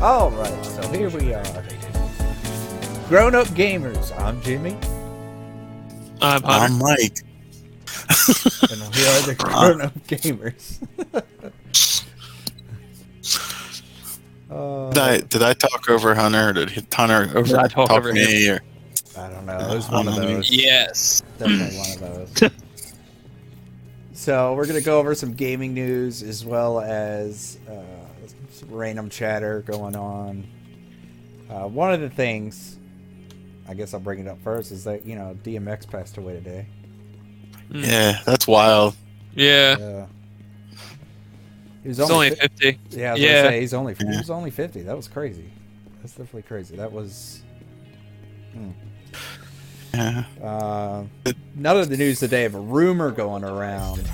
[0.00, 1.44] All right, so here we are.
[3.08, 4.18] Grown up gamers.
[4.18, 4.74] I'm Jimmy,
[6.22, 6.46] I'm Hunter.
[6.48, 7.18] I'm Mike.
[8.70, 10.78] and we are the grown up gamers.
[14.50, 16.48] uh, Did I did I talk over Hunter?
[16.48, 18.48] Or did Hunter over Did I talk over me?
[18.48, 18.60] Or,
[19.18, 19.58] I don't know.
[19.58, 20.50] It was one of those.
[20.50, 21.22] yes.
[21.38, 22.50] Definitely one of those.
[24.14, 27.74] so we're gonna go over some gaming news as well as uh,
[28.60, 30.46] some random chatter going on.
[31.48, 32.78] Uh, one of the things,
[33.66, 36.66] I guess I'll bring it up first, is that you know DMX passed away today.
[37.70, 38.94] yeah, that's wild.
[39.34, 39.76] Yeah.
[39.80, 40.06] Uh,
[41.82, 42.78] he was only, only fi- 50.
[42.90, 43.42] yeah, I was yeah.
[43.48, 44.82] say he's only he was only fifty.
[44.82, 45.50] That was crazy.
[46.00, 46.76] That's definitely crazy.
[46.76, 47.42] That was.
[49.92, 50.24] Yeah.
[50.40, 51.04] Uh,
[51.56, 54.08] none of the news today of a rumor going around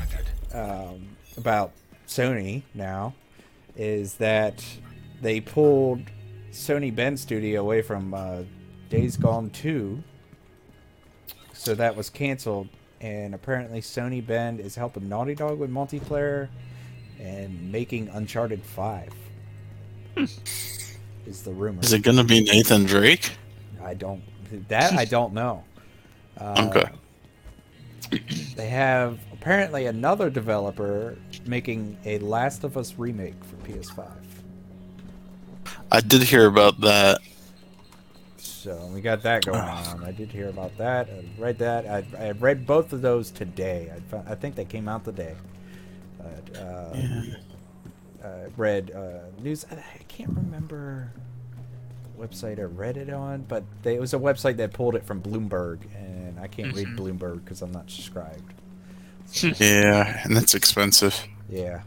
[0.54, 1.72] um, about
[2.06, 3.14] Sony now
[3.76, 4.64] is that
[5.20, 6.00] they pulled
[6.50, 8.42] Sony Bend Studio away from uh,
[8.88, 10.02] Days Gone 2.
[11.52, 12.68] So that was canceled.
[13.00, 16.48] And apparently, Sony Bend is helping Naughty Dog with multiplayer
[17.20, 19.12] and making Uncharted 5.
[20.16, 21.82] Is the rumor.
[21.82, 23.32] Is it gonna be Nathan Drake?
[23.82, 24.22] I don't.
[24.68, 25.64] That I don't know.
[26.38, 26.88] Uh, Okay.
[28.54, 31.16] They have apparently another developer
[31.46, 34.10] making a Last of Us remake for PS5.
[35.92, 37.20] I did hear about that.
[38.38, 40.02] So we got that going on.
[40.02, 41.08] I did hear about that.
[41.08, 41.86] I read that.
[41.86, 43.92] I, I read both of those today.
[43.94, 45.36] I, fo- I think they came out today.
[46.18, 46.96] But, uh,
[48.24, 49.64] I read uh, news.
[49.70, 51.12] I can't remember
[52.18, 55.22] website I read it on, but they, it was a website that pulled it from
[55.22, 58.55] Bloomberg, and I can't read Bloomberg because I'm not subscribed.
[59.58, 61.26] Yeah, and that's expensive.
[61.48, 61.82] Yeah.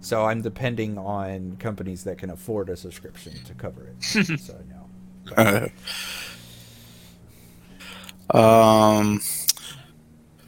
[0.00, 4.02] So I'm depending on companies that can afford a subscription to cover it.
[4.40, 5.68] so no.
[8.38, 9.20] um,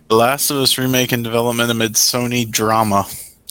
[0.08, 3.06] The Last of Us remake in development amid Sony drama.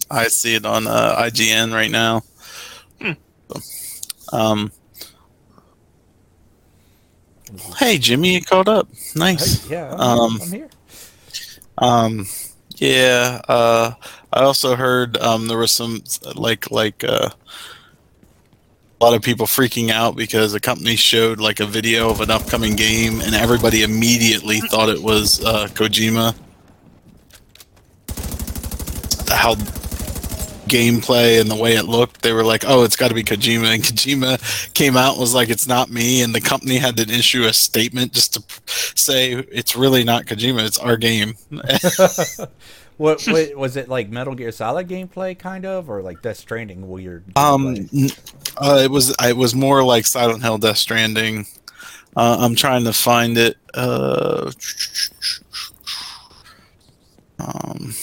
[0.10, 2.24] I see it on uh, IGN right now.
[4.34, 4.72] Um,
[7.78, 8.88] hey, Jimmy, you caught up.
[9.16, 9.66] Nice.
[9.66, 10.70] Hey, yeah, I'm, Um, I'm here.
[11.78, 12.26] Um,
[12.82, 13.40] yeah.
[13.48, 13.94] Uh,
[14.34, 16.04] I also heard um, there was some
[16.36, 21.66] like like uh, a lot of people freaking out because a company showed like a
[21.66, 26.36] video of an upcoming game, and everybody immediately thought it was uh, Kojima.
[29.30, 29.56] How
[30.72, 33.76] gameplay and the way it looked, they were like, "Oh, it's got to be Kojima."
[33.76, 37.04] And Kojima came out and was like, "It's not me," and the company had to
[37.04, 38.44] issue a statement just to
[38.96, 41.36] say it's really not Kojima; it's our game.
[42.98, 46.88] What, what was it like Metal Gear Solid gameplay kind of or like Death Stranding
[46.88, 47.24] weird?
[47.36, 48.54] Um, gameplay?
[48.58, 51.48] uh, it was it was more like Silent Hill, Death Stranding.
[52.16, 53.58] Uh, I'm trying to find it.
[53.74, 54.52] Uh,
[57.40, 57.94] um,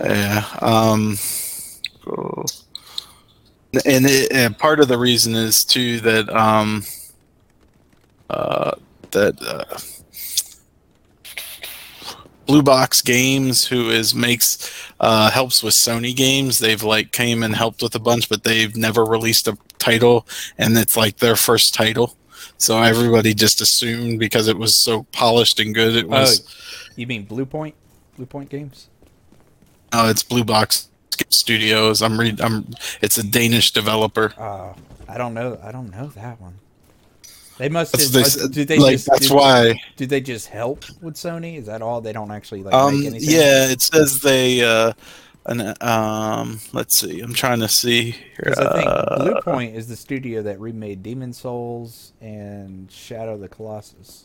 [0.00, 0.44] yeah.
[0.60, 1.16] Um,
[2.06, 2.44] oh.
[3.84, 6.84] and, it, and part of the reason is too that um,
[8.30, 8.72] uh,
[9.12, 9.40] that.
[9.42, 9.78] Uh,
[12.46, 16.58] Blue Box Games, who is makes uh, helps with Sony games.
[16.58, 20.26] They've like came and helped with a bunch, but they've never released a title,
[20.56, 22.16] and it's like their first title.
[22.58, 26.40] So everybody just assumed because it was so polished and good, it was.
[26.40, 27.74] Oh, you mean Blue Point?
[28.16, 28.88] Blue Point Games?
[29.92, 30.88] Oh, it's Blue Box
[31.30, 32.02] Studios.
[32.02, 32.40] I'm read.
[32.40, 32.66] I'm.
[33.00, 34.34] It's a Danish developer.
[34.38, 34.74] Uh,
[35.08, 35.58] I don't know.
[35.62, 36.58] I don't know that one.
[37.58, 37.92] They must.
[37.92, 39.06] That's Just, they uh, do they like just?
[39.06, 39.80] that's do, why.
[39.96, 41.56] Do they just help with Sony?
[41.56, 42.00] Is that all?
[42.00, 42.98] They don't actually like Um.
[42.98, 43.30] make anything.
[43.30, 43.68] Yeah.
[43.70, 44.62] It says they.
[44.62, 44.92] Uh.
[45.46, 46.60] An, um.
[46.72, 47.20] Let's see.
[47.20, 48.10] I'm trying to see.
[48.10, 48.20] Here.
[48.38, 53.34] Because I think Uh, Blue Point is the studio that remade Demon's Souls and Shadow
[53.34, 54.24] of the Colossus.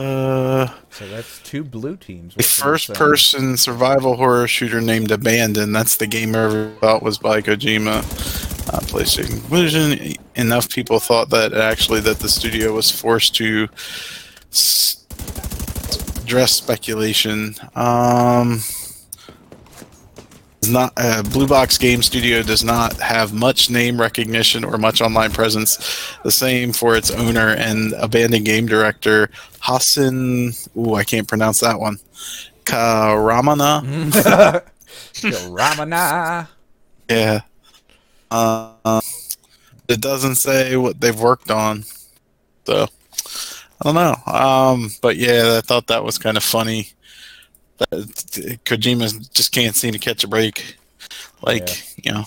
[0.00, 2.34] Uh So that's two blue teams.
[2.38, 5.72] A first-person survival horror shooter named Abandon.
[5.72, 7.98] That's the game everyone thought was by Kojima.
[8.72, 10.14] Uh, PlayStation Vision.
[10.36, 13.68] Enough people thought that actually that the studio was forced to
[14.50, 15.04] s-
[16.22, 17.54] address speculation.
[17.76, 18.83] Um, is
[20.68, 25.32] not uh, Blue Box Game Studio does not have much name recognition or much online
[25.32, 26.16] presence.
[26.22, 29.30] The same for its owner and abandoned game director
[29.60, 30.52] Hassan.
[30.76, 31.98] Ooh, I can't pronounce that one.
[32.64, 33.82] Karamana.
[35.14, 36.48] Karamana.
[37.10, 37.42] Yeah.
[38.30, 39.00] Uh,
[39.88, 41.84] it doesn't say what they've worked on,
[42.66, 42.88] so
[43.80, 44.32] I don't know.
[44.32, 46.88] Um, but yeah, I thought that was kind of funny.
[47.78, 47.90] That
[48.64, 50.76] Kojima just can't seem to catch a break.
[51.42, 51.68] Like
[52.04, 52.24] you know,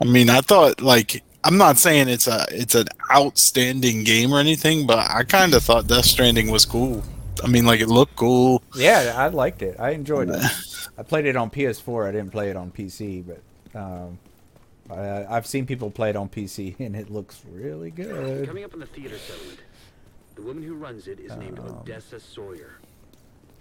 [0.00, 4.40] I mean, I thought like I'm not saying it's a it's an outstanding game or
[4.40, 7.02] anything, but I kind of thought Death Stranding was cool.
[7.42, 8.62] I mean, like it looked cool.
[8.74, 9.76] Yeah, I liked it.
[9.78, 10.42] I enjoyed it.
[10.98, 12.08] I played it on PS4.
[12.08, 14.18] I didn't play it on PC, but um,
[14.90, 18.46] I, I've seen people play it on PC, and it looks really good.
[18.46, 19.60] Coming up in the theater settlement,
[20.34, 21.78] the woman who runs it is named Um.
[21.80, 22.78] Odessa Sawyer.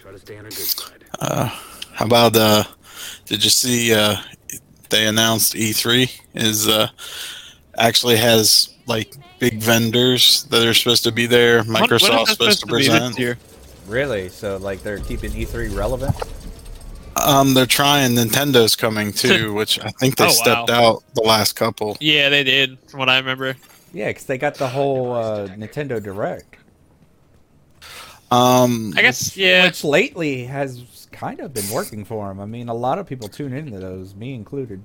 [0.06, 1.04] Try to stay on her good side.
[1.20, 1.46] Uh,
[1.94, 2.64] how about uh,
[3.26, 4.18] did you see uh,
[4.92, 6.90] they announced E3 is uh,
[7.76, 11.64] actually has like big vendors that are supposed to be there.
[11.64, 13.18] When- when is Microsoft's that supposed to be this present.
[13.18, 13.38] year?
[13.88, 14.30] Really?
[14.30, 16.16] So like they're keeping E3 relevant?
[17.16, 18.12] Um, they're trying.
[18.12, 20.92] Nintendo's coming too, which I think they Oh, stepped wow.
[20.98, 21.98] out the last couple.
[22.00, 23.56] Yeah, they did, from what I remember.
[23.92, 26.58] Yeah, because they got the whole uh, Nintendo Direct,
[28.36, 29.66] Um, I guess, yeah.
[29.66, 32.40] which lately has kind of been working for them.
[32.40, 34.84] I mean, a lot of people tune into those, me included.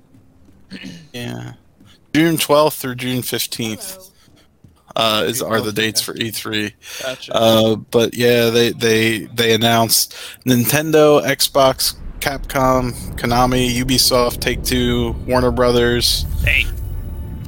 [1.13, 1.53] yeah,
[2.13, 4.11] June twelfth through June fifteenth
[4.95, 6.73] uh, is are the dates for E3.
[7.01, 7.33] Gotcha.
[7.33, 10.13] Uh, but yeah, they they they announced
[10.45, 16.65] Nintendo, Xbox, Capcom, Konami, Ubisoft, Take Two, Warner Brothers, hey.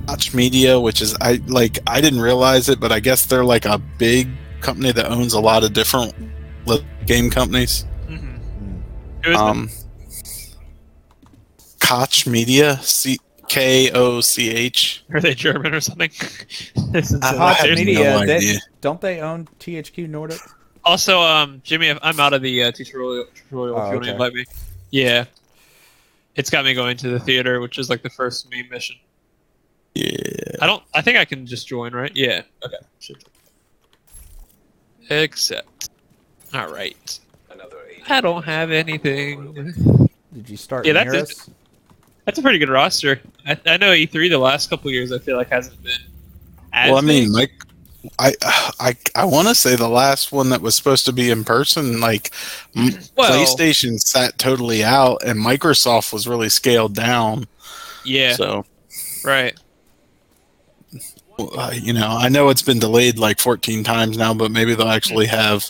[0.07, 3.65] Koch Media, which is I like I didn't realize it, but I guess they're like
[3.65, 4.29] a big
[4.63, 6.13] company that owns a lot of different
[7.06, 7.86] game companies.
[8.07, 8.38] Mm-hmm.
[8.38, 8.81] Mm.
[9.25, 9.69] Who is Um,
[11.80, 13.19] Koch Media, C
[13.50, 15.04] K O C H.
[15.13, 16.10] Are they German or something?
[16.92, 17.75] this is I- Koch.
[17.75, 20.39] Media, no they- don't they own THQ Nordic?
[20.86, 23.25] Also, um, Jimmy, I'm out of the uh, tutorial.
[23.33, 24.45] tutorial Oh, if you want to invite me.
[24.92, 25.25] Yeah.
[26.36, 28.98] It's got me going to the theater, which is like the first main mission.
[29.95, 30.12] Yeah.
[30.62, 30.83] I don't.
[30.94, 32.12] I think I can just join, right?
[32.15, 32.42] Yeah.
[32.65, 32.75] Okay.
[35.13, 35.24] Should.
[35.24, 35.89] Accept.
[36.54, 37.19] All right.
[38.10, 40.10] I don't have anything.
[40.33, 41.33] Did you start Yeah, that's near it.
[42.25, 43.19] That's a pretty good roster.
[43.45, 45.94] I, I know E3 the last couple years I feel like hasn't been.
[46.74, 47.31] As Well, I mean, big.
[47.31, 47.51] Mike,
[48.19, 48.33] I
[48.80, 52.00] I I want to say the last one that was supposed to be in person,
[52.01, 52.31] like
[52.75, 57.48] Well- PlayStation sat totally out, and Microsoft was really scaled down.
[58.04, 58.65] yeah, So
[59.24, 59.57] right.
[61.39, 64.88] Uh, you know, I know it's been delayed like 14 times now, but maybe they'll
[64.88, 65.69] actually have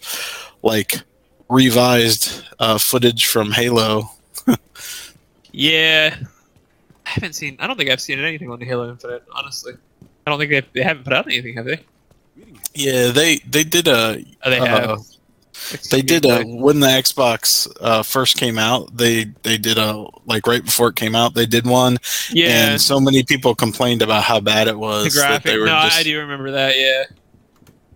[0.61, 1.01] like
[1.49, 4.09] revised uh, footage from Halo.
[5.55, 6.15] Yeah,
[7.05, 7.57] I haven't seen.
[7.59, 9.23] I don't think I've seen anything on the Halo Infinite.
[9.31, 9.73] Honestly,
[10.25, 11.79] I don't think they they haven't put out anything, have they?
[12.73, 14.99] Yeah, they they did a Oh, they have.
[15.71, 18.95] Uh, they did a when the Xbox uh, first came out.
[18.97, 21.33] They they did a like right before it came out.
[21.33, 21.97] They did one,
[22.31, 22.71] yeah.
[22.71, 25.43] and so many people complained about how bad it the was that graphic.
[25.43, 25.99] they were No, just.
[25.99, 26.77] I do remember that.
[26.77, 27.03] Yeah.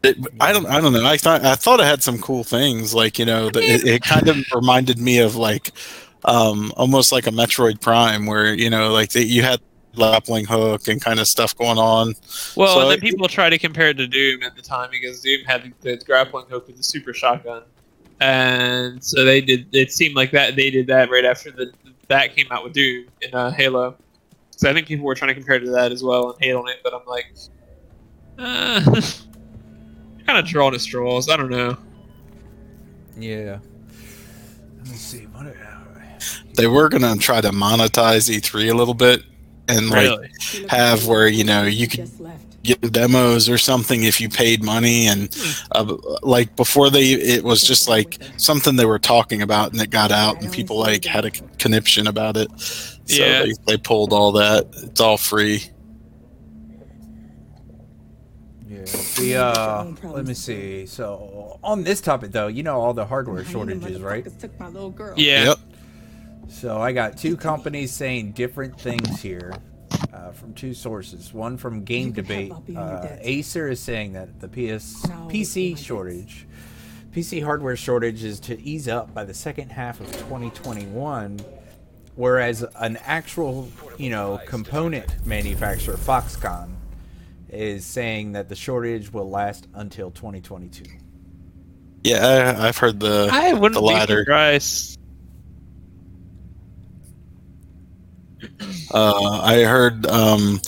[0.04, 0.66] it- I don't.
[0.68, 1.06] I don't know.
[1.06, 1.44] I thought.
[1.44, 2.94] I thought it had some cool things.
[2.94, 5.72] Like you know, the, it, it kind of reminded me of like,
[6.26, 9.60] um, almost like a Metroid Prime, where you know, like the, you had
[9.98, 12.14] grappling hook and kind of stuff going on.
[12.56, 15.22] Well, So and then people try to compare it to Doom at the time because
[15.22, 17.64] Doom had the, the grappling hook with the super shotgun,
[18.20, 19.68] and so they did.
[19.74, 21.72] It seemed like that they did that right after the
[22.08, 23.98] that came out with Doom in uh, Halo.
[24.52, 26.54] So I think people were trying to compare it to that as well and hate
[26.54, 27.26] on it, but I'm like,
[28.40, 28.82] uh,
[30.26, 31.30] kind of drawing at straws.
[31.30, 31.78] I don't know.
[33.18, 33.60] Yeah.
[34.80, 35.26] Let me see.
[35.26, 35.54] What?
[36.56, 39.22] They were gonna try to monetize E3 a little bit
[39.68, 40.30] and like Really?
[40.70, 42.10] have where you know you could
[42.64, 45.36] get demos or something if you paid money and
[45.72, 49.90] uh, like before they it was just like something they were talking about and it
[49.90, 53.44] got out and people like had a conniption about it so Yeah.
[53.44, 55.64] they, they pulled all that it's all free
[58.70, 58.84] Yeah.
[59.18, 60.86] The uh, let me see.
[60.88, 64.26] So on this topic though, you know all the hardware shortages, right?
[64.40, 65.14] Took my little girl.
[65.18, 65.46] Yeah.
[65.46, 65.60] yep
[66.48, 69.54] So I got two companies saying different things here
[70.14, 71.34] uh, from two sources.
[71.34, 72.52] One from Game You can have Debate.
[72.52, 73.18] I'll be on your Uh.
[73.22, 75.82] Acer is saying that the PS Now I'll PC pay debts.
[75.82, 76.48] shortage,
[77.14, 81.40] PC hardware shortage is to ease up by the second half of 2021,
[82.16, 86.70] whereas an actual, you know, component manufacturer, Foxconn,
[87.50, 90.84] is saying that the shortage will last until 2022.
[92.04, 94.97] yeah I, i've heard the I wouldn't the be latter surprised.
[98.94, 100.60] Uh, i heard um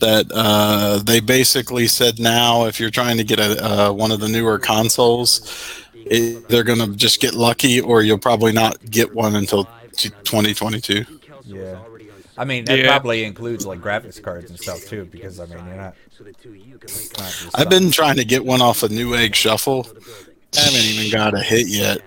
[0.00, 4.20] that uh, they basically said now if you're trying to get a uh, one of
[4.20, 9.34] the newer consoles it, they're gonna just get lucky or you'll probably not get one
[9.34, 9.64] until
[9.96, 11.04] 2022
[11.44, 11.78] Yeah.
[12.36, 12.86] I mean, that Yeah.
[12.86, 15.94] probably includes like graphics cards and stuff too, because I mean, you're not.
[16.16, 18.84] So the two of you can link not I've been trying to get one off
[18.84, 19.82] of Newegg Shuffle.
[19.82, 20.34] to the building.
[20.56, 21.98] I haven't even got a hit yet.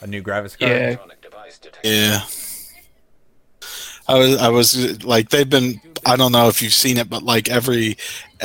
[0.00, 0.72] A new graphics card.
[0.72, 0.86] Yeah.
[0.88, 1.88] Electronic device detected.
[1.88, 2.20] Yeah.
[4.08, 7.22] I was I was like they've been I don't know if you've seen it but
[7.22, 7.96] like every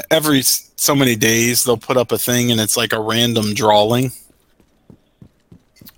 [0.09, 4.11] every so many days they'll put up a thing and it's like a random drawing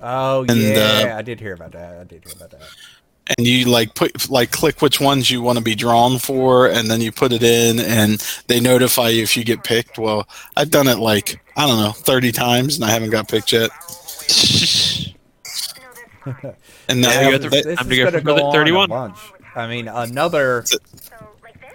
[0.03, 1.99] Oh And, yeah, uh, I did hear about that.
[1.99, 2.61] I did hear about that.
[3.37, 6.89] and you like put like click which ones you want to be drawn for and
[6.89, 9.99] then you put it in and they notify you if you get picked.
[9.99, 10.27] Well,
[10.57, 13.69] I've done it like I don't know 30 times and I haven't got picked yet.
[16.87, 19.13] And now you got to- they- I'm gonna gonna go go for on 31.
[19.51, 19.65] A bunch.
[19.65, 20.65] I mean, another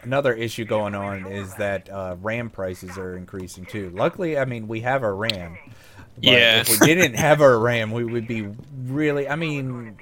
[0.03, 3.91] another issue going on is that uh, RAM prices are increasing too.
[3.91, 5.59] Luckily, I mean, we have our RAM.
[6.17, 6.61] But Yeah.
[6.61, 8.49] If we didn't have our RAM, we would be
[8.87, 9.29] really.
[9.29, 9.99] I mean,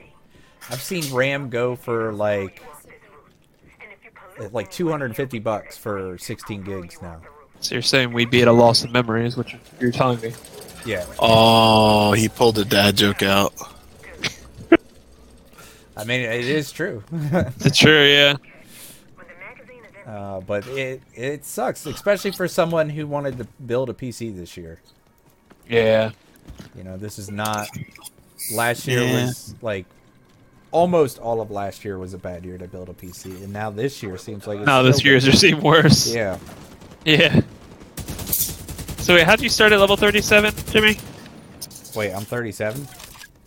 [0.71, 2.63] I've seen RAM go for like
[4.53, 7.21] like 250 bucks for 16 gigs now.
[7.61, 10.21] So you're saying we'd be at a loss of memory, is what you're, you're telling
[10.21, 10.35] me?
[10.85, 11.07] Yeah.
[11.19, 13.55] oh, he pulled a dad joke out.
[15.97, 17.03] I mean, it is true.
[17.61, 18.35] It's true, yeah.
[20.07, 24.57] uh, but it it sucks, especially for someone who wanted to build a PC this
[24.57, 24.81] year.
[25.69, 26.11] Yeah.
[26.77, 27.69] You know, this is not.
[28.55, 29.25] Last year Yeah.
[29.27, 29.87] was like
[30.71, 33.71] almost all of last year was a bad year to build a PC, and now
[33.71, 36.13] this year seems like it's No, this year's just seem worse.
[36.13, 36.39] Yeah,
[37.05, 37.41] Yeah.
[38.99, 40.97] So wait, how'd you start at level 37, Jimmy?
[41.95, 42.87] wait, I'm 37.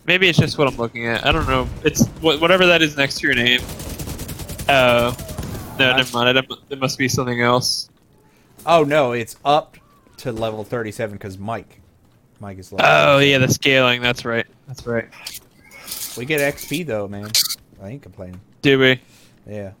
[0.08, 1.26] Maybe it's just what I'm looking at.
[1.26, 1.68] I don't know.
[1.84, 3.60] It's wh- whatever that is next to your name.
[4.70, 5.14] Oh.
[5.78, 6.38] No, never mind.
[6.38, 7.90] It, it must be something else.
[8.64, 9.76] Oh no, it's up
[10.16, 11.82] to level 37 because Mike,
[12.40, 12.86] Mike is level.
[12.88, 14.00] Oh, yeah, the scaling.
[14.00, 14.46] That's right.
[14.66, 15.08] That's right.
[16.16, 17.30] We get XP though, man.
[17.82, 18.40] I ain't complaining.
[18.62, 19.00] Do we?
[19.46, 19.72] Yeah,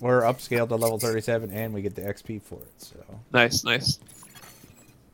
[0.00, 2.72] we're upscaled to level 37, and we get the XP for it.
[2.78, 2.96] So
[3.32, 3.98] Nice, nice.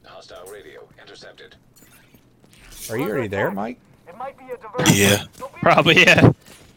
[0.04, 1.56] Hostile radio intercepted.
[2.90, 3.78] are you already there, Mike?
[4.92, 5.24] Yeah.
[5.60, 6.32] Probably, yeah.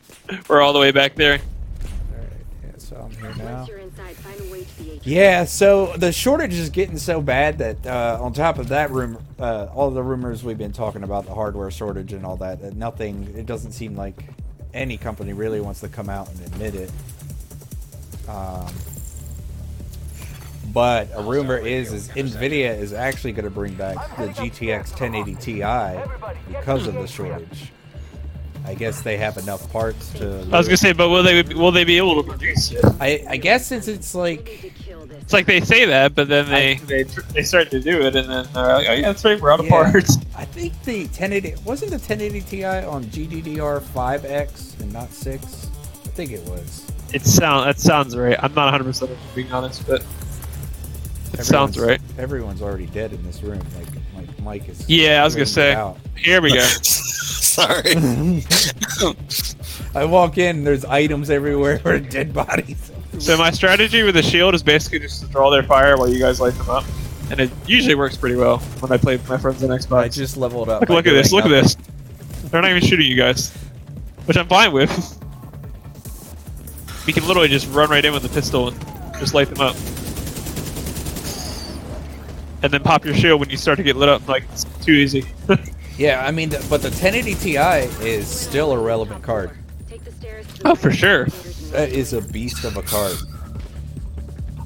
[0.50, 1.34] We're all the way back there.
[1.34, 2.28] All right,
[2.64, 3.58] yeah, so I'm here now.
[3.58, 7.22] Once you're inside, find a way to the Yeah, so the shortage is getting so
[7.22, 11.04] bad that uh, on top of that rumor, uh, all the rumors we've been talking
[11.04, 13.34] about the hardware shortage and all that, that nothing.
[13.36, 14.24] It doesn't seem like
[14.74, 16.92] any company really wants to come out and admit it.
[18.28, 18.74] Um,
[20.74, 25.36] but a rumor is is Nvidia is actually going to bring back the GTX 1080
[25.36, 25.60] Ti
[26.48, 27.72] because of the shortage.
[28.66, 30.40] I guess they have enough parts to.
[30.52, 32.80] I was gonna say, but will they will they be able to produce it?
[33.00, 35.22] I, I guess since it's like Need to kill this.
[35.22, 38.30] It's like they say that, but then they they, they start to do it, and
[38.30, 39.92] then they're like, oh yeah, that's right, we're out of Yeah.
[39.92, 40.18] parts.
[40.38, 45.68] I think the 1080 wasn't the 1080 Ti on GDDR5X and not six.
[46.06, 46.88] I think it was.
[47.14, 48.38] It sound that sounds right.
[48.42, 50.06] I'm not 100 percent being honest, but
[51.34, 52.00] it sounds right.
[52.18, 53.60] Everyone's- Everyone's already dead in this room.
[53.78, 53.88] Like
[54.28, 54.88] like Mike is.
[54.90, 55.74] Yeah, I was gonna say.
[55.74, 55.98] out.
[56.18, 56.60] Here we go.
[56.84, 57.94] Sorry.
[59.96, 62.92] I walk in, there's items everywhere or dead bodies.
[63.20, 66.18] So my strategy with the shield is basically just to draw their fire while you
[66.20, 66.84] guys light them up,
[67.30, 70.14] and it usually works pretty well when I play with my friends on I Xbox.
[70.16, 70.82] just leveled up.
[70.82, 71.30] Look, look at this!
[71.30, 71.76] doing Look at this!
[72.50, 73.52] They're not even shooting you guys,
[74.26, 74.92] which I'm fine with.
[77.06, 78.80] We can literally just run right in with the pistol and
[79.20, 79.76] just light them up,
[82.64, 84.28] and then pop your shield when you start to get lit up.
[84.28, 85.26] Like it's too easy.
[85.96, 87.56] Yeah, I mean, the, but the 1080 Ti
[88.04, 89.52] is still a relevant card.
[89.88, 91.26] Take the stairs to the Oh, for sure.
[91.70, 93.16] That is a beast of a card.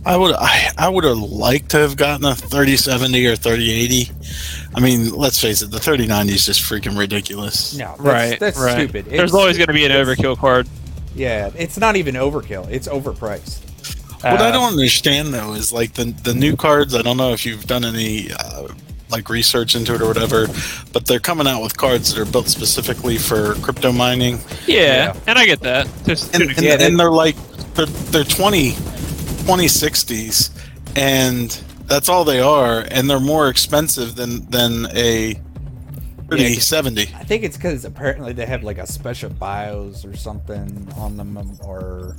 [0.05, 4.09] I would I, I would have liked to have gotten a 3070 or 3080.
[4.73, 7.75] I mean, let's face it, the 3090 is just freaking ridiculous.
[7.75, 8.71] No, that's, right, That's right.
[8.87, 9.05] stupid.
[9.07, 10.65] There's It's- always going to be an overkill card.
[11.13, 12.69] Yeah, it's not even overkill.
[12.71, 13.59] It's overpriced.
[14.21, 16.95] What I Uh, don't understand though is like the the new cards.
[16.95, 18.67] I don't know if you've done any uh,
[19.09, 20.47] like research into it or whatever,
[20.91, 24.81] but they're coming out with cards that are built specifically for crypto mining, Yeah,
[25.13, 25.13] Yeah.
[25.27, 25.87] and I get that.
[26.05, 27.35] Just and, and, Yeah, they- and they're like
[27.75, 28.71] they're they're 20
[29.45, 30.49] 2060s,
[30.97, 31.51] and
[31.85, 35.39] that's all they are, and they're more expensive than than a
[36.29, 37.01] 3070.
[37.15, 41.37] I think it's because apparently they have like a special BIOS or something on them,
[41.37, 42.15] um, or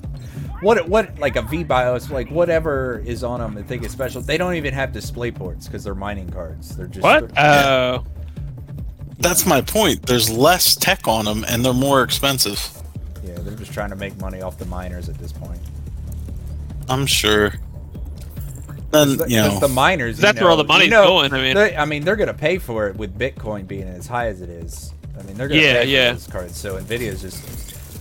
[0.61, 0.89] what?
[0.89, 3.59] What like a V BIOS, like whatever is on them.
[3.59, 4.23] I think it's special.
[4.23, 6.75] They don't even have display ports because they're mining cards.
[6.77, 7.39] They're just what?
[7.39, 8.05] Oh,
[9.19, 10.07] That's my point.
[10.07, 12.67] There's less tech on them, and they're more expensive.
[13.23, 15.61] yeah, they're just trying to make money off the miners at this point.
[16.89, 17.53] I'm sure.
[18.91, 20.17] Then The- you know, 'cause the miners.
[20.17, 21.33] you that's where all the know- money's you know, going.
[21.33, 24.29] I mean, they- I mean, they're gonna pay for it with Bitcoin being as high
[24.29, 24.93] as it is.
[25.19, 26.13] I mean, they're gonna Yeah, pay for yeah.
[26.13, 26.59] those cards.
[26.59, 27.39] So Nvidia's just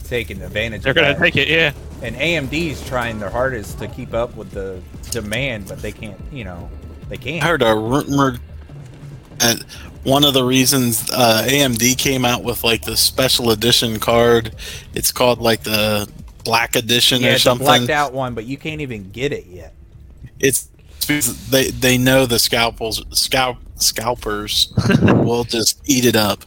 [0.07, 0.83] taking advantage.
[0.83, 1.19] they're of gonna that.
[1.19, 1.47] take it.
[1.49, 1.71] Yeah.
[2.03, 4.79] and AMD's trying their hardest to keep up with the
[5.09, 6.15] demand, but they can't.
[6.31, 6.69] You know,
[7.09, 7.43] they can't.
[7.43, 8.37] I heard a rumor.
[9.39, 9.61] that
[10.03, 14.53] one of the reasons uh, AMD came out with like the special edition card.
[14.93, 16.07] It's called like the
[16.43, 17.65] Black Edition Yeah, or it's a something.
[17.65, 19.73] blacked out one, but you can't even get it yet.
[20.39, 20.76] It's because
[21.49, 26.43] they they know the scalpels scalp scalpers will just eat it up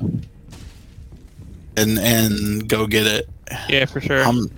[1.76, 3.28] and and go get it.
[3.68, 4.22] Yeah, for sure.
[4.24, 4.50] Um,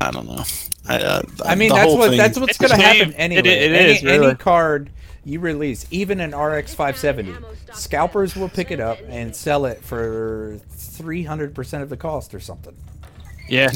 [0.00, 0.42] I don't know.
[0.88, 2.96] I, uh, I mean, that's what thing- that's what's going to a shame.
[2.96, 3.48] happen It- anyway.
[3.48, 4.26] it any, is, really.
[4.28, 4.90] any card
[5.24, 7.34] you release, even an RX 570,
[7.74, 12.74] scalpers will pick it up and sell it for 300% of the cost or something.
[13.48, 13.70] yeah.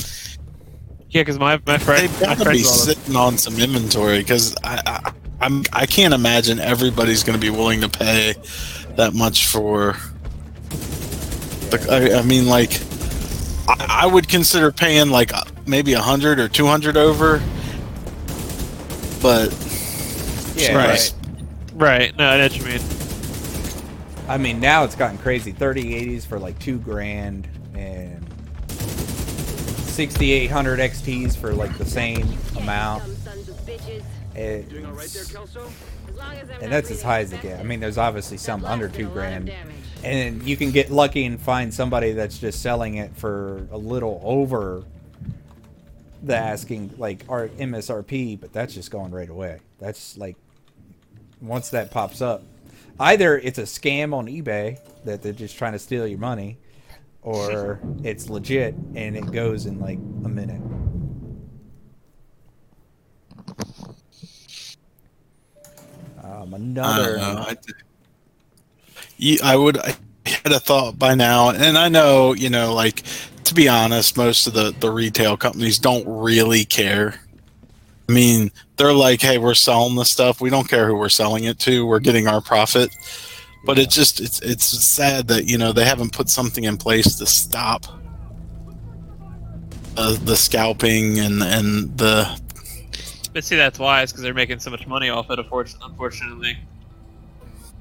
[1.14, 4.83] Yeah, because my my friend, They've got to be sitting on some inventory because I,
[4.85, 8.35] I I'm I can't imagine everybody's going to be willing to pay
[8.97, 9.97] that much for.
[11.71, 12.80] The, I, I mean, like,
[13.68, 17.40] I, I would consider paying like uh, maybe a hundred or two hundred over,
[19.23, 19.52] but
[20.56, 20.88] Yeah, Right.
[20.88, 21.14] right.
[21.75, 22.16] right.
[22.18, 22.80] No, I know what you mean.
[24.26, 25.52] I mean, now it's gotten crazy.
[25.52, 28.13] 3080s for like two grand and
[29.95, 33.03] 6800 XTs for like the same amount.
[33.05, 34.03] Some sons of bitches.
[34.35, 35.71] It- Doing all right there, Kelso?
[36.09, 37.61] As long as I'm and that's as high as it breathing gets.
[37.61, 39.53] I mean, there's obviously some under two did a lot of grand.
[40.03, 44.21] And you can get lucky and find somebody that's just selling it for a little
[44.25, 44.85] over
[46.23, 49.61] the asking like our MSRP, but that's just going right away.
[49.79, 50.37] That's like
[51.41, 52.43] once that pops up,
[52.99, 56.59] either it's a scam on eBay that they're just trying to steal your money,
[57.25, 60.61] or it's legit and it goes in like a minute.
[66.23, 67.16] Um, I another.
[67.16, 67.47] know.
[67.49, 67.57] I,
[69.43, 73.02] I would I had a thought by now, and I know you know, like
[73.45, 77.21] to be honest, most of the the retail companies don't really care.
[78.09, 80.40] I mean, they're like, "Hey, we're selling the stuff.
[80.40, 81.87] We don't care who we're selling it to.
[81.87, 82.95] We're getting our profit."
[83.65, 87.17] But it's just it's it's sad that you know they haven't put something in place
[87.17, 87.87] to stop
[89.97, 92.41] uh, the scalping and and the
[93.33, 95.39] But see, that's why it's because they're making so much money off it.
[95.39, 96.59] Unfortunately.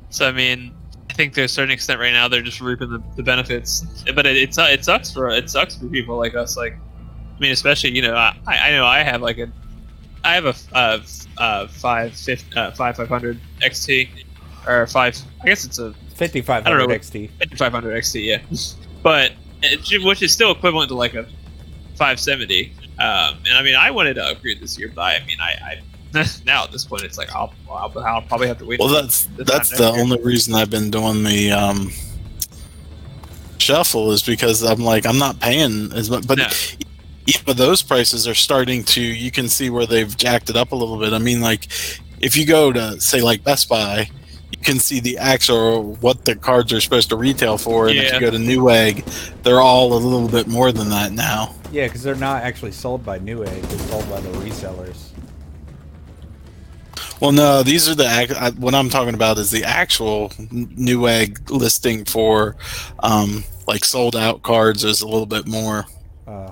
[0.10, 0.74] So I mean,
[1.10, 4.04] I think to a certain extent right now they're just reaping the, the benefits.
[4.16, 6.56] But it, it it sucks for it sucks for people like us.
[6.56, 9.52] Like, I mean, especially you know, I, I know I have like a,
[10.24, 12.14] I have a, f- uh, five
[12.56, 14.08] uh, five five hundred XT
[14.68, 15.18] or five.
[15.42, 16.96] I guess it's a 5500 I don't know.
[16.96, 17.30] XT.
[17.40, 18.42] 5500 XT, yeah.
[19.02, 21.24] But it, which is still equivalent to like a
[21.96, 22.74] 570.
[23.00, 25.52] Um, and I mean, I wanted to upgrade this year, but I, I mean, I,
[26.14, 28.80] I now at this point, it's like I'll, I'll, I'll probably have to wait.
[28.80, 30.00] Well, that's that's the year.
[30.02, 31.92] only reason I've been doing the um,
[33.58, 36.28] shuffle is because I'm like I'm not paying as much.
[36.28, 36.48] But No.
[37.28, 40.76] even those prices are starting to, you can see where they've jacked it up a
[40.76, 41.14] little bit.
[41.14, 41.66] I mean, like
[42.20, 44.08] if you go to say like Best Buy, you
[44.64, 48.20] can see the actual what the cards are supposed to retail for, and if you
[48.20, 49.04] go to Newegg,
[49.44, 51.54] they're all a little bit more than that now.
[51.72, 55.10] Yeah, because they're not actually sold by Newegg; they're sold by the resellers.
[57.20, 61.50] Well, no, these are the act- I, what I'm talking about is the actual Newegg
[61.50, 62.58] listing for
[63.00, 65.86] um, like sold out cards is a little bit more.
[66.28, 66.52] Uh,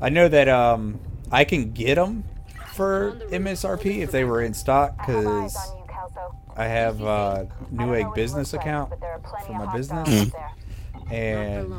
[0.00, 2.24] I know that um, I can get them
[2.74, 5.56] for MSRP if they were in stock because
[6.56, 8.92] I have a Newegg business account
[9.46, 10.08] for my business.
[10.34, 11.74] Not for and.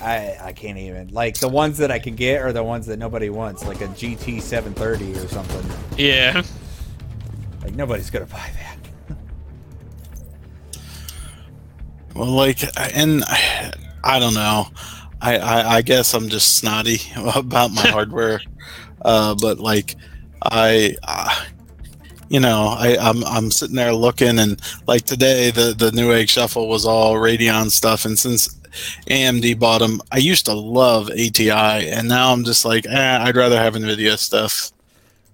[0.00, 2.98] I I can't even like the ones that I can get are the ones that
[2.98, 5.64] nobody wants, like a GT 730 or something.
[5.96, 6.42] Yeah,
[7.62, 9.16] Like nobody's gonna buy that.
[12.14, 12.60] Well, like,
[12.94, 13.72] and I,
[14.04, 14.66] I don't know.
[15.20, 18.40] I, I I guess I'm just snotty about my hardware,
[19.02, 19.96] uh, but like,
[20.42, 20.96] I.
[21.02, 21.44] Uh,
[22.34, 26.66] you know, I, I'm I'm sitting there looking, and like today, the the Newegg Shuffle
[26.66, 28.48] was all Radeon stuff, and since
[29.06, 33.36] AMD bought them, I used to love ATI, and now I'm just like, eh, I'd
[33.36, 34.72] rather have Nvidia stuff.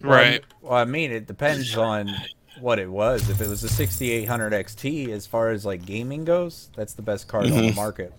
[0.03, 0.45] right.
[0.61, 2.21] Well, I mean, it depends on
[2.61, 3.31] what it was.
[3.31, 7.29] If it was a 6800 XT, as far as like gaming goes, that's the best
[7.29, 7.77] card on the Mhm.
[7.77, 8.13] market.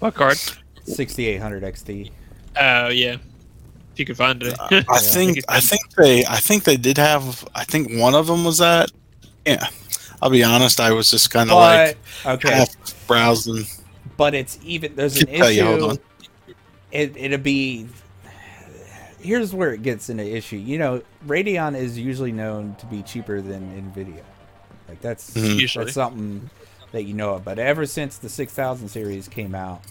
[0.00, 0.36] What card?
[0.84, 2.10] 6800 XT.
[2.60, 3.20] Oh yeah, if
[4.00, 4.56] you can find it.
[4.60, 8.44] I think I think they I think they did have I think one of them
[8.44, 8.90] was that.
[9.46, 9.68] Yeah,
[10.20, 10.80] I'll be honest.
[10.80, 13.64] I was just kind of like okay, half browsing.
[14.16, 15.88] but it's even there's an Can tell you, hold issue.
[15.90, 15.98] on.
[16.90, 17.86] It it'll be.
[19.20, 20.56] Here's where it gets into issue.
[20.56, 24.22] You know, Radeon is usually known to be cheaper than Nvidia.
[24.88, 25.60] Like that's Mhm.
[25.60, 25.84] Usually.
[25.84, 26.48] that's something
[26.92, 27.44] that you know of.
[27.44, 29.82] But ever since the 6000 series came out,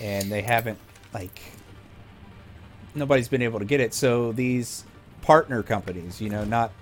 [0.00, 0.78] and they haven't
[1.14, 1.40] like
[2.96, 3.94] nobody's been able to get it.
[3.94, 4.84] So these
[5.22, 6.72] partner companies, you know, not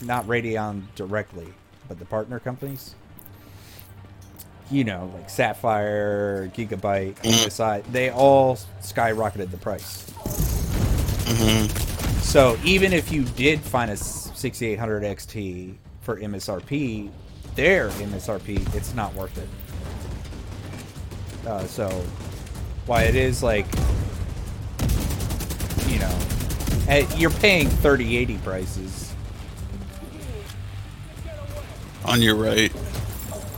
[0.00, 1.52] not Radeon directly,
[1.88, 2.94] but the partner companies.
[4.70, 10.04] You know, like Sapphire, Gigabyte, MSI, they all skyrocketed the price.
[12.22, 17.10] So even if you did find a 6800 XT for MSRP,
[17.54, 19.48] their MSRP, it's not worth it.
[21.46, 21.88] Uh, so,
[22.86, 23.66] why it is like,
[25.88, 29.14] you know, you're paying 3080 prices.
[32.04, 32.72] On your right.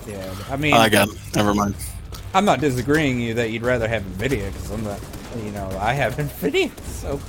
[0.06, 1.08] Yeah, I mean, I got.
[1.34, 1.74] Never mind.
[2.34, 5.00] I'm not disagreeing you that you'd rather have Nvidia because I'm not,
[5.44, 7.20] you know, I have Nvidia, so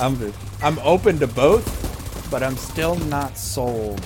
[0.00, 4.00] I'm I'm open to both, but I'm still not sold.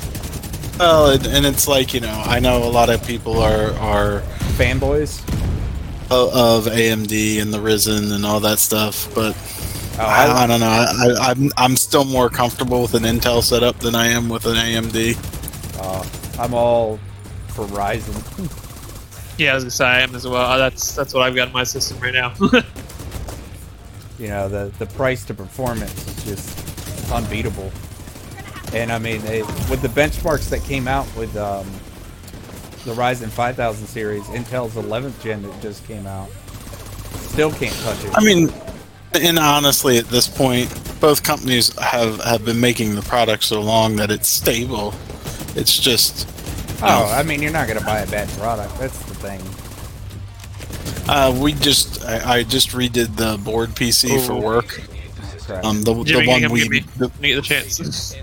[0.78, 4.20] Well, and, and it's like you know, I know a lot of people are are
[4.56, 5.20] Fanboys.
[6.10, 9.34] of AMD and the Ryzen and all that stuff, but
[9.98, 10.66] Oh, I, I don't know.
[10.66, 10.84] I,
[11.20, 14.54] I, I'm I'm still more comfortable with an Intel setup than I am with an
[14.56, 15.16] AMD.
[15.80, 16.04] uh,
[16.42, 16.98] I'm all
[17.48, 18.62] for Ryzen.
[19.38, 20.50] Yeah, I was gonna say I am as well.
[20.50, 22.32] Uh, That's that's what I've got in my system right now.
[24.18, 27.70] you know, the the price to performance is just unbeatable.
[28.72, 31.70] And I mean, they, with the benchmarks that came out with um,
[32.86, 36.30] the Ryzen 5000 series, Intel's 11th gen that just came out,
[37.12, 38.12] still can't touch it.
[38.16, 38.48] I mean,
[39.14, 43.96] and honestly, at this point, both companies have have been making the product so long
[43.96, 44.94] that it's stable.
[45.54, 46.28] It's just
[46.82, 48.78] oh, I mean, you're not gonna buy a bad product.
[48.78, 49.40] That's the thing.
[51.08, 54.82] uh, we just I, I just redid the board PC for work.
[55.64, 58.16] Um, the, Jimmy, the one we give me, the, give me the chance.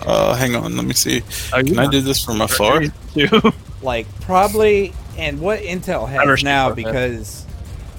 [0.00, 1.22] uh, hang on, let me see.
[1.52, 2.84] Oh, Can I do this from afar?
[3.14, 3.28] Too.
[3.82, 7.41] like probably and what Intel has now because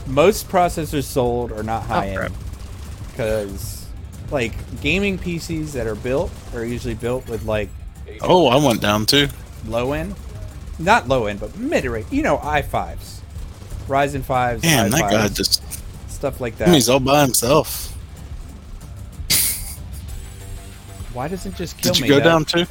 [0.07, 2.33] most processors sold are not high oh, end
[3.11, 3.85] because
[4.31, 7.69] like gaming PCs that are built are usually built with like
[8.21, 9.27] Oh, I went down too.
[9.67, 10.15] low end,
[10.79, 12.07] not low end, but mid range.
[12.11, 13.19] You know, i5s,
[13.87, 15.63] Ryzen 5s, Damn, that i5s, guy just
[16.11, 16.67] stuff like that.
[16.69, 17.89] he's all by himself.
[21.13, 22.09] Why doesn't it just kill me Did you me?
[22.09, 22.65] go That- down too?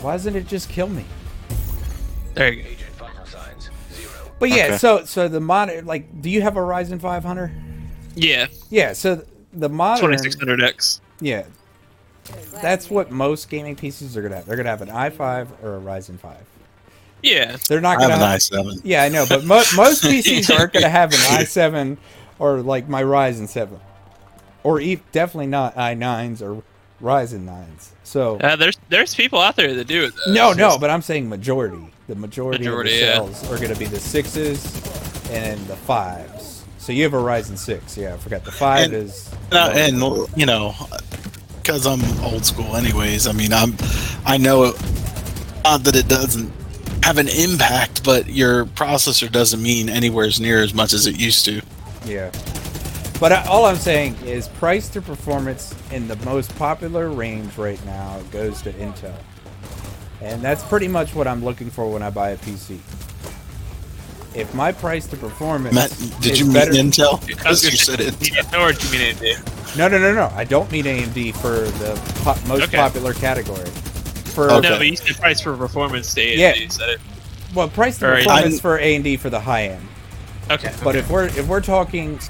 [0.00, 1.04] Why doesn't it just kill me?
[2.34, 2.68] There you go.
[4.38, 4.76] But yeah, Okay.
[4.78, 7.50] so so the modern like, do you have a Ryzen 500?
[8.14, 9.22] Yeah, Yeah, so
[9.52, 11.00] the modern 2600X.
[11.20, 11.44] Yeah.
[12.60, 14.46] That's what most gaming PCs are gonna have.
[14.46, 16.36] They're gonna have an i5 or a Ryzen 5.
[17.22, 18.40] Yeah, They're not I have gonna an have.
[18.40, 18.80] i7.
[18.84, 21.96] Yeah, I know, but mo- most PCs aren't gonna have an i7
[22.38, 23.78] or like my Ryzen 7,
[24.64, 26.62] or e- definitely not i9s or
[27.02, 27.88] Ryzen 9s.
[28.04, 30.14] So uh, there's there's people out there that do it.
[30.26, 30.32] Though.
[30.32, 31.92] no, It's no, just- but I'm saying majority.
[32.08, 33.14] The majority, Majority, of the yeah.
[33.14, 34.64] cells are gonna be the sixes
[35.30, 36.64] and the fives.
[36.78, 37.96] So you have a Ryzen 6.
[37.98, 39.28] Yeah, I forgot the five And- is.
[39.50, 39.96] No, and
[40.38, 40.72] you know,
[41.60, 43.26] because I'm old school, anyways.
[43.26, 43.74] I mean, I'm,
[44.24, 44.72] I know,
[45.64, 46.52] not that it doesn't
[47.02, 51.16] have an impact, but your processor doesn't mean anywhere as near as much as it
[51.18, 51.60] used to.
[52.04, 52.30] Yeah.
[53.18, 58.20] But all I'm saying is price to performance in the most popular range right now
[58.30, 59.14] goes to Intel.
[60.20, 62.78] And that's pretty much what I'm looking for when I buy a PC.
[64.34, 67.26] If my price to performance Matt, did is you mean better, Intel?
[67.26, 68.12] Because you said it.
[68.22, 69.76] you didn't know what you mean AMD.
[69.78, 70.30] No, no, no, no.
[70.34, 71.48] I don't mean AMD for
[71.78, 72.76] the po- most Okay.
[72.76, 73.70] popular category.
[74.34, 74.68] For Okay.
[74.68, 76.36] No, but you said price for performance to AMD.
[76.36, 76.54] Yeah.
[76.54, 77.00] You said it.
[77.54, 78.24] well, price to Alright.
[78.24, 79.88] performance I'm- for AMD for the high end.
[80.50, 80.72] Okay.
[80.84, 82.20] But if we're if we're talking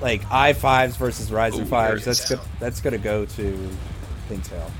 [0.00, 2.28] like i5s versus Ryzen Ooh, 5s, that's Ryzen.
[2.28, 2.40] good.
[2.60, 3.68] That's gonna go to
[4.30, 4.70] Intel.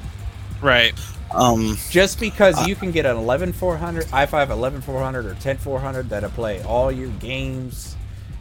[0.63, 0.93] right.
[1.31, 6.91] Um, Just because you can get an 11400 i5 11400 or 10400 that'll play all
[6.91, 7.97] your games,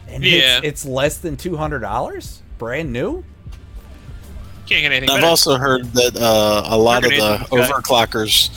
[0.08, 0.58] and Yeah.
[0.58, 3.22] it's, it's less than two hundred dollars, brand new.
[4.66, 5.26] Can't get anything I've better.
[5.26, 8.50] also heard that uh, a lot of the overclockers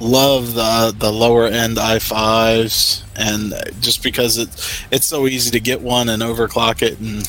[0.00, 4.48] love the the lower end i5s, and just because it
[4.92, 7.28] it's so easy to get one and overclock it, and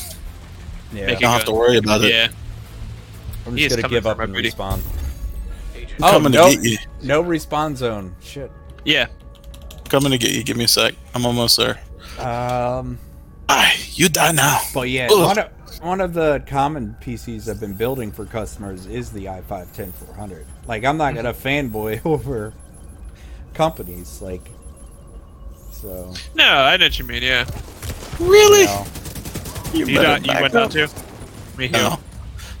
[0.96, 2.10] Yeah, Make you don't have to worry about it.
[2.12, 2.28] yeah.
[3.46, 4.50] I'm he just gonna coming give for up my and booty.
[4.50, 4.80] respawn.
[5.98, 6.50] I'm Oh, coming no.
[6.50, 6.78] to get you.
[7.02, 8.14] No respawn zone.
[8.20, 8.50] Shit.
[8.84, 9.06] Yeah.
[9.88, 10.42] Coming to get you.
[10.42, 10.94] Give me a sec.
[11.14, 11.78] I'm almost there.
[12.18, 12.98] Um,
[13.48, 14.60] Ah, you die now.
[14.74, 15.18] but yeah, Ugh.
[15.26, 15.50] one of
[15.82, 20.46] one of the common PCs I've been building for customers is the i5 10400.
[20.66, 22.52] Like, I'm not gonna fanboy over
[23.54, 24.20] companies.
[24.22, 24.48] Like,
[25.70, 27.22] so No, I know what you mean.
[27.22, 27.44] Yeah.
[28.18, 28.60] Really?
[28.62, 28.86] you know.
[29.76, 30.70] You, You, better you back went down up.
[30.70, 30.86] too.
[31.58, 31.72] Me too.
[31.72, 31.98] No.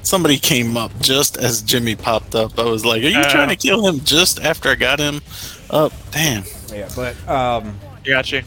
[0.02, 2.58] Somebody came up just as Jimmy popped up.
[2.58, 3.30] I was like, "Are you Uh.
[3.30, 5.20] trying to kill him just after I got him
[5.70, 6.44] up?" Damn.
[6.72, 8.42] Yeah, but um, I got you.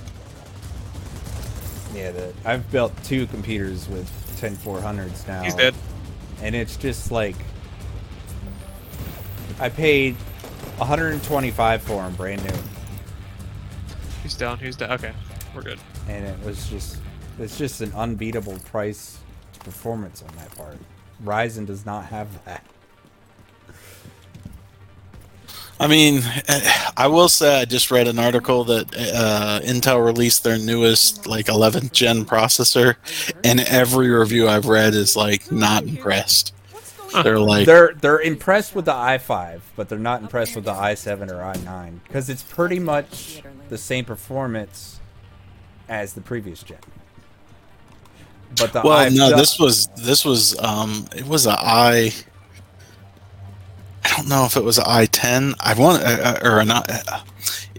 [1.94, 5.44] yeah, the, I've built two computers with 10400s now.
[5.44, 5.76] He's dead.
[6.42, 7.36] and it's just like
[9.60, 10.16] I paid
[10.78, 12.58] 125 for them, brand new,
[14.24, 14.58] He's down?
[14.60, 14.92] He's down?
[14.94, 15.12] Okay,
[15.54, 15.80] we're good.
[16.08, 16.98] and it was just
[17.40, 19.20] it's just an unbeatable price
[19.54, 20.78] to performance on that part.
[21.24, 22.64] Ryzen does not have that.
[25.82, 30.44] I mean, eh, I will say I just read an article that uh, Intel released
[30.44, 32.96] their newest like 11th gen processor,
[33.46, 36.54] and every review I've read is like not impressed.
[37.24, 41.32] They're like, They're they're impressed with the i5, but they're not impressed with the i7
[41.32, 45.00] or i9 because it's pretty much the same performance
[45.88, 46.78] as the previous gen.
[48.58, 52.12] But the well, i no, the- this was this was um, it was a i.
[54.04, 55.56] I don't know if it was an i10.
[55.60, 56.72] I want uh, or an.
[56.72, 57.22] Uh, Are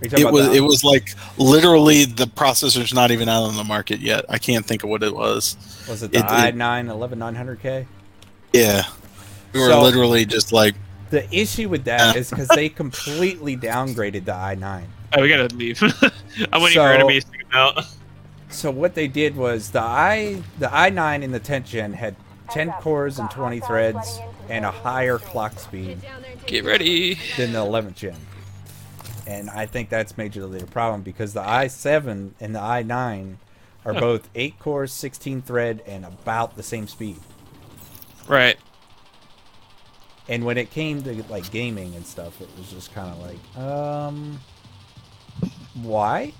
[0.03, 3.57] you talking it was the- it was like literally the processor's not even out on
[3.57, 4.25] the market yet.
[4.29, 5.57] I can't think of what it was.
[5.89, 7.87] was it the it- it- i9 11900K?
[8.53, 8.85] Yeah,
[9.53, 10.75] we were So- literally just like,
[11.11, 14.85] The issue with that is because they completely downgraded the i9.
[15.17, 15.83] Oh, we gotta leave.
[16.53, 17.85] I'm waiting So- for enemies to come out.
[18.51, 22.17] So what they did was the i the i9 in the 10th gen had
[22.51, 26.49] 10 cores and 20 threads and a higher clock speed Get down there and take
[26.49, 26.69] Get it.
[26.69, 27.19] ready.
[27.37, 28.17] than the 11th gen.
[29.27, 33.37] And I think that's majorly a problem because the i7 and the i9
[33.85, 34.01] are Huh.
[34.01, 37.17] both 8 cores, 16 thread, and about the same speed.
[38.27, 38.57] Right.
[40.29, 43.65] And when it came to like gaming and stuff, it was just kind of like,
[43.65, 44.41] um,
[45.75, 46.33] why?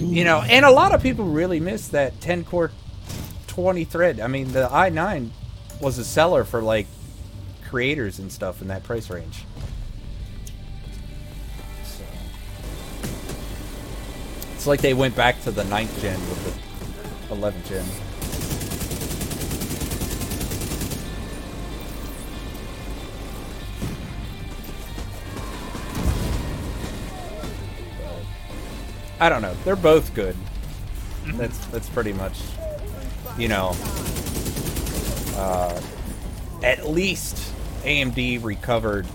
[0.00, 2.70] You know, and a lot of people really miss that 10 core
[3.48, 4.20] 20 thread.
[4.20, 5.30] I mean, the i9
[5.80, 6.86] was a seller for like
[7.68, 9.44] creators and stuff in that price range.
[11.84, 12.02] So
[14.54, 18.09] it's like they went back to the 9th gen with the 11th gen.
[29.20, 29.54] I don't know.
[29.64, 30.36] They're both good.
[31.34, 32.40] That's that's pretty much,
[33.38, 33.76] you know.
[35.36, 35.80] Uh,
[36.62, 37.52] at least
[37.82, 39.06] AMD recovered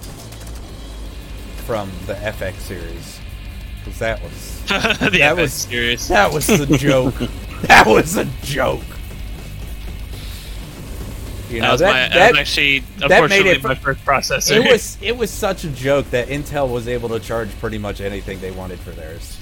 [1.66, 3.20] from the FX series
[3.84, 6.08] because that was the That FX was- serious.
[6.08, 7.16] that was the joke.
[7.64, 8.82] that was a joke.
[11.50, 14.64] You that know was that my, that, that, was actually unfortunately it- my first processor.
[14.64, 18.02] it was it was such a joke that Intel was able to charge pretty much
[18.02, 19.40] anything they wanted for theirs.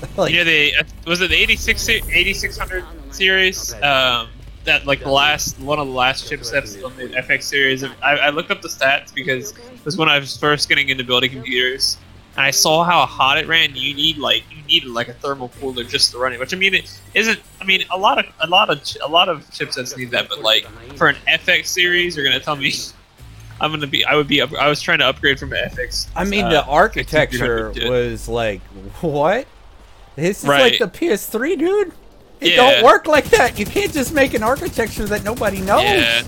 [0.16, 3.74] like, you know the uh, was it the 86 8600 series?
[3.82, 4.28] Um
[4.66, 7.84] that like the last one of the last chipsets on the FX series.
[7.84, 11.04] I, I looked up the stats because it was when I was first getting into
[11.04, 11.96] building computers
[12.36, 13.74] and I saw how hot it ran.
[13.74, 16.56] You need like you needed like a thermal cooler just to run it which I
[16.56, 19.96] mean it isn't I mean a lot of a lot of a lot of chipsets
[19.96, 22.74] need that but like for an FX series you're gonna tell me
[23.60, 26.24] I'm gonna be I would be up, I was trying to upgrade from FX I
[26.24, 28.60] mean, uh, the architecture was like,
[29.00, 29.46] what?
[30.16, 30.80] This is Right.
[30.80, 31.92] like the PS3, dude.
[32.40, 32.56] It Yeah.
[32.56, 33.58] don't work like that.
[33.58, 35.82] You can't just make an architecture that nobody knows.
[35.82, 36.22] yeah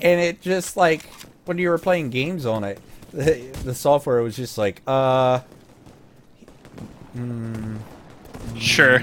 [0.00, 1.08] And it just like
[1.44, 2.80] when you were playing games on it,
[3.12, 5.40] the, the software was just like, uh,
[7.16, 7.78] mm,
[8.58, 9.00] sure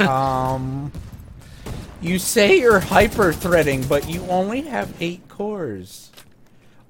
[0.08, 0.92] um,
[2.00, 6.10] you say you're hyper threading, but you only have eight cores.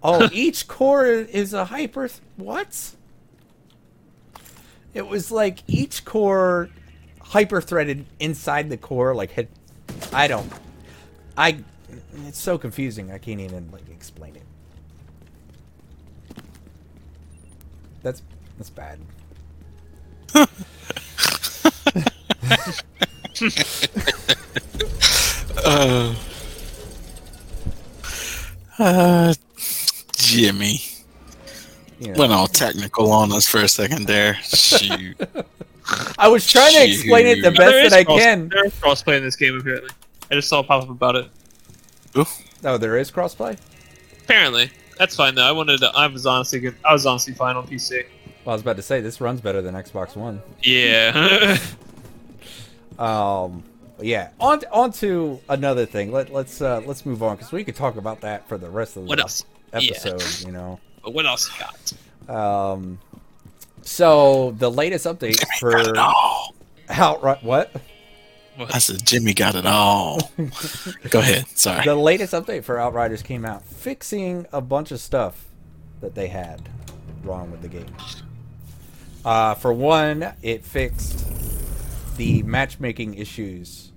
[0.02, 2.06] Oh, each core is a hyper.
[2.08, 2.92] Th- what?
[4.92, 6.68] It was like each core
[7.20, 9.14] hyper threaded inside the core.
[9.14, 9.48] Like, had,
[10.12, 10.52] I don't.
[11.36, 11.58] I.
[12.26, 13.12] It's so confusing.
[13.12, 14.42] I can't even like explain it.
[18.02, 18.22] That's
[18.56, 18.98] that's bad.
[25.64, 26.14] uh,
[28.78, 29.34] uh,
[30.16, 30.89] Jimmy
[32.00, 32.18] You know.
[32.18, 34.34] went all technical on us for a second there.
[34.42, 35.16] Shoot.
[36.18, 37.56] I was trying to explain it the Shoot.
[37.58, 38.48] best that I cross- can.
[38.48, 39.90] There is crossplay in this game, apparently.
[40.30, 41.28] I just saw a pop up about it.
[42.64, 43.58] Oh, there is crossplay.
[44.24, 45.44] Apparently, that's fine though.
[45.44, 45.88] I wanted to.
[45.88, 46.74] I was honestly good.
[46.84, 48.04] I was honestly fine on PC.
[48.44, 50.40] Well, I was about to say this runs better than Xbox One.
[50.62, 51.56] Yeah.
[52.98, 53.64] Um,
[54.00, 54.30] yeah.
[54.40, 56.12] On on to another thing.
[56.12, 58.96] Let let's uh, let's move on because we could talk about that for the rest
[58.96, 59.44] of the What else?
[59.72, 59.92] Yeah.
[59.92, 60.46] episode.
[60.46, 60.80] You know.
[61.02, 61.64] But what else you
[62.28, 62.74] got?
[62.74, 62.98] Um.
[63.82, 66.54] So the latest update Jimmy got it for all.
[66.88, 67.72] outright what?
[68.58, 70.30] I said Jimmy got it all.
[71.08, 71.46] Go ahead.
[71.54, 71.84] Sorry.
[71.84, 75.46] The latest update for Outriders came out, fixing a bunch of stuff
[76.00, 76.68] that they had
[77.22, 77.94] wrong with the game.
[79.24, 81.26] Uh, for one, it fixed
[82.16, 83.92] the matchmaking issues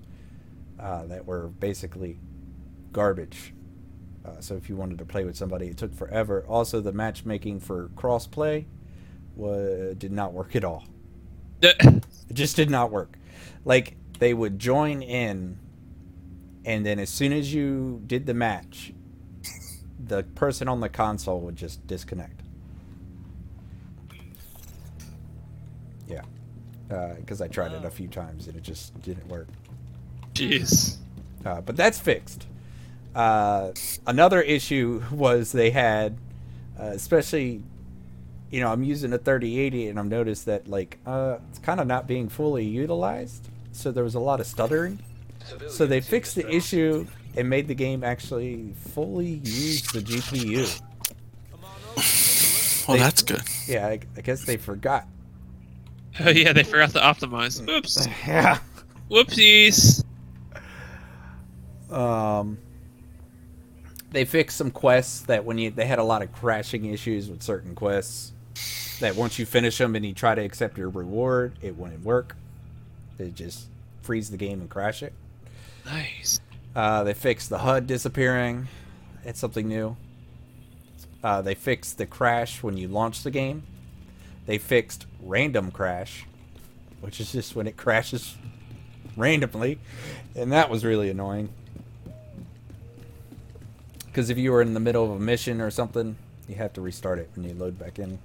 [0.80, 2.20] uh, that were basically
[2.92, 3.53] garbage.
[4.26, 6.46] Uh, so if you wanted to play with somebody, it took forever.
[6.48, 8.66] Also, the matchmaking for crossplay
[9.36, 10.86] wa- did not work at all.
[12.30, 13.18] It just did not work.
[13.66, 15.58] Like they would join in,
[16.66, 18.94] and then as soon as you did the match,
[20.04, 22.42] the person on the console would just disconnect.
[26.08, 26.24] Yeah,
[26.88, 29.48] because I tried it a few times and it just didn't work.
[30.34, 30.98] Jeez.
[31.46, 32.48] Uh, but that's fixed.
[33.16, 33.72] Uh,
[34.08, 36.18] another issue was they had,
[36.80, 37.62] uh, especially,
[38.52, 41.88] you know, I'm using a 3080 and I've noticed that like uh, it's kind of
[41.88, 43.48] not being fully utilized.
[43.72, 45.00] So there was a lot of stuttering.
[45.70, 50.82] So they fixed the issue and made the game actually fully use the GPU.
[52.86, 53.42] Well, They- that's good.
[53.66, 55.08] Yeah, I, I guess they forgot.
[56.20, 57.66] Oh yeah, they forgot to optimize.
[57.70, 58.08] Oops.
[58.28, 58.58] Yeah.
[59.10, 60.04] Whoopsies.
[61.90, 62.58] Um,
[64.14, 67.44] they fixed some quests that when you they had a lot of crashing issues with
[67.44, 68.32] certain quests
[69.00, 72.36] that once you finish them and you try to accept your reward, it wouldn't work.
[73.18, 73.68] It just
[74.02, 75.14] freeze the game and crash it.
[75.86, 76.40] Nice.
[76.76, 78.68] Uh, they fixed the HUD disappearing.
[79.26, 79.98] It's something new.
[81.24, 83.64] Uh, they fixed the crash when you launch the game.
[84.46, 86.26] They fixed random crash,
[87.02, 88.36] which is just when it crashes
[89.18, 89.80] randomly,
[90.36, 91.50] and that was really annoying.
[94.14, 96.16] Because if you were in the middle of a mission or something,
[96.48, 98.20] you have to restart it when you load back in.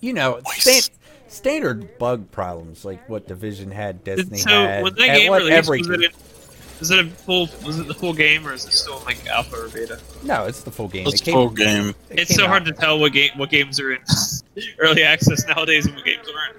[0.00, 0.88] You know, Nice.
[1.28, 5.42] standard bug problems like what Division had, Destiny so had, when that and game what
[5.42, 6.10] released, every was it, in,
[6.80, 7.48] was it a full?
[7.66, 10.00] Was it the full game, or is it still like alpha or beta?
[10.22, 11.06] No, it's the full game.
[11.06, 11.88] It's It came- full game.
[12.08, 13.98] it It's came so hard out- to tell what game what games are in
[14.78, 16.56] early access nowadays and what games aren't.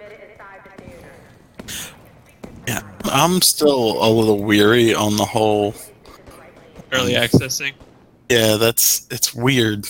[2.70, 5.74] Yeah, I'm still a little weary on the whole.
[6.92, 7.74] Early um, access thing.
[8.30, 9.88] Yeah, that's it's weird.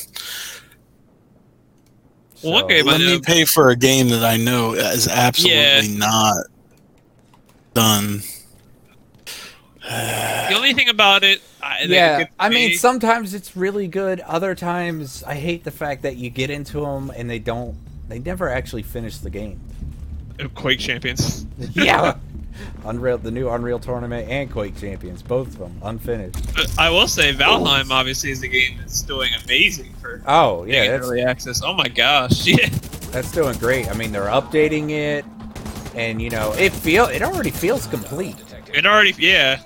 [2.41, 3.19] Well, one So- game I Let me know.
[3.21, 6.37] pay for a game that I know is absolutely not
[7.73, 8.21] done.
[9.81, 14.19] The only thing about it, I, yeah, I mean, me- sometimes it's really good.
[14.21, 17.75] Other times, I hate the fact that you get into them and they don't.
[18.07, 19.59] They never actually finish the game.
[20.55, 21.45] Quake Champions.
[21.73, 22.15] Yeah,
[22.85, 26.53] Unreal, the new Unreal Tournament and Quake Champions, both of them unfinished.
[26.55, 30.87] But I will say, Valheim obviously is a game that's doing amazing for Oh yeah,
[30.87, 31.61] that's early access.
[31.63, 32.67] Oh my gosh, yeah.
[33.11, 33.89] that's doing great.
[33.89, 35.25] I mean, they're updating it,
[35.95, 38.35] and you know, it feel it already feels complete.
[38.73, 39.61] It already, yeah.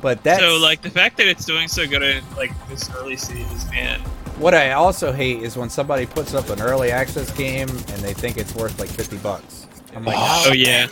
[0.00, 3.16] But that's So like the fact that it's doing so good in like this early
[3.16, 4.00] stages, man.
[4.38, 8.12] what I also hate is when somebody puts up an early access game and they
[8.12, 9.66] think it's worth like fifty bucks.
[9.96, 10.88] I'm like, Oh yeah.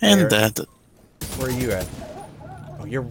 [0.00, 0.28] And Where?
[0.28, 0.66] that
[1.36, 1.86] where are you at?
[2.80, 3.06] Oh, you're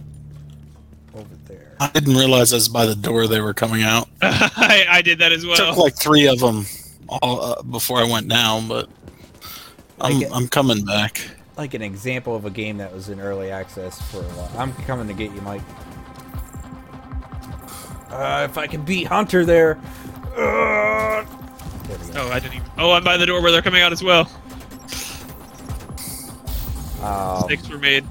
[1.14, 1.76] over there.
[1.80, 4.08] I didn't realize that's by the door they were coming out.
[4.22, 5.56] I, I did that as well.
[5.56, 6.66] Took like three of them
[7.08, 8.88] all uh, before I went down, but
[10.00, 11.20] I'm Like it- I'm coming back.
[11.56, 14.50] like an example of a game that was in early access for a while.
[14.58, 15.62] I'm coming to get you, Mike.
[18.10, 19.78] Uh, if I can beat Hunter there.
[20.36, 21.24] Uh,
[21.86, 21.98] there.
[22.16, 22.70] Oh, I didn't even.
[22.78, 24.30] Oh, I'm by the door where they're coming out as well.
[27.02, 28.04] Um, Six were made.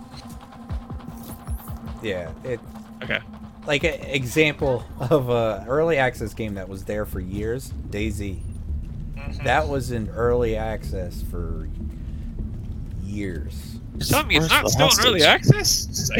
[2.01, 2.59] yeah, it
[3.03, 3.19] Okay.
[3.65, 7.71] like an example of a early access game that was there for years.
[7.89, 8.39] DayZ.
[9.43, 11.67] That was in early access for
[13.03, 13.75] years.
[13.97, 16.09] You're telling me it's not still in early access?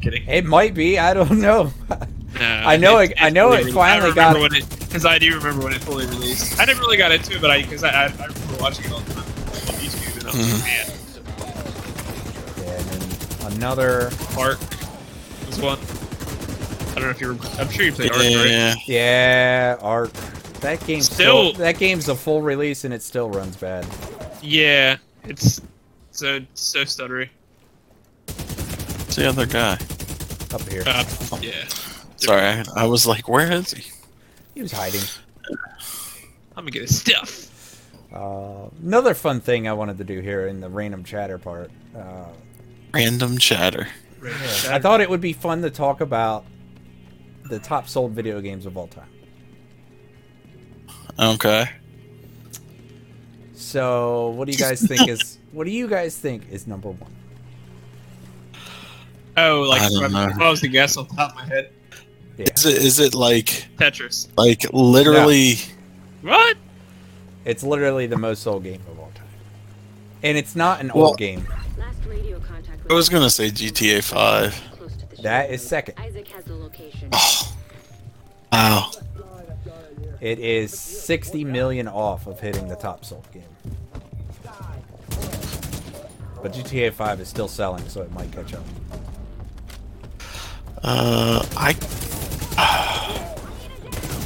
[0.00, 0.28] Kidding.
[0.28, 0.98] It might be.
[0.98, 1.72] I don't know.
[1.90, 5.18] No, I know it- I know fully it re- I finally got- it because I
[5.18, 6.60] do remember when it fully released.
[6.60, 8.92] I never really got into it, but I because I, I, I remember watching it
[8.92, 11.03] all the time on YouTube, and I was Mm-hmm.
[13.52, 14.10] Another.
[14.38, 14.58] Ark
[15.46, 15.78] was one.
[16.90, 17.28] I don't know if you.
[17.34, 18.46] Were, I'm sure you played Ark, right?
[18.48, 20.12] Yeah, Yeah, Ark.
[20.60, 23.86] That game still, Still- that game's a full release and it still runs bad.
[24.42, 25.60] Yeah, it's
[26.10, 27.28] so so stuttery.
[28.28, 29.78] it's the other guy.
[30.52, 31.04] Up here, Uh,
[31.42, 31.64] yeah,
[32.16, 33.90] Sorry, I, I was like, where is he?
[34.54, 35.00] he was hiding.
[36.56, 37.50] I'm gonna get his stuff.
[38.14, 41.72] Uh, another fun thing I wanted to do here in the random chatter part.
[41.96, 42.26] Uh,
[42.94, 43.88] Random chatter.
[44.68, 46.44] I thought it would be fun to talk about
[47.50, 49.08] the top sold video games of all time.
[51.18, 51.68] Okay.
[53.54, 55.38] So, what do you guys think is?
[55.54, 57.14] What do you guys think is number one?
[59.36, 60.26] Oh, like I don't if know.
[60.26, 61.70] if I was to guess off the top of my head,
[62.36, 64.26] Yeah, Is it is it like Tetris.
[64.36, 65.54] like literally?
[66.22, 66.56] What?
[67.44, 69.28] it's literally the most sold game of all time,
[70.24, 71.46] and it's not an Well- old game.
[71.78, 72.33] Last radio contact
[72.88, 74.60] I was gonna say GTA Five.
[75.22, 75.96] That is second.
[75.96, 77.08] ISAC has the location.
[77.12, 77.56] Oh,
[78.52, 78.90] wow.
[80.20, 83.42] It is 60 million off of hitting the top sold game.
[86.42, 88.64] But GTA 5 is still selling, so it might catch up.
[90.82, 91.70] Uh, I.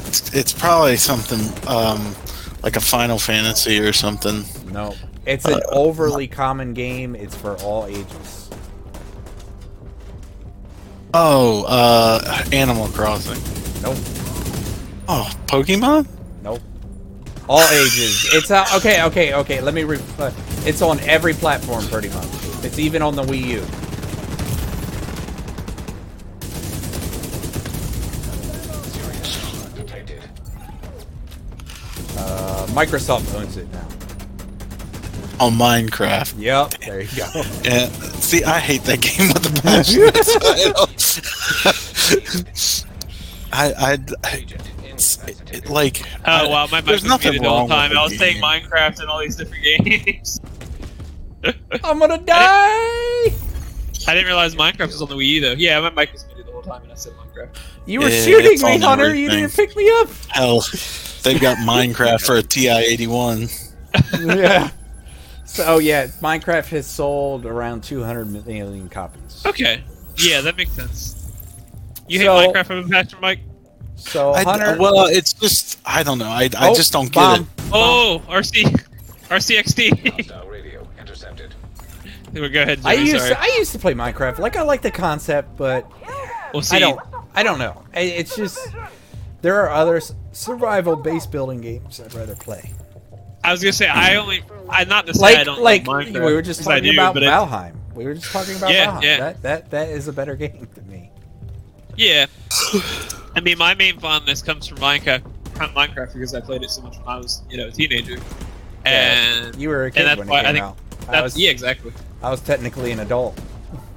[0.08, 2.14] It's, it's probably something um,
[2.62, 4.44] like a Final Fantasy or something.
[4.72, 4.94] No.
[5.26, 7.14] It's an overly common game.
[7.14, 8.37] It's for all ages.
[11.14, 13.40] Oh, uh, Animal Crossing.
[13.82, 13.96] Nope.
[15.08, 16.06] Oh, Pokemon?
[16.42, 16.60] Nope.
[17.48, 18.28] All ages.
[18.34, 19.60] It's uh, okay, okay, okay.
[19.62, 19.84] Let me.
[19.84, 20.30] Re- uh,
[20.66, 22.26] it's on every platform, pretty much.
[22.62, 23.60] It's even on the Wii U.
[32.18, 33.97] Uh, Microsoft owns it now.
[35.40, 36.34] Oh, Minecraft.
[36.38, 36.70] Yep.
[36.80, 37.26] There you go.
[37.64, 37.88] Yeah.
[38.20, 40.00] See, I hate that game with a passion.
[40.12, 40.52] That's why
[43.52, 44.36] I, don't- I, I,
[45.28, 46.02] it, it- like.
[46.26, 47.96] Oh wow, my mic There's was nothing muted the whole wrong with time.
[47.98, 48.42] I was saying.
[48.42, 50.40] Minecraft and all these different games.
[51.84, 52.34] I'm gonna die.
[52.34, 55.52] I didn't realize Minecraft was on the Wii U though.
[55.52, 57.56] Yeah, my mic was muted the whole time and I said Minecraft.
[57.86, 59.14] You were Yeah, shooting me, on Hunter.
[59.14, 59.40] You everything.
[59.46, 60.08] didn't pick me up.
[60.30, 60.64] Hell,
[61.22, 63.72] they've got Minecraft for a TI-81.
[64.36, 64.70] yeah.
[65.58, 69.42] So oh, yeah, Minecraft has sold around 200 million copies.
[69.44, 69.82] Okay.
[70.16, 71.32] Yeah, that makes sense.
[72.08, 73.40] You So- hate Minecraft from Pastor Mike?
[73.96, 76.28] So I, Hunter, well, it's just I don't know.
[76.28, 77.46] I, I Oh, just don't get it.
[77.72, 78.62] Oh, RC,
[79.28, 80.48] RCXD.
[80.48, 81.52] Radio intercepted.
[82.32, 83.30] Go ahead, I used Sorry.
[83.30, 84.38] to, I used to play Minecraft.
[84.38, 85.90] Like I like the concept, but
[86.52, 86.76] We'll see.
[86.76, 87.00] I don't
[87.34, 87.82] I don't know.
[87.92, 88.58] It's just
[89.42, 90.00] there are other
[90.30, 92.72] survival based building games I'd rather play.
[93.48, 94.42] I was gonna say I only.
[94.68, 97.14] I not to say Like I don't like like we were just talking do, about
[97.14, 97.72] but it- Valheim.
[97.94, 99.02] We were just talking about Yeah, Valheim.
[99.02, 99.16] yeah.
[99.18, 101.10] That that that is a better game to me.
[101.96, 102.26] Yeah.
[103.34, 105.22] I mean, my main fondness comes from Minecraft.
[105.54, 108.18] Minecraft because I played it so much when I was, you know, a teenager.
[108.84, 110.76] And You were a kid that's when it why I came think out.
[111.06, 111.92] That's was yeah, exactly,
[112.22, 113.40] I was technically an adult.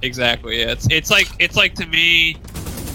[0.02, 0.60] exactly.
[0.62, 2.38] Yeah, it's it's like it's like to me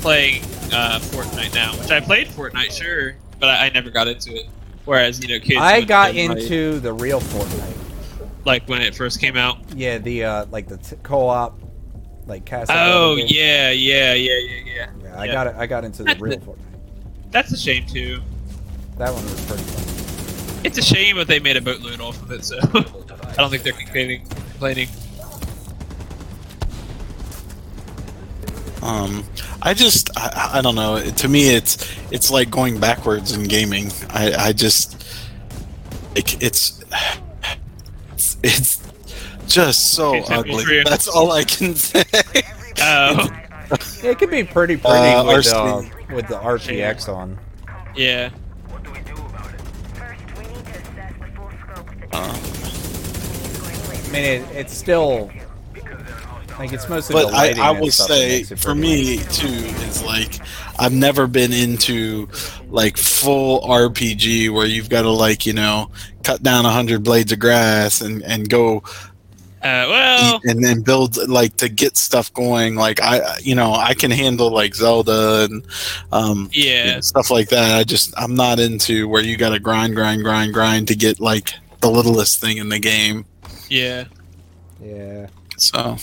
[0.01, 0.43] playing
[0.73, 4.47] uh, Fortnite now, which I played Fortnite, sure, but I, I never got into it.
[4.87, 5.61] Whereas you know, kids.
[5.61, 7.77] I got into the real Fortnite.
[8.47, 9.59] like when it first came out.
[9.75, 11.61] Yeah, the uh like the t- co-op
[12.27, 12.75] like Castle.
[12.79, 14.91] Oh yeah, yeah, yeah, yeah, yeah.
[15.03, 15.33] Yeah, I Yeah.
[15.33, 15.55] got it.
[15.57, 16.47] I got into the That's real it.
[16.47, 16.57] Fortnite.
[17.33, 18.21] That's a shame too.
[18.99, 20.65] That one was pretty fun.
[20.65, 23.63] It's a shame that they made a boatload off of it, so I don't think
[23.63, 24.25] they're complaining.
[24.27, 24.89] complaining.
[28.83, 29.25] Um,
[29.63, 31.01] I just I, I don't know.
[31.03, 31.77] To me, it's
[32.13, 33.91] it's like going backwards in gaming.
[34.11, 35.03] I I just
[36.15, 36.85] like it's
[38.13, 38.83] it's, it's
[39.47, 40.83] just so Okay, ugly.
[40.85, 42.05] That's all I can say.
[42.81, 43.29] Oh,
[44.03, 45.83] It can be pretty pretty Uh, with, uh,
[46.15, 47.39] with the RTX on.
[47.97, 48.29] yeah.
[48.69, 49.61] What do we do about it?
[49.95, 55.31] First, we need to assess the full scope of the I mean, it, it's still
[56.59, 58.81] like it's mostly but the I, lighting I and will say for pretty.
[58.81, 60.41] me too is like
[60.79, 62.29] I've never been into
[62.69, 65.91] like full RPG where you've got to like you know
[66.25, 68.83] cut down a hundred blades of grass and and go
[69.63, 73.95] Uh, well, and then build like to get stuff going like I you know I
[73.95, 75.67] can handle like Zelda and
[76.13, 76.95] um yeah.
[76.95, 80.23] and stuff like that I just I'm not into where you got to grind grind
[80.23, 83.25] grind grind to get like the littlest thing in the game
[83.69, 84.05] Yeah.
[84.81, 85.97] Yeah, so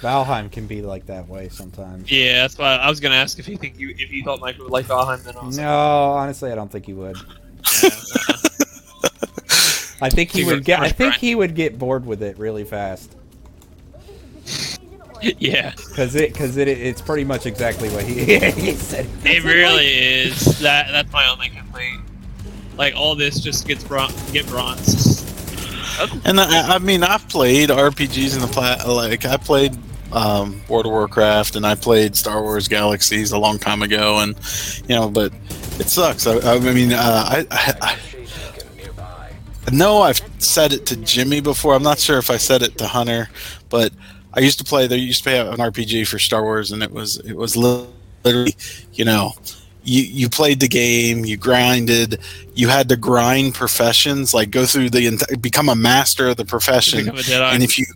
[0.00, 2.10] Valheim can be like that way sometimes.
[2.10, 4.64] Yeah, that's why I was gonna ask if you think you if you thought Michael
[4.64, 5.60] would like Valheim, then also.
[5.60, 7.16] No, honestly, I don't think he would.
[7.82, 7.90] Yeah,
[10.00, 10.80] I think he He's would get.
[10.80, 13.16] I think he would get bored with it really fast
[15.38, 19.06] yeah, because it because it it's pretty much exactly what he, he said.
[19.24, 20.60] it really is.
[20.60, 22.02] That that's my only complaint.
[22.76, 25.17] Like all this just gets bron- get bronze.
[26.24, 28.86] And I, I mean, I've played RPGs in the plat.
[28.86, 29.76] Like I played
[30.12, 34.36] um, World of Warcraft, and I played Star Wars Galaxies a long time ago, and
[34.88, 35.32] you know, but
[35.78, 36.26] it sucks.
[36.26, 37.98] I, I mean, uh, I, I.
[39.66, 41.74] I know I've said it to Jimmy before.
[41.74, 43.28] I'm not sure if I said it to Hunter,
[43.68, 43.92] but
[44.32, 44.86] I used to play.
[44.86, 48.56] There used to be an RPG for Star Wars, and it was it was literally,
[48.94, 49.32] you know.
[49.88, 52.20] You, you played the game, you grinded,
[52.54, 56.44] you had to grind professions, like go through the enti- become a master of the
[56.44, 57.52] profession Become a Jedi.
[57.54, 57.86] and if you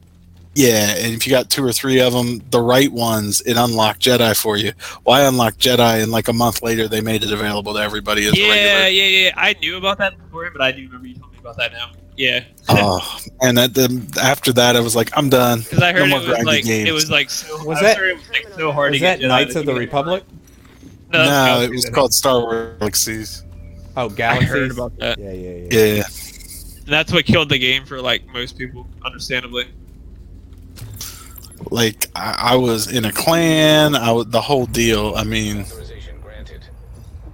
[0.54, 4.00] yeah and if you got two or three of them the right ones it unlocked
[4.02, 4.70] jedi for you
[5.06, 8.36] well unlock jedi and like a month later they made it available to everybody as
[8.38, 9.30] yeah, regular yeah, yeah.
[9.34, 11.92] I knew about that before, but I do remember you told me about that now.
[12.18, 15.60] Yeah, oh, and that then after that, I was like, I'm done.
[15.62, 17.64] because I heard No it was like it was like so.
[17.64, 19.78] Was that- it was like so hard Was to that Jedi Knights of the you-
[19.78, 20.22] Republic?
[21.12, 21.24] No,
[21.58, 23.44] no, it was called Star Wars Galaxies.
[23.96, 24.50] Oh, Galaxies.
[24.50, 25.18] I heard about that.
[25.18, 25.68] Yeah, yeah, yeah.
[25.96, 26.02] Yeah,
[26.78, 29.66] And that's what killed the game for like most people, understandably.
[31.70, 33.94] like I, I was in a clan.
[33.94, 35.14] I was the whole deal.
[35.16, 36.62] I mean, Authorization granted.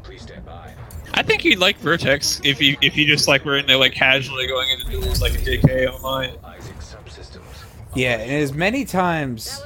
[0.03, 0.73] Please stand by.
[1.15, 3.93] I think you'd like Vertex if you if you just like were in there like
[3.93, 6.31] casually going into duels like a JK online.
[6.31, 7.43] ISAC subsystems.
[7.95, 9.63] Yeah, and as many times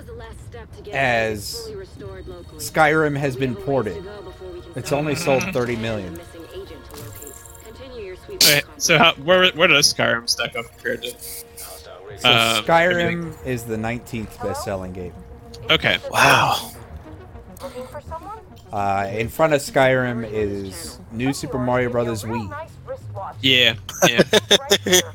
[0.93, 2.59] As fully restored locally.
[2.59, 5.43] Skyrim has been have a ways ported, to go before we can it's only sold
[5.43, 5.53] Mhm.
[5.53, 6.21] 30 missing million.
[6.55, 7.33] agent to locate.
[7.65, 11.11] Continue your sweep Okay, of so how where where does Skyrim stack up compared to?
[11.11, 15.13] So Um, Skyrim is the 19th best-selling game.
[15.71, 16.71] Okay, wow.
[17.63, 18.39] Looking for someone?
[18.73, 22.69] Uh, in front of Skyrim is New Super Mario Brothers Real Wii.
[23.41, 23.75] yeah,
[24.09, 24.23] yeah.
[24.51, 25.03] Right here.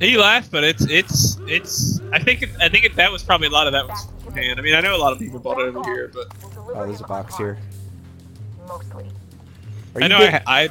[0.00, 2.00] You laugh, but it's it's it's.
[2.12, 4.06] I think it, I think it, that was probably a lot of that was
[4.38, 4.58] Japan.
[4.58, 6.26] I mean, I know a lot of people bought it over here, but
[6.74, 7.58] Oh, there's a box here.
[8.66, 9.04] Mostly.
[9.94, 10.68] Are I you, know get- I, I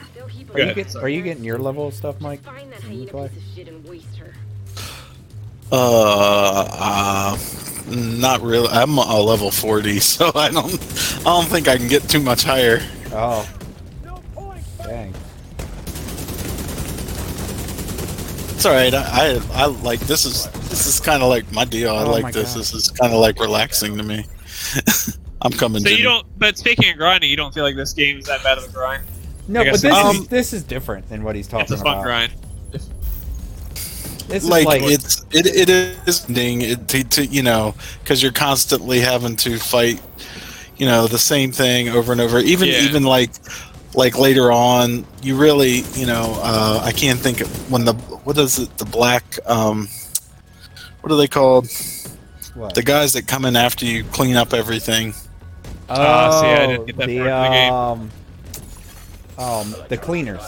[0.54, 2.42] are, you get- are you getting your level of stuff, Mike?
[2.44, 3.30] Find that you play?
[3.56, 4.34] shit and waste her.
[5.72, 7.38] Uh, uh,
[7.90, 8.68] not really.
[8.70, 10.74] I'm a level 40, so I don't.
[10.74, 12.80] I don't think I can get too much higher.
[13.12, 13.48] Oh.
[14.84, 15.14] Dang.
[18.56, 18.94] It's all right.
[18.94, 21.96] I, I, I like this is this is kind of like my deal.
[21.96, 22.54] I Oh my like this.
[22.54, 22.60] God.
[22.60, 24.26] This is kind of like relaxing to me.
[25.42, 25.82] I'm coming.
[25.84, 26.26] so you don't.
[26.40, 28.72] But speaking of grinding, you don't feel like this game is that bad of a
[28.72, 29.04] grind.
[29.48, 31.72] No, I but guess this it's- is this is different than what he's talking It's
[31.74, 32.04] a fun about.
[32.04, 32.34] grind.
[34.28, 38.22] This is like, like, it's it, it is ding it, to, to you know because
[38.22, 40.02] you're constantly having to fight
[40.76, 42.82] you know the same thing over and over even Yeah.
[42.82, 43.32] even like
[43.96, 48.38] like later on you really you know uh, i can't think of when the what
[48.38, 49.88] is it the black um
[51.02, 51.68] what are they called
[52.56, 52.74] what?
[52.74, 55.14] the guys that come in after you clean up everything
[55.90, 57.74] oh, Ah, see, I didn't get that the part in the game.
[57.74, 58.12] um,
[59.38, 60.42] um, the cleaners.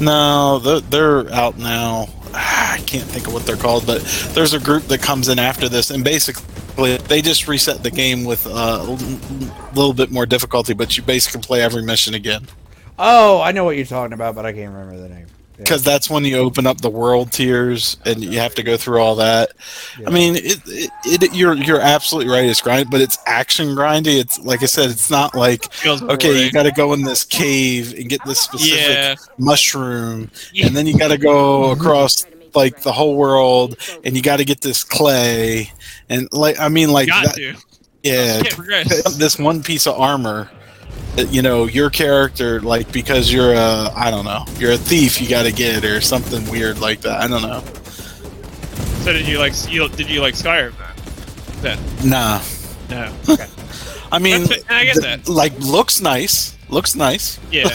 [0.00, 4.02] no they're, they're out now Ah, i can't think of what they're called but
[4.34, 8.24] there's a group that comes in after this and basically they just reset the game
[8.24, 8.96] with uh, a l-
[9.74, 12.46] little bit more difficulty but you basically play every mission again
[13.00, 15.26] Oh, I know what you're talking about, but I can't remember the name.
[15.58, 15.64] Yeah.
[15.64, 19.00] because that's when you open up the world tiers and you have to go through
[19.00, 19.52] all that
[19.98, 20.08] Yeah.
[20.08, 20.90] i mean it, it,
[21.22, 24.88] it you're you're absolutely right it's grind but it's action grindy it's like i said
[24.90, 28.78] it's not like okay you got to go in this cave and get this specific
[28.88, 29.14] Yeah.
[29.38, 30.66] mushroom Yeah.
[30.66, 34.44] and then you got to go across like the whole world and you got to
[34.44, 35.72] get this clay
[36.08, 37.56] and like i mean like got that,
[38.04, 38.42] yeah
[39.18, 40.57] this one piece of armor that
[41.18, 45.20] Uh, you know your character like because you're a i don't know you're a thief
[45.20, 47.60] you got to get or something weird like that i don't know
[49.02, 49.54] So did you like?
[49.68, 50.74] You, did you like Skyrim?
[51.62, 51.78] Then?
[52.04, 52.40] nah
[52.88, 53.12] No.
[54.12, 55.28] i mean I get th- that.
[55.28, 57.64] like looks nice looks nice Yeah.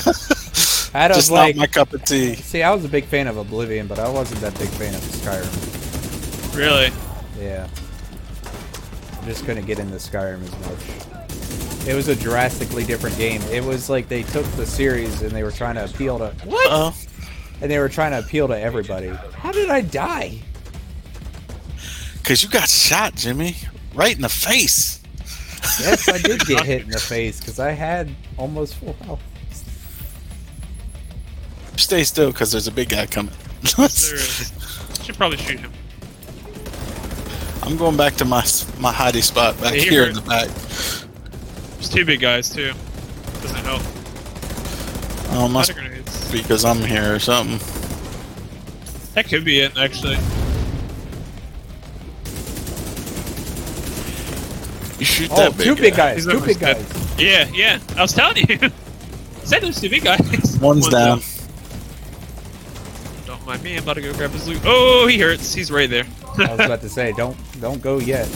[0.95, 3.27] I was just like, not my cup of tea see, I was a big fan
[3.27, 6.55] of Oblivion, but I wasn't that big fan of Skyrim.
[6.55, 6.91] really.
[7.41, 7.67] Yeah.
[9.19, 11.12] I'm just couldn't get into Skyrim as much.
[11.87, 13.41] It was a drastically different game.
[13.43, 16.71] It was like they took the series and they were trying to appeal to what?
[16.71, 16.91] uh
[17.61, 19.09] And they were trying to appeal to everybody.
[19.35, 20.39] How did I die?
[22.17, 23.53] because you got shot jimmy
[23.93, 25.01] right in the face
[25.81, 29.21] Yes, I did get hit in the face because I had almost full health.
[31.75, 33.33] stay still because there's a big guy coming
[33.75, 34.53] There is.
[35.03, 35.71] Should probably shoot him.
[37.63, 38.41] i'm going back to my
[38.79, 40.47] my hidey spot back Yeah, here in the back
[41.83, 42.71] There's two big guys too.
[43.41, 43.81] Doesn't help.
[45.31, 46.31] oh must Water grenades.
[46.31, 47.57] be because i'm here or something
[49.15, 50.15] That could be it, actually.
[54.97, 55.97] you shoot Oh, that big two big guy.
[55.97, 56.15] guys.
[56.15, 56.77] He's Two almost big dead.
[56.77, 57.19] guys.
[57.19, 57.79] Yeah, yeah.
[57.97, 58.57] I was telling you.
[59.43, 60.57] Said there's two big guys.
[60.61, 61.19] one's down
[63.25, 63.75] Don't mind me.
[63.75, 64.61] I'm about to go grab his loot.
[64.63, 65.53] Oh, he hurts.
[65.53, 66.05] He's right there.
[66.37, 68.27] I was about to say, don't don't go yet.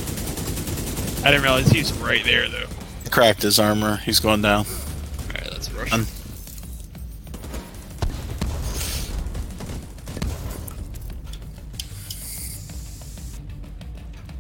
[1.24, 2.66] I didn't realize he's right there though.
[3.08, 5.92] Cracked his armor he's going down All right, let's rush.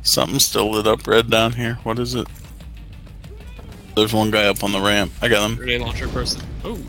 [0.07, 1.75] Something's still lit up red down here.
[1.83, 2.27] What is it?
[3.95, 5.11] There's one guy up on the ramp.
[5.21, 5.57] I got him.
[5.57, 6.41] Grenade launcher person.
[6.63, 6.79] Oh.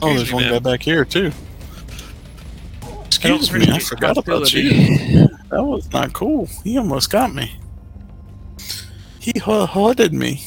[0.00, 1.32] Oh, there's one guy back here too.
[3.06, 5.28] Excuse me, I forgot about you.
[5.50, 6.48] That was not cool.
[6.64, 7.54] He almost got me.
[9.20, 10.42] He hooded me.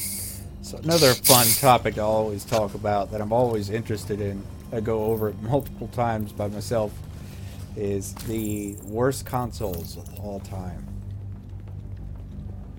[0.86, 5.06] So another fun topic to always talk about that I'm always interested in I go
[5.06, 6.92] over it multiple times by myself,
[7.76, 10.86] is the worst consoles of all time.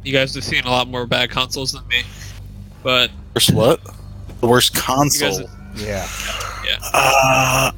[0.03, 2.03] You guys have seen a lot more bad consoles than me,
[2.82, 3.82] but Worst what?
[4.39, 5.39] The worst you console.
[5.76, 5.76] guys,
[6.66, 6.78] Yeah.
[6.93, 7.72] Uh,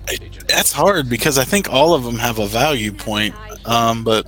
[0.48, 3.34] that's hard because I think all of them have a value point.
[3.66, 4.28] Um, but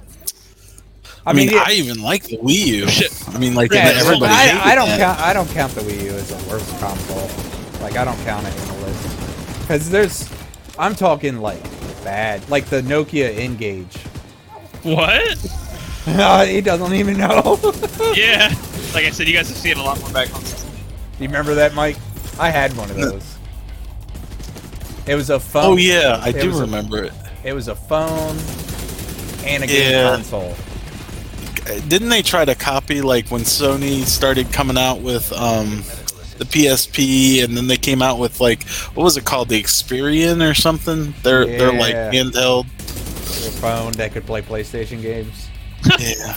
[1.25, 2.87] I mean, yeah- I even like the Wii U.
[2.89, 3.11] Shit.
[3.29, 4.31] I mean, like Yeah, everybody.
[4.33, 4.99] I, I don't that.
[4.99, 5.19] count.
[5.19, 7.29] I don't count the Wii U as the worst console.
[7.81, 10.29] Like I don't count it in the list because there's.
[10.79, 11.61] I'm talking like
[12.03, 13.97] bad, like the Nokia N-Gage.
[14.83, 15.37] what?
[16.07, 17.59] Uh, he doesn't even know.
[18.15, 18.47] Yeah,
[18.95, 20.65] like I said, you guys have seen a lot more bad consoles.
[21.19, 21.95] you remember that, Mike?
[22.39, 23.37] I had one of those.
[25.05, 25.63] It was a phone.
[25.63, 27.13] Oh yeah, I It do was a- remember it.
[27.43, 28.35] It was a phone
[29.45, 30.15] and a game Yeah.
[30.15, 30.55] console.
[31.79, 35.83] Didn't they try to copy like when Sony started coming out with um,
[36.37, 38.63] the PSP, and then they came out with like
[38.93, 41.13] what was it called, the Experian or something?
[41.23, 42.65] They're they're like handheld.
[42.65, 45.47] A phone that could play PlayStation games.
[45.99, 46.35] yeah.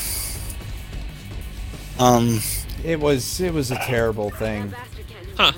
[1.99, 2.41] Um,
[2.85, 3.41] It was.
[3.41, 4.73] It was a terrible thing.
[5.37, 5.53] Huh.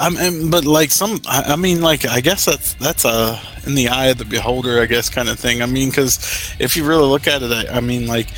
[0.00, 3.74] I mean, but like some, I I mean, like I guess that's that's a in
[3.74, 5.60] the eye of the beholder, I guess, kind of thing.
[5.60, 6.18] I mean, because
[6.58, 8.28] if you really look at it, I, I mean, like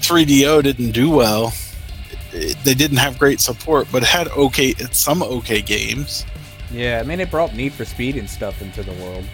[0.00, 1.52] 3DO didn't do well.
[2.32, 6.24] It- they didn't have great support, but it had okay, some okay games.
[6.70, 9.24] Yeah, I mean, it brought Need for Speed and stuff into the world.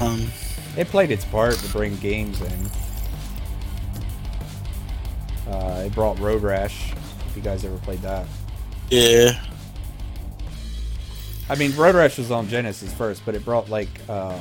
[0.00, 0.30] Um,
[0.76, 2.70] It played its part to bring games in.
[5.52, 6.92] Uh, it brought Road Rash.
[7.28, 8.26] If you guys ever played that,
[8.92, 9.40] yeah,
[11.48, 14.38] I mean, Road Rash was on Genesis first, but it brought like uh,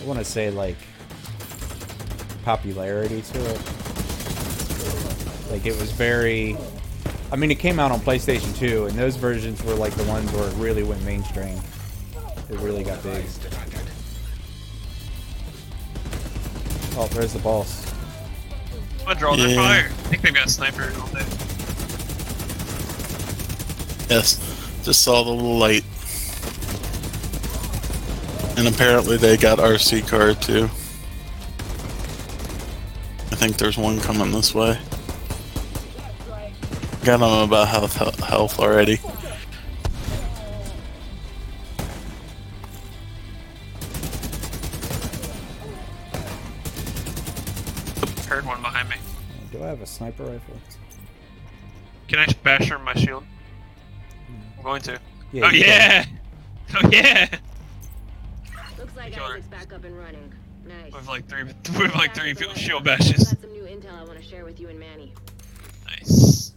[0.00, 0.76] I want to say like
[2.44, 3.60] popularity to it.
[5.50, 6.56] Like it was very.
[7.32, 10.32] I mean, it came out on PlayStation 2, and those versions were like the ones
[10.32, 11.60] where it really went mainstream.
[12.48, 13.24] It really got big.
[16.96, 17.92] Oh, there's the boss.
[19.00, 19.86] I'm gonna draw their fire.
[19.86, 21.24] I think they've got a sniper all day.
[24.10, 24.38] Yes,
[24.82, 25.84] just saw the little light,
[28.58, 30.64] and apparently they got RC car too.
[33.32, 34.78] I think there's one coming this way.
[37.04, 38.96] Got them about health health already.
[48.28, 48.96] Heard one behind me.
[49.50, 50.56] Do I have a sniper rifle?
[52.08, 53.24] Can I bash her in my shield?
[54.60, 55.00] I'm going to.
[55.32, 55.68] Yeah, oh you can.
[55.68, 56.04] yeah!
[56.82, 57.38] Oh yeah!
[58.78, 59.38] Looks like Killer.
[59.38, 60.32] ISAC's back up and running.
[60.66, 60.92] Nice.
[60.92, 61.44] With like three,
[61.78, 63.32] with like three shield bashes.
[63.32, 65.14] Got some new intel I want to share with you and Manny.
[65.86, 66.52] Nice.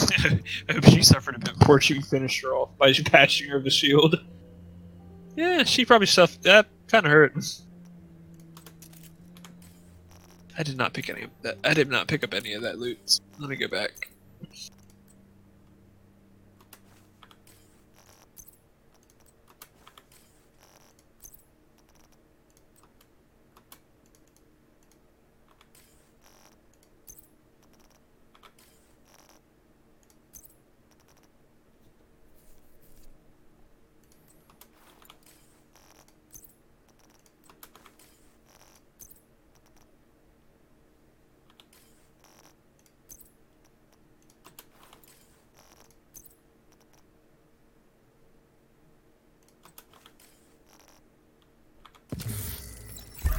[0.00, 0.40] I
[0.72, 3.70] hope she suffered a bit before she finished her off by bashing her with the
[3.70, 4.16] shield.
[5.36, 6.42] Yeah, she probably suffered.
[6.42, 7.36] That kind of hurt.
[10.58, 11.58] I did not pick any of that.
[11.62, 13.20] I did not pick up any of that loot.
[13.38, 14.11] Let me go back.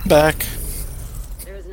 [0.05, 0.45] Back.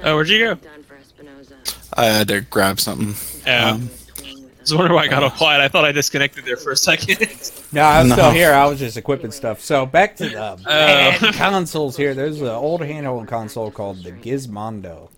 [0.03, 0.55] Oh, where'd you go?
[0.55, 1.89] Done for Espinoza.
[1.95, 3.15] I had to grab something.
[3.47, 3.71] Yeah.
[3.73, 3.91] Um,
[4.25, 5.61] I was wondering why I got all quiet.
[5.61, 7.19] I thought I disconnected there for a second.
[7.73, 8.17] No, I'm No.
[8.17, 8.53] still here.
[8.53, 9.61] I was just equipping stuff.
[9.61, 12.15] So back to the bad consoles here.
[12.15, 15.09] There's an old handheld console called the Gizmondo.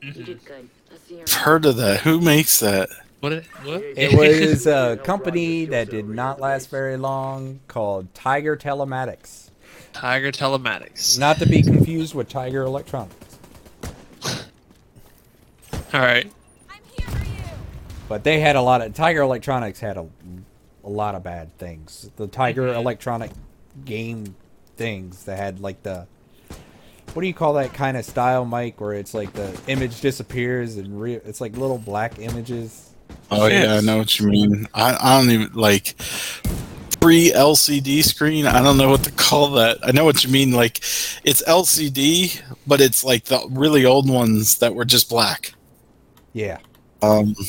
[0.00, 0.68] You did good.
[0.92, 2.00] Let's see your I've heard of that.
[2.02, 2.88] Who makes that?
[3.18, 3.32] what?
[3.32, 3.82] It, what?
[3.82, 9.47] It was a company that did not last very long called Tiger Telematics.
[9.98, 11.18] Tiger Telematics.
[11.18, 13.38] Not to be confused with Tiger Electronics.
[15.92, 16.30] All right.
[18.08, 20.06] But they had a lot of Tiger Electronics had a,
[20.84, 22.10] a lot of bad things.
[22.16, 22.78] The Tiger Mm-hmm.
[22.78, 23.30] Electronic
[23.84, 24.34] game
[24.76, 26.06] things that had like the
[27.12, 28.80] what do you call that kind of style, Mike?
[28.80, 32.90] Where it's like the image disappears and re- it's like little black images.
[33.30, 34.68] Oh yeah, I know what you mean.
[34.74, 35.96] I, I don't even like
[37.00, 38.46] pre LCD screen.
[38.46, 39.78] I don't know what to call that.
[39.82, 40.52] I know what you mean.
[40.52, 40.78] Like
[41.24, 45.54] it's LCD, but it's like the really old ones that were just black.
[46.32, 46.58] Yeah.
[47.02, 47.34] Um,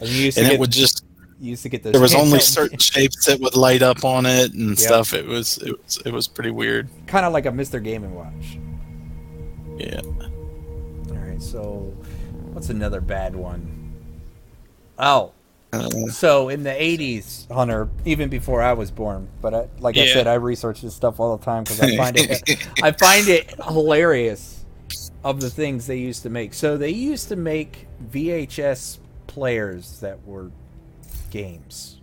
[0.00, 1.04] And and to it would just
[1.40, 1.92] used to get those.
[1.92, 4.78] there was only certain shapes that would light up on it and Yep.
[4.78, 5.12] stuff.
[5.12, 6.88] It was it was it was pretty weird.
[7.08, 7.82] kind of like a Mr.
[7.82, 8.58] Game and Watch.
[9.76, 10.00] Yeah.
[11.10, 11.92] All right, so
[12.52, 13.92] what's another bad one?
[15.00, 15.32] Oh,
[15.72, 20.06] Uh, so in the '80s, Hunter, even before I was born, but I, like I
[20.06, 23.54] said, I research this stuff all the time because I find it, I find it
[23.62, 24.64] hilarious
[25.24, 26.54] of the things they used to make.
[26.54, 30.50] So they used to make VHS players that were
[31.30, 32.00] games,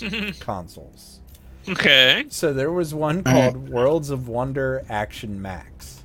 [0.40, 1.20] consoles.
[1.68, 2.24] Okay.
[2.30, 6.04] So there was one called Worlds of Wonder Action Max.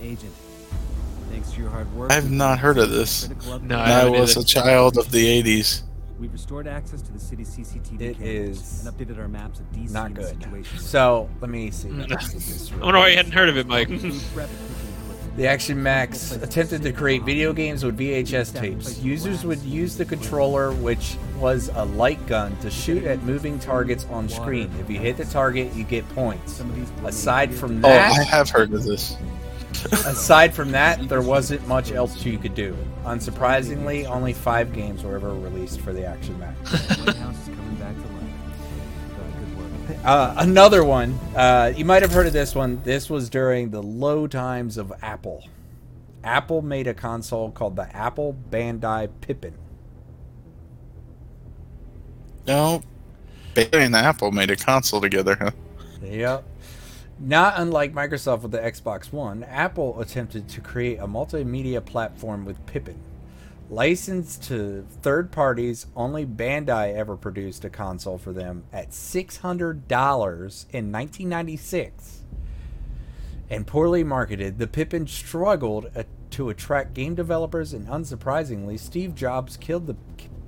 [0.00, 0.32] Agent,
[1.30, 2.10] thanks to your hard work.
[2.12, 3.28] I've not heard of this.
[3.62, 4.40] No, I I was either.
[4.42, 5.82] a child of the '80s.
[6.18, 9.90] We've restored access to the city's CCTV It cameras and updated our maps of DC
[9.90, 10.28] Not and good.
[10.28, 10.78] situation.
[10.78, 11.90] So let me see.
[11.90, 13.88] Let me see this I wonder why you hadn't heard of it, Mike.
[15.36, 19.00] The Action Max attempted to create video games with VHS tapes.
[19.00, 24.06] Users would use the controller, which was a light gun, to shoot at moving targets
[24.10, 24.70] on screen.
[24.78, 26.52] If you hit the target, you get points.
[26.52, 29.16] Some of these were Aside from oh, that, Oh, I have heard of this.
[29.92, 32.76] Aside from that, there wasn't much else you could do.
[33.04, 36.72] Unsurprisingly, only five games were ever released for the Action Max.
[36.98, 40.00] White House is coming back to life.
[40.04, 40.08] Uh.
[40.08, 41.18] Uh, another one.
[41.34, 42.80] Uh, you might have heard of this one.
[42.84, 45.46] This was during the low times of Apple.
[46.22, 49.54] Apple made a console called the Apple Bandai Pippin.
[52.46, 52.82] No,
[53.54, 55.50] Bandai and Apple made a console together, huh?
[56.02, 56.44] Yep.
[57.20, 62.66] Not unlike Microsoft with the Xbox One, Apple attempted to create a multimedia platform with
[62.66, 62.98] Pippin.
[63.70, 69.44] Licensed to third parties, only Bandai ever produced a console for them at $600
[70.72, 72.20] in 1996.
[73.48, 79.56] And poorly marketed, the Pippin struggled uh, to attract game developers, and unsurprisingly, Steve Jobs
[79.56, 79.96] killed the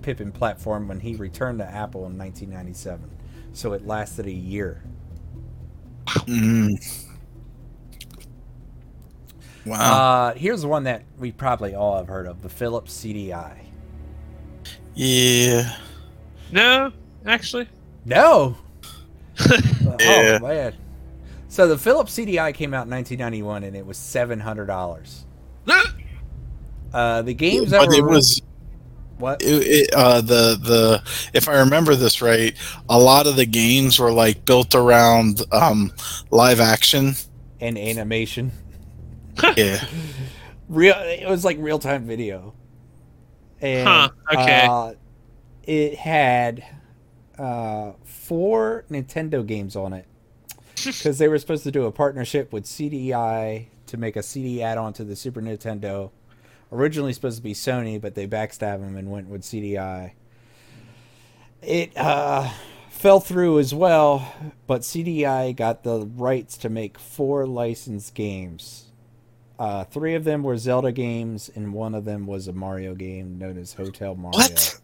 [0.02, 3.10] Pippin platform when he returned to Apple in 1997.
[3.52, 4.82] So it lasted a year.
[6.07, 7.07] Mm.
[9.64, 10.28] Wow.
[10.28, 13.59] Uh, here's one that we probably all have heard of: the Philips CDI.
[14.94, 15.76] yeah.
[16.52, 16.92] No,
[17.26, 17.68] actually.
[18.04, 18.57] No.
[20.00, 20.38] Yeah.
[20.42, 20.74] Oh man.
[21.48, 25.24] So the Philips CDI came out in 1991, and it was seven hundred dollars.
[26.94, 28.40] Uh, the games that But it were was
[29.18, 29.42] what?
[29.42, 31.02] it, it, uh, the the
[31.34, 32.54] if I remember this right,
[32.88, 35.92] a lot of the games were like built around um,
[36.30, 37.14] live action.
[37.60, 38.52] and animation.
[39.56, 39.84] Yeah.
[40.68, 40.94] Real.
[40.98, 42.54] It was like real time video.
[43.60, 44.66] And Huh, okay.
[44.68, 44.94] uh,
[45.62, 46.64] it had
[47.38, 50.06] uh, four Nintendo games on it
[50.84, 54.92] because they were supposed to do a partnership with CDI to make a CD add-on
[54.94, 56.10] to the Super Nintendo.
[56.72, 60.12] Originally supposed to be Sony, but they backstabbed them and went with CDI.
[61.62, 62.50] It uh,
[62.90, 64.32] fell through as well,
[64.66, 68.86] but CDI got the rights to make four licensed games.
[69.58, 73.38] Uh, three of them were Zelda games, and one of them was a Mario game
[73.38, 74.38] known as Hotel Mario.
[74.38, 74.78] What?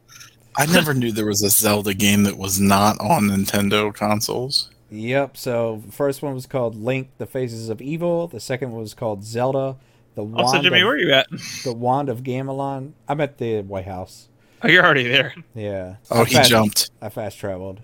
[0.57, 4.71] I never knew there was a Zelda game that was not on Nintendo consoles.
[4.91, 5.37] Yep.
[5.37, 8.29] So the first one was called Link: The Faces of Evil.
[8.29, 9.77] The second one was called Zelda:
[10.15, 11.27] The Also, Wand Jimmy, of where are you at?
[11.65, 12.93] the Wand of Gamelon.
[13.09, 14.29] I'm at the White House.
[14.63, 15.35] Oh, you're already there.
[15.55, 15.97] Yeah.
[16.11, 16.91] Oh, I he fast- jumped.
[17.01, 17.81] I fast traveled.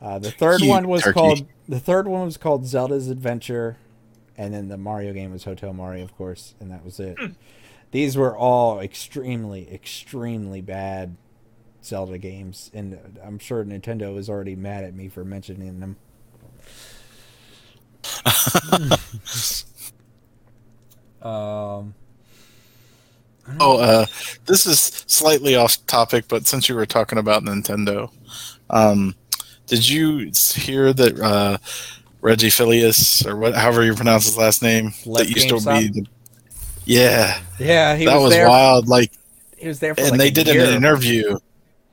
[0.00, 1.14] Uh, the third You one was turkey.
[1.14, 3.76] called the third one was called Zelda's Adventure,
[4.36, 7.16] and then the Mario game was Hotel Mario, of course, and that was it.
[7.92, 11.16] These were all extremely, extremely bad
[11.84, 15.96] Zelda games, and I'm sure Nintendo is already mad at me for mentioning them.
[21.22, 21.94] um.
[23.58, 24.06] Oh, uh,
[24.46, 28.10] this is slightly off topic, but since you were talking about Nintendo,
[28.70, 29.16] um,
[29.66, 31.58] did you hear that uh,
[32.20, 35.88] Reggie Filius, or what, however you pronounce his last name, Left that used to be
[35.88, 36.06] the
[36.84, 38.88] yeah, Yeah, he that was, was, wild.
[38.88, 39.12] Like,
[39.56, 40.64] He was there for and like they did year.
[40.64, 41.38] an interview.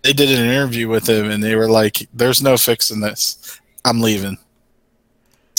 [0.01, 3.59] They did an interview with him, and they were like, "There's no fixing this.
[3.83, 4.37] I'm leaving."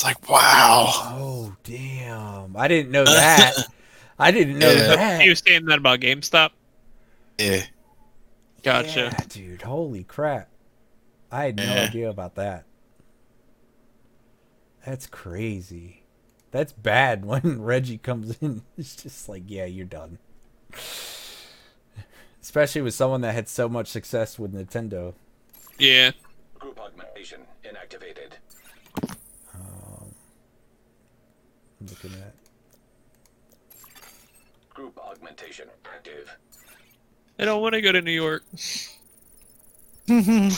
[0.01, 0.87] It's like, wow.
[1.13, 2.57] Oh damn!
[2.57, 3.53] I didn't know that.
[4.19, 4.97] I didn't know Yeah.
[4.97, 5.21] that.
[5.21, 6.53] He was saying that about GameStop.
[7.37, 7.65] Yeah.
[8.63, 9.11] Gotcha.
[9.13, 9.61] Yeah, dude.
[9.61, 10.49] Holy crap!
[11.31, 11.83] I had no Yeah.
[11.83, 12.65] idea about that.
[14.87, 16.05] That's crazy.
[16.51, 18.63] That's bad when Reggie comes in.
[18.79, 20.17] It's just like, yeah, you're done.
[22.41, 25.13] Especially with someone that had so much success with Nintendo.
[25.79, 26.13] Yeah.
[26.59, 28.31] Group augmentation inactivated.
[29.55, 30.15] Um,
[31.81, 32.35] I'm looking at.
[34.75, 35.69] Group augmentation
[36.01, 36.35] active.
[37.39, 38.45] I don't want to go to New York.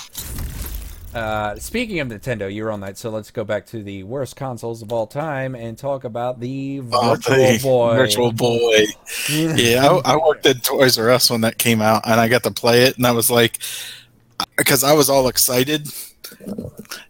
[1.14, 4.34] Uh, speaking of Nintendo, you were on that, so let's go back to the worst
[4.34, 7.94] consoles of all time and talk about the Oh, Virtual the Boy.
[7.96, 8.86] Virtual Boy.
[9.28, 12.44] Yeah, I, I worked at Toys R Us when that came out, and I got
[12.44, 13.58] to play it, and I was like,
[14.56, 15.86] because I was all excited,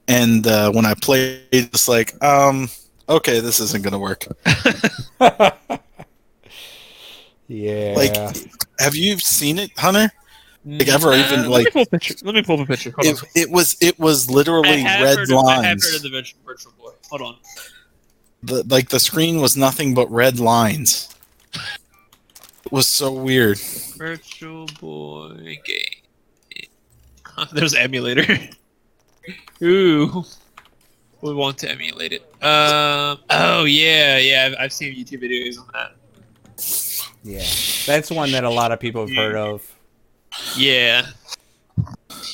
[0.08, 2.70] and uh, when I played, it's like, um,
[3.16, 4.26] okay, this isn't gonna work.
[7.48, 7.94] yeah.
[7.96, 8.16] Like,
[8.78, 10.10] have you seen it, Hunter?
[10.64, 12.14] Like, ever Uh, even, let like- me pull a picture.
[12.22, 12.92] Let me pull up a picture.
[12.96, 13.28] Hold It, on.
[13.34, 16.72] it was it was literally red heard of, I have heard of the Virtual, Virtual
[16.78, 16.90] Boy.
[17.10, 17.36] Hold on.
[18.44, 21.08] the, like the screen was nothing but red lines.
[22.64, 23.58] It was so weird.
[23.98, 26.68] Virtual Boy game.
[27.52, 28.38] There's emulator.
[29.62, 30.24] Ooh.
[31.22, 32.22] We want to emulate it.
[32.42, 33.18] Um.
[33.30, 34.48] Oh yeah, yeah.
[34.50, 35.92] I've, I've seen YouTube videos on that.
[37.22, 37.44] yeah.
[37.86, 39.74] That's one that a lot of people have heard of.
[40.56, 41.06] Yeah.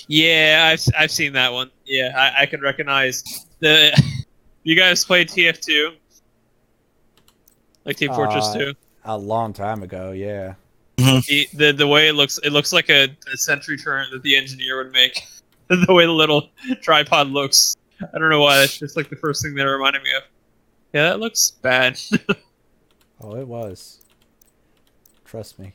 [0.09, 1.71] Yeah, I've I've seen that one.
[1.85, 3.93] Yeah, I, I can recognize the.
[4.65, 5.95] You guys played TF2?
[7.87, 8.75] Like Team Fortress Uh, 2?
[9.05, 10.55] A long time ago, yeah.
[10.97, 14.37] The, the the way it looks, it looks like a, a sentry turret that the
[14.37, 15.23] engineer would make.
[15.69, 16.51] the way the little
[16.83, 17.77] tripod looks.
[18.03, 18.59] I don't know why.
[18.59, 20.23] That's just like the first thing that it reminded me of.
[20.93, 21.99] Yeah, that looks bad.
[23.21, 24.01] Oh, it was.
[25.25, 25.73] Trust me.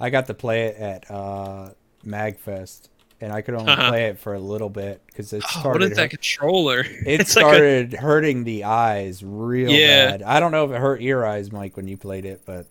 [0.00, 1.70] I got to play it at uh,
[2.04, 2.88] Magfest,
[3.20, 3.88] and I could only Uh-huh.
[3.90, 5.90] play it for a little bit because it Oh, what started.
[5.92, 6.80] is that controller?
[7.06, 10.10] It It's like a- started hurting the eyes real Yeah.
[10.10, 10.22] bad.
[10.24, 12.66] I don't know if it hurt your eyes, Mike, when you played it, but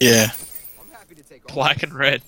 [0.00, 0.28] Yeah.
[1.48, 2.22] black and red.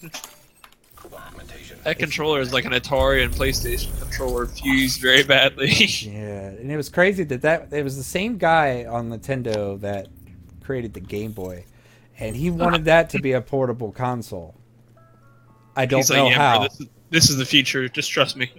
[1.87, 5.69] That controller is like an Atari and PlayStation controller fused very badly.
[5.71, 10.09] yeah, and it was crazy that that it was the same guy on Nintendo that
[10.65, 11.65] created the Game Boy,
[12.19, 14.57] and he wanted that to be a portable console.
[15.77, 16.59] I don't He's know like, yeah, how.
[16.59, 17.89] bro, this, is, this is the future.
[17.89, 18.51] Just trust me.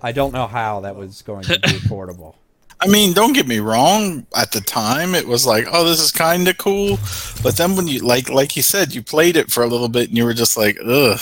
[0.00, 2.36] I don't know how that was going to be portable.
[2.80, 4.24] I mean, don't get me wrong.
[4.36, 7.00] At the time, it was like, "Oh, this is kind of cool,"
[7.42, 10.10] but then when you like, like you said, you played it for a little bit,
[10.10, 11.18] and you were just like, "Ugh,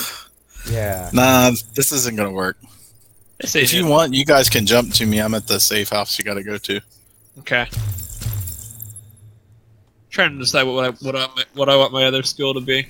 [0.71, 1.11] Yeah.
[1.13, 2.57] nah, this isn't gonna work."
[3.43, 3.91] I say If you no.
[3.91, 5.19] want, you guys can jump to me.
[5.19, 6.19] I'm at the safe house.
[6.19, 6.81] You got to go to.
[7.41, 7.67] Okay.
[10.09, 12.89] trying to decide what I what I what I want my other skill to be.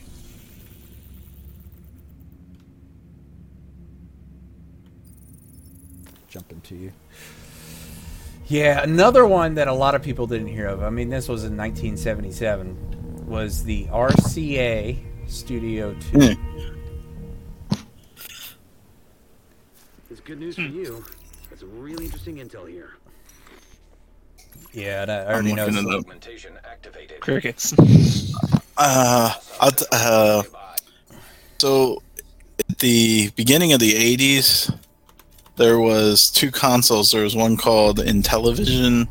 [6.28, 6.92] jumping to you.
[8.48, 10.82] Yeah, another one that a lot of people didn't hear of.
[10.82, 13.26] I mean, this was in 1977.
[13.26, 16.34] Was the RCA Studio 2.
[16.34, 16.75] Hmm.
[20.26, 21.04] Good news for you.
[21.48, 22.94] That's some really interesting intel here.
[24.72, 25.66] Yeah, and I already know.
[25.66, 26.00] looking it up.
[26.00, 27.20] Augmentation activated.
[27.20, 27.72] Crickets.
[28.78, 30.42] Uh, I'll t- uh,
[31.56, 32.02] so
[32.68, 34.70] at the beginning of the '80s,
[35.56, 37.10] there was two consoles.
[37.10, 39.08] There was one called Intellivision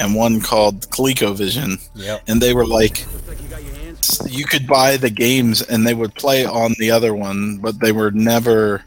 [0.00, 2.22] and one called ColecoVision, Yep.
[2.26, 4.20] and they were like Looks like you got your hands.
[4.28, 7.92] you could buy the games and they would play on the other one, but they
[7.92, 8.82] were never.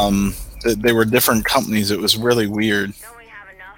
[0.00, 1.90] Um, th- they were different companies.
[1.90, 2.92] It was really weird.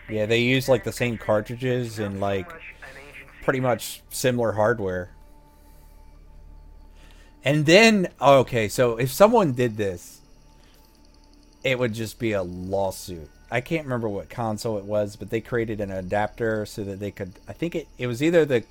[0.09, 2.51] Yeah, they used like the same cartridges and like
[3.43, 5.11] pretty much similar hardware.
[7.45, 10.21] And then, okay, so if someone did this,
[11.65, 13.29] it would just be a lawsuit.
[13.51, 17.11] I can't remember what console it was, but they created an adapter so that they
[17.11, 17.33] could.
[17.49, 18.65] I think it, it was either the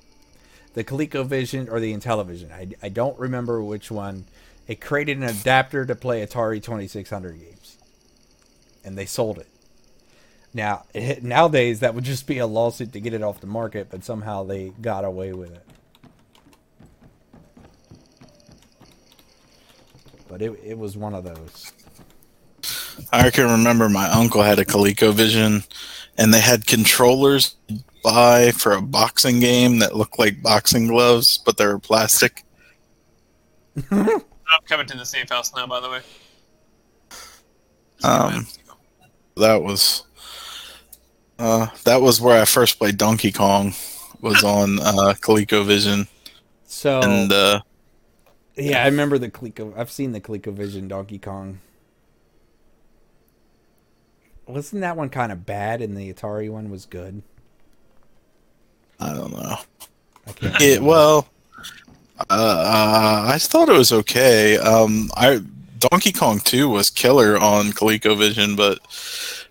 [0.73, 2.51] the ColecoVision or the Intellivision.
[2.51, 4.25] I, I don't remember which one.
[4.71, 7.77] It created an adapter to play Atari 2600 games,
[8.85, 9.49] and they sold it.
[10.53, 13.89] Now, it, nowadays, that would just be a lawsuit to get it off the market,
[13.91, 15.65] but somehow they got away with it.
[20.29, 21.73] But it, it was one of those.
[23.11, 25.67] I can remember my uncle had a ColecoVision,
[26.17, 27.57] and they had controllers
[28.05, 32.45] buy for a boxing game that looked like boxing gloves, but they were plastic.
[34.51, 36.01] I'm coming to the safe house now, by the way.
[38.03, 38.47] Um,
[39.37, 40.03] that was
[41.39, 43.73] uh, that was where I first played Donkey Kong.
[44.21, 46.07] Was on uh, ColecoVision,
[46.65, 47.61] So, and uh,
[48.55, 49.77] yeah, I remember the Coleco.
[49.77, 51.59] I've seen the ColecoVision Donkey Kong.
[54.45, 57.23] Wasn't that one kind of bad and the Atari one was good?
[58.99, 59.55] I don't know.
[60.27, 60.81] I can't It remember.
[60.81, 61.27] well,
[62.29, 64.57] uh, uh, I thought it was okay.
[64.57, 65.41] Um, I
[65.79, 68.79] Donkey Kong Two was killer on ColecoVision, but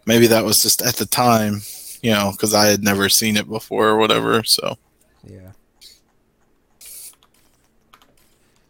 [0.07, 1.63] maybe that was just at the time,
[2.03, 4.43] you know, because I had never seen it before or whatever.
[4.45, 4.79] So
[5.25, 5.53] Yeah.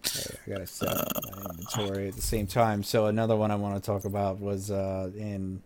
[0.06, 2.82] Okay, I I gotta set my inventory at the same time.
[2.82, 5.62] So another one I want to talk about was uh, in.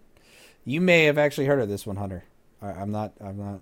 [0.67, 2.25] You may have actually heard of this one, Hunter.
[2.61, 3.13] I, I'm not.
[3.21, 3.61] I'm not.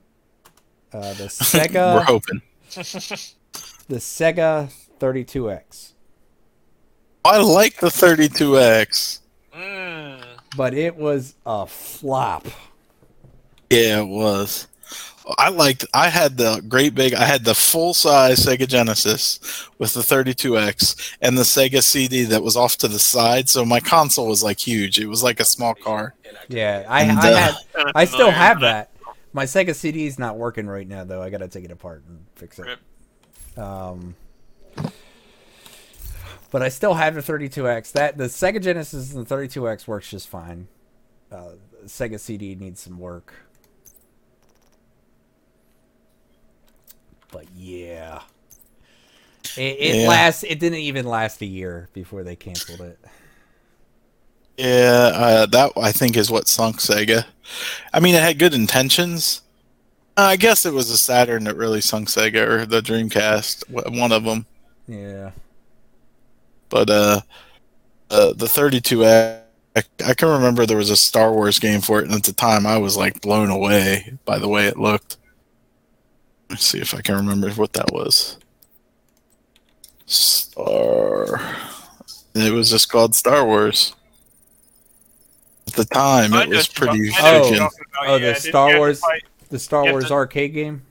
[0.93, 2.43] Uh, the We're hoping.
[3.89, 5.93] the Sega 32X,
[7.25, 9.21] I like the 32X.
[9.55, 10.23] Mm.
[10.57, 12.47] but it was a flop.
[13.71, 14.67] Yeah, it was.
[15.39, 15.85] I liked.
[15.95, 17.15] I had the great big.
[17.15, 22.43] I had the full size Sega Genesis with the 32X and the Sega CD that
[22.43, 23.49] was off to the side.
[23.49, 24.99] So my console was like huge.
[24.99, 26.15] It was like a small car.
[26.49, 27.55] Yeah, I, And, I uh, had.
[27.95, 28.91] I still have that.
[29.33, 31.23] My Sega CD is not working right now, though.
[31.23, 32.79] I gotta take it apart and fix it.
[33.57, 34.15] Um,
[36.51, 37.93] but I still have the 32X.
[37.93, 40.69] That the Sega Genesis and the 32X works just fine.
[41.31, 41.53] Uh,
[41.87, 43.33] Sega CD needs some work.
[47.31, 48.21] But yeah,
[49.57, 50.09] it, it Yeah.
[50.09, 50.45] lasts.
[50.45, 52.99] It didn't even last a year before they canceled it.
[54.59, 57.25] Yeah, uh, that I think is what sunk Sega.
[57.93, 59.41] I mean, it had good intentions.
[60.17, 64.13] Uh, I guess it was the Saturn that really sunk Sega, or the Dreamcast, one
[64.13, 64.45] of them.
[64.87, 65.31] Yeah.
[66.69, 67.21] But uh,
[68.11, 69.41] uh the 32X,
[69.75, 72.33] I, I can remember there was a Star Wars game for it, and at the
[72.33, 75.17] time I was like blown away by the way it looked.
[76.51, 78.37] Let's see if I can remember what that was.
[80.05, 81.41] Star.
[82.35, 83.95] It was just called Star Wars.
[85.69, 87.49] At the time, I it was pretty talking- I know what Oh.
[87.49, 87.59] you're freaking.
[87.59, 89.23] talking about, Oh, the Did Star Wars- fight-
[89.53, 90.83] The Star Wars to- arcade game.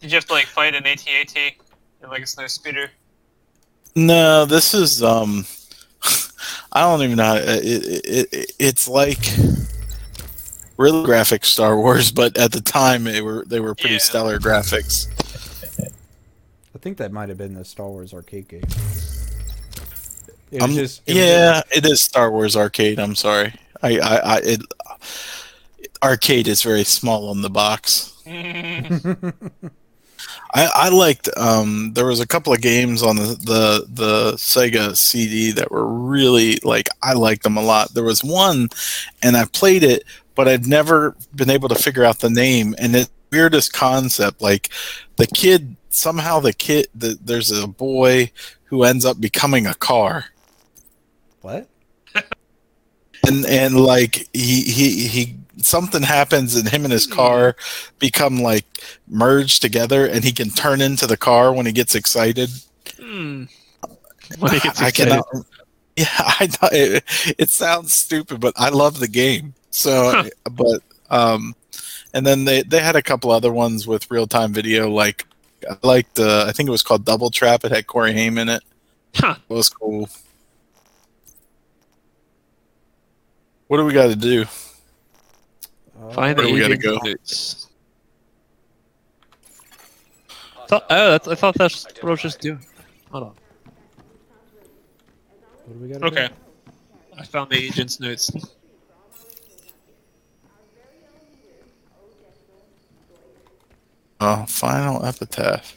[0.00, 2.90] Did you have to like fight an AT-AT in like a snow speeder?
[3.94, 5.46] No, this is um,
[6.72, 7.24] I don't even know.
[7.24, 9.18] How, it, it, it it's like
[10.76, 14.00] really graphic Star Wars, but at the time they were they were pretty Yeah.
[14.00, 15.06] stellar graphics.
[16.74, 18.62] I think that might have been the Star Wars arcade game.
[20.50, 22.98] It was Um, just it was yeah, it is Star Wars arcade.
[22.98, 24.60] I'm sorry, I I, I it
[26.02, 28.16] arcade is very small on the box.
[30.52, 34.96] I, I liked um there was a couple of games on the, the the Sega
[34.96, 37.94] CD that were really like I liked them a lot.
[37.94, 38.68] There was one
[39.22, 42.94] and I played it but I've never been able to figure out the name and
[42.94, 44.70] the weirdest concept like
[45.16, 48.30] the kid somehow the kid the, there's a boy
[48.64, 50.26] who ends up becoming a car
[51.42, 51.68] what?
[53.26, 57.56] and and like he he he something happens and him and his car
[57.98, 58.64] become like
[59.08, 62.50] merged together and he can turn into the car when he gets excited
[62.98, 63.44] Hmm.
[64.38, 64.94] When he gets I excited.
[64.94, 65.26] cannot
[65.96, 67.04] yeah i know it,
[67.38, 70.28] it sounds stupid but i love the game so Huh.
[70.52, 71.54] but um
[72.14, 75.26] and then they they had a couple other ones with real-time video like
[75.70, 78.48] i liked uh, i think it was called double trap it had corey haim in
[78.48, 78.62] it
[79.16, 79.34] Huh.
[79.48, 80.08] it was cool
[83.66, 84.44] what do we got to do
[86.12, 86.98] Find Where the we gotta agent go?
[87.04, 87.68] notes.
[90.72, 92.64] Oh, that's, I thought that's what I was just doing.
[93.10, 93.34] Hold on.
[95.66, 96.02] What do we got?
[96.04, 96.28] Okay.
[97.18, 98.30] I found the agent's notes.
[104.20, 105.76] Oh, final epitaph.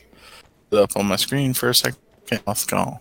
[0.70, 2.00] Put up on my screen for a second.
[2.46, 3.00] Let's go.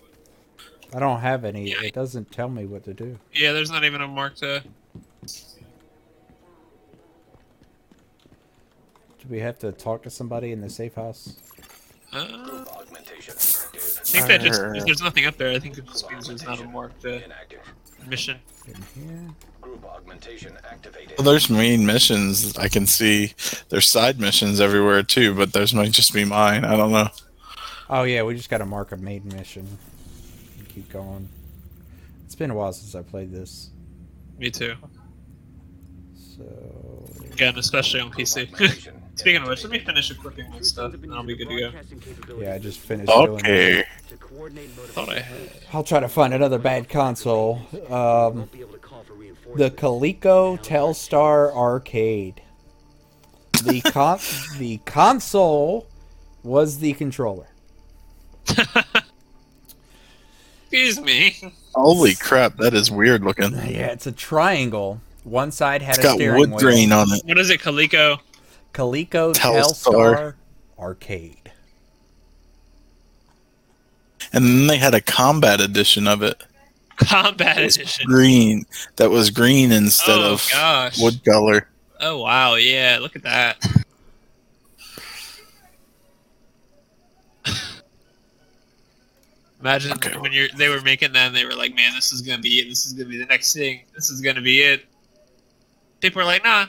[0.94, 1.70] I don't have any.
[1.72, 3.18] It doesn't tell me what to do.
[3.32, 4.62] Yeah, there's not even a mark to.
[9.22, 11.36] Do we have to talk to somebody in the safe house?
[12.12, 15.50] Uh, Augmentation I think that just if there's nothing up there.
[15.50, 17.20] I think it just means there's not a marked uh,
[18.06, 18.38] mission.
[18.66, 19.28] In here?
[19.60, 21.14] Group augmentation activated.
[21.16, 22.58] Well, there's main missions.
[22.58, 23.32] I can see
[23.68, 26.64] there's side missions everywhere too, but those might just be mine.
[26.64, 27.08] I don't know.
[27.88, 29.78] Oh yeah, we just got to mark a main mission.
[30.58, 31.28] And keep going.
[32.26, 33.70] It's been a while since I played this,
[34.36, 34.74] Me too.
[36.36, 37.02] So
[37.32, 38.48] Again, especially on PC.
[39.14, 42.36] Speaking of which, let me finish equipping my stuff, and I'll be good to go.
[42.38, 43.10] yeah, I just finished.
[43.10, 43.84] Okay.
[44.08, 45.50] Thought I had.
[45.72, 47.60] I'll try to find another bad console.
[47.88, 49.80] Um, Won't be able to call for the reinforcements.
[49.82, 52.42] Coleco Telstar Arcade.
[53.64, 54.18] The con-
[54.58, 55.86] the console
[56.42, 57.48] was the controller.
[60.64, 61.36] Excuse me.
[61.74, 63.52] Holy crap, that is weird looking.
[63.52, 65.00] Yeah, it's a triangle.
[65.24, 66.58] One side had It's a got steering wood wheel.
[66.58, 67.22] grain on it.
[67.24, 68.18] What is it, Coleco?
[68.74, 69.62] Coleco Telstar.
[69.92, 70.34] Telstar
[70.78, 71.52] Arcade.
[74.32, 76.42] And then they had a combat edition of it.
[76.96, 78.06] Combat It Edition.
[78.06, 78.64] green.
[78.96, 80.98] That was green instead Oh of gosh.
[81.00, 81.68] wood color.
[82.00, 83.58] Oh wow, yeah, look at that.
[89.60, 90.16] Imagine Okay.
[90.18, 92.68] when you're they were making them, they were like, "Man, this is gonna be it.
[92.68, 93.82] This is gonna be the next thing.
[93.94, 94.86] This is gonna be it."
[96.02, 96.66] People were like, "Nah,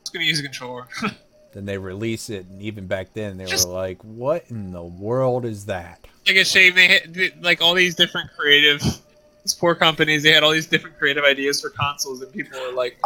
[0.00, 0.86] it's gonna use a controller."
[1.54, 4.82] Then they release it, and even back then, they Just- were like, "What in the
[4.82, 9.74] world is that?" like a shame they had like all these different creative these poor
[9.74, 12.98] companies they had all these different creative ideas for consoles and people were like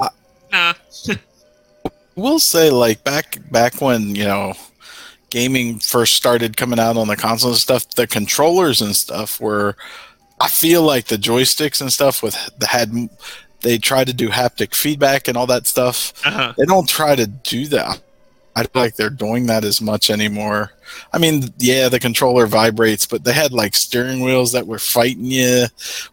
[0.53, 0.75] Uh,
[2.17, 4.55] we'll say like back back when you know
[5.31, 9.77] gaming first started coming out on the console and stuff the controllers and stuff were
[10.41, 12.91] i feel like the joysticks and stuff with the had
[13.63, 16.13] they try to do haptic feedback and all that stuff.
[16.27, 16.53] Uh-huh.
[16.57, 18.01] they don't try to do that.
[18.55, 20.73] I feel like they're doing that as much anymore.
[21.13, 25.25] I mean yeah the controller vibrates but they had like steering wheels that were fighting
[25.25, 25.67] you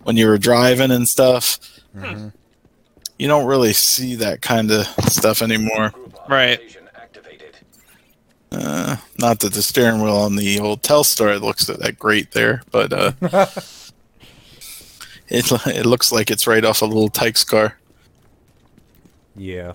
[0.04, 1.60] when you were driving and stuff.
[1.95, 2.32] Mhm.
[3.18, 5.91] you don't really see that kind of stuff anymore.
[6.30, 6.62] Right.
[8.52, 12.91] Uh, not that the steering wheel on the old Telstar looks that great there, but
[12.93, 13.12] uh,
[15.30, 17.78] it it looks like it's right off a little Tikes car.
[19.36, 19.74] Yeah.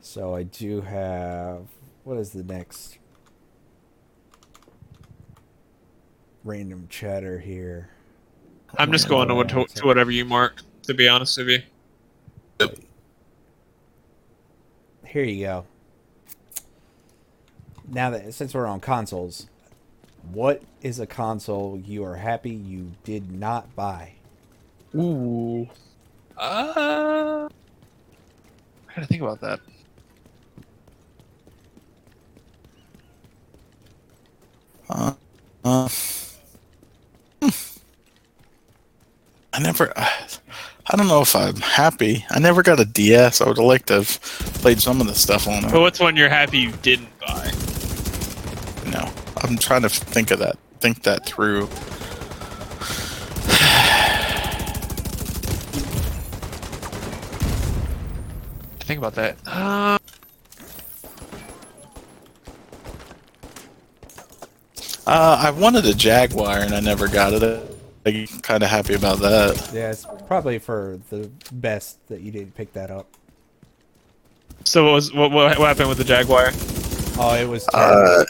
[0.00, 1.66] So I do have.
[2.04, 2.98] What is the next
[6.44, 7.90] random chatter here?
[8.78, 11.58] i'm just going to, what, to whatever you mark to be honest with you
[15.16, 15.64] Here you go.
[17.88, 19.46] Now that since we're on consoles,
[20.32, 24.12] what is a console you are happy you did not buy?
[24.94, 25.68] ooh
[26.38, 27.48] uh i
[28.94, 29.60] gotta think about that
[34.88, 35.12] Uh,
[35.64, 35.88] uh,
[37.42, 37.48] hmm.
[39.52, 39.92] I never.
[39.98, 42.24] I don't know if I'm happy.
[42.30, 43.40] I never got a DS.
[43.40, 44.20] I would have liked to have
[44.60, 45.72] played some of the stuff on it.
[45.72, 47.65] but what's one you're happy you didn't buy You know,
[49.38, 50.56] I'm trying to think of that.
[50.80, 51.66] Think that through.
[58.86, 59.98] think about that uh,
[65.06, 67.76] Uh, I wanted a Jaguar and I never got it.
[68.04, 69.70] I'm kind of happy about that.
[69.72, 73.06] Yeah, it's probably for the best that you didn't pick that up.
[74.64, 76.50] so what was what, what, what happened with the jaguar
[77.18, 78.20] Oh, it was terrible.
[78.20, 78.24] Uh,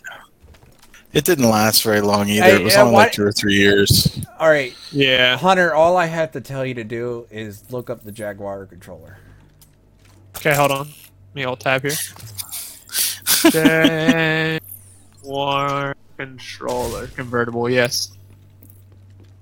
[1.16, 2.44] it didn't last very long either.
[2.44, 4.20] Hey, it was only why- like two or three years.
[4.38, 5.74] All right, yeah Hunter.
[5.74, 9.18] All I have to tell you to do is look up the Jaguar controller.
[10.36, 11.92] okay hold on let me alt tab here
[15.22, 17.68] Jaguar controller convertible.
[17.68, 18.12] Yes.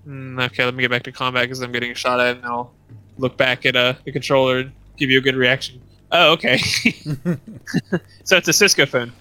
[0.07, 2.73] Mm, okay, let me get back to combat because I'm getting shot at, and I'll
[3.19, 5.81] look back at uh, the controller and give you a good reaction.
[6.13, 6.59] Oh, okay.
[8.25, 9.13] so it's a Cisco phone.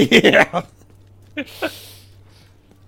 [0.00, 0.62] yeah.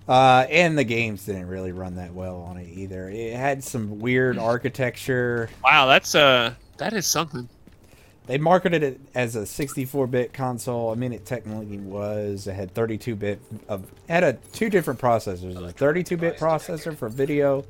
[0.09, 3.09] Uh, and the games didn't really run that well on it either.
[3.09, 5.51] It had some weird architecture.
[5.63, 7.47] Wow, that's uh, that is something.
[8.25, 10.91] They marketed it as a 64-bit console.
[10.91, 12.47] I mean, it technically was.
[12.47, 17.63] It had 32-bit of it had a two different processors: a 32-bit processor for video,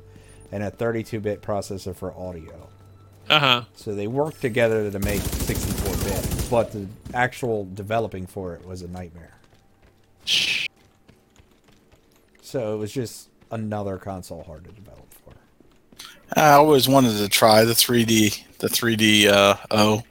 [0.50, 2.68] and a 32-bit processor for audio.
[3.28, 3.64] Uh huh.
[3.74, 8.88] So they worked together to make 64-bit, but the actual developing for it was a
[8.88, 9.39] nightmare.
[12.50, 15.32] So it was just another console hard to develop for.
[16.34, 20.02] I always wanted to try the 3D, the 3D uh, O,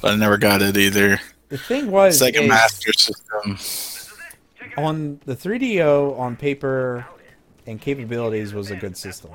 [0.00, 1.20] but I never got it either.
[1.48, 3.58] The thing was, is Master System.
[4.76, 7.06] on the 3DO on paper
[7.66, 9.32] and capabilities was a good system.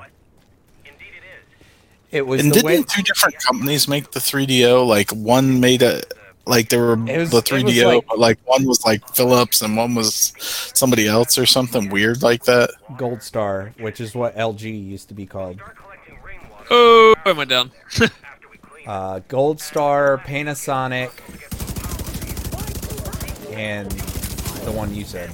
[0.86, 1.66] Indeed it is.
[2.10, 4.86] It was And the didn't way two different companies make the 3DO?
[4.86, 6.00] Like one made a,
[6.46, 9.94] like there were was- the 3DO, like- but like one was like Philips and one
[9.94, 10.32] was
[10.74, 12.70] somebody else or something weird like that.
[12.96, 15.60] Gold Star, which is what LG used to be called.
[16.70, 17.70] Oh, I went down.
[18.86, 21.10] Uh, Gold Star, Panasonic,
[23.52, 23.90] and
[24.64, 25.30] the one you said.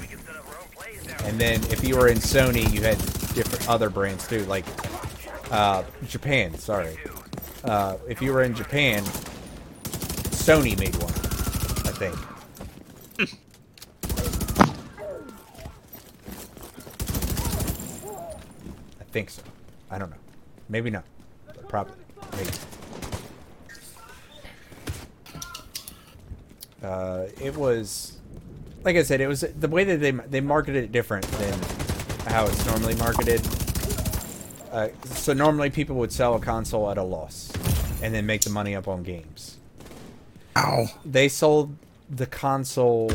[1.25, 2.99] And then if you were in Sony, you had
[3.35, 4.67] different other brands too, like
[5.53, 6.55] uh, Japan.
[6.59, 6.97] Sorry,
[7.65, 9.05] uh, if you were in Japan,
[10.47, 11.11] Sony made one,
[11.89, 12.15] I think.
[19.01, 19.43] I think so.
[19.91, 20.17] I don't know.
[20.69, 21.03] Maybe not.
[21.49, 21.97] But probably.
[22.37, 22.51] Maybe.
[26.81, 28.19] Uh, it was,
[28.85, 31.59] like I said, it was the way that they they marketed it different than
[32.29, 33.45] how it's normally marketed.
[34.71, 37.51] Uh, so normally people would sell a console at a loss,
[38.01, 39.57] and then make the money up on games.
[40.57, 40.89] Ow.
[41.05, 41.77] They sold
[42.09, 43.13] the console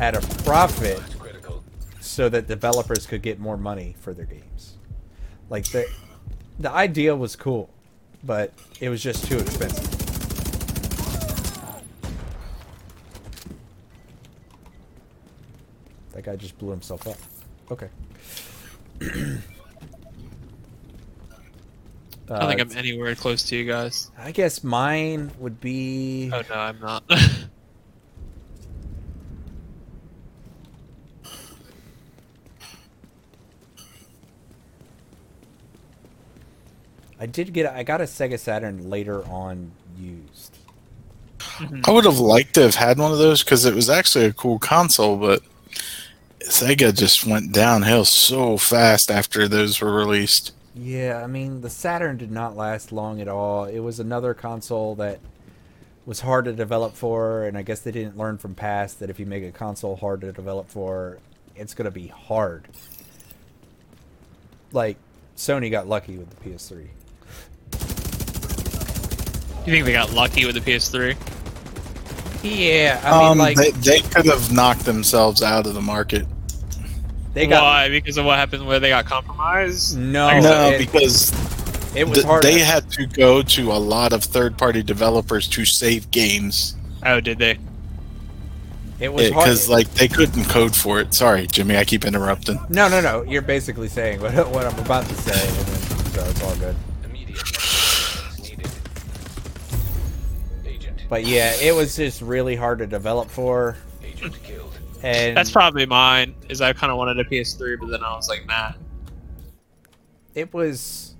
[0.00, 1.00] at a profit
[2.00, 4.76] so that developers could get more money for their games.
[5.48, 5.86] Like the
[6.58, 7.70] the idea was cool,
[8.24, 9.88] but it was just too expensive.
[16.12, 17.18] That guy just blew himself up.
[17.70, 17.88] Okay.
[22.30, 24.10] I don't think Uh, I'm anywhere close to you guys.
[24.18, 26.30] I guess mine would be.
[26.32, 27.04] Oh no, I'm not.
[37.20, 37.66] I did get.
[37.74, 40.58] I got a Sega Saturn later on used.
[41.84, 44.32] I would have liked to have had one of those because it was actually a
[44.32, 45.40] cool console, but
[46.40, 50.52] Sega just went downhill so fast after those were released.
[50.74, 53.64] Yeah, I mean the Saturn did not last long at all.
[53.64, 55.20] It was another console that
[56.04, 59.20] was hard to develop for, and I guess they didn't learn from past that if
[59.20, 61.18] you make a console hard to develop for,
[61.54, 62.66] it's gonna be hard.
[64.72, 64.96] Like
[65.36, 66.88] Sony got lucky with the PS3.
[69.66, 71.16] you think they got lucky with the PS3?
[72.42, 76.26] Yeah, I mean um, like they, they could have knocked themselves out of the market.
[77.34, 77.88] They got Why?
[77.88, 79.98] Because of what happened where they got compromised?
[79.98, 81.32] no, Like, No, it, because
[81.96, 82.42] it was th- hard.
[82.42, 86.74] they had to go to a lot of third-party developers to save games
[87.04, 87.58] Oh, did they?
[89.00, 89.44] it was hard.
[89.44, 91.12] because like they couldn't code for it.
[91.12, 92.58] Sorry, Jimmy, I keep interrupting.
[92.68, 93.22] No, no, no.
[93.22, 96.76] You're basically saying what, what I'm about to say, and then, so it's all good.
[97.04, 97.40] Immediate.
[100.64, 101.04] Agent.
[101.08, 104.73] But yeah, it was just really hard to develop for, Agent killed.
[105.04, 106.34] And That's probably mine.
[106.48, 108.72] Is I kind of wanted a PS3, but then I was like, nah.
[110.34, 111.14] it was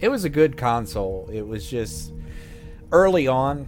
[0.00, 1.28] it was a good console.
[1.32, 2.12] It was just
[2.92, 3.66] early on.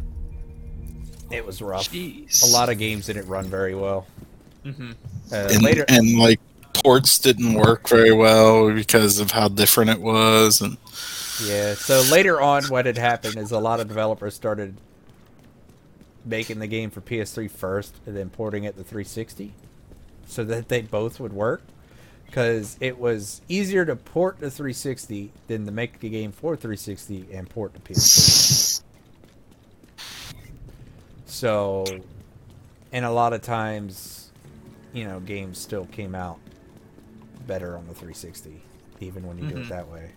[1.31, 1.91] It was rough.
[1.91, 2.43] Jeez.
[2.43, 4.07] A lot of games didn't run very well.
[4.65, 4.93] Mm-hmm.
[5.33, 6.41] Uh, and, later, and like
[6.75, 10.77] ports didn't work very well because of how different it was and
[11.45, 11.75] yeah.
[11.75, 14.77] So later on, what had happened is a lot of developers started
[16.29, 19.55] making the game for PS3 first, and then porting it to 360,
[20.27, 21.63] so that they both would work.
[22.27, 27.27] Because it was easier to port to 360 than to make the game for 360
[27.33, 28.83] and port to PS3.
[31.25, 31.87] So,
[32.93, 34.31] and a lot of times,
[34.93, 36.39] you know, games still came out
[37.47, 38.61] better on the 360,
[39.01, 39.69] even when you do it Mhm.
[39.71, 40.11] that way.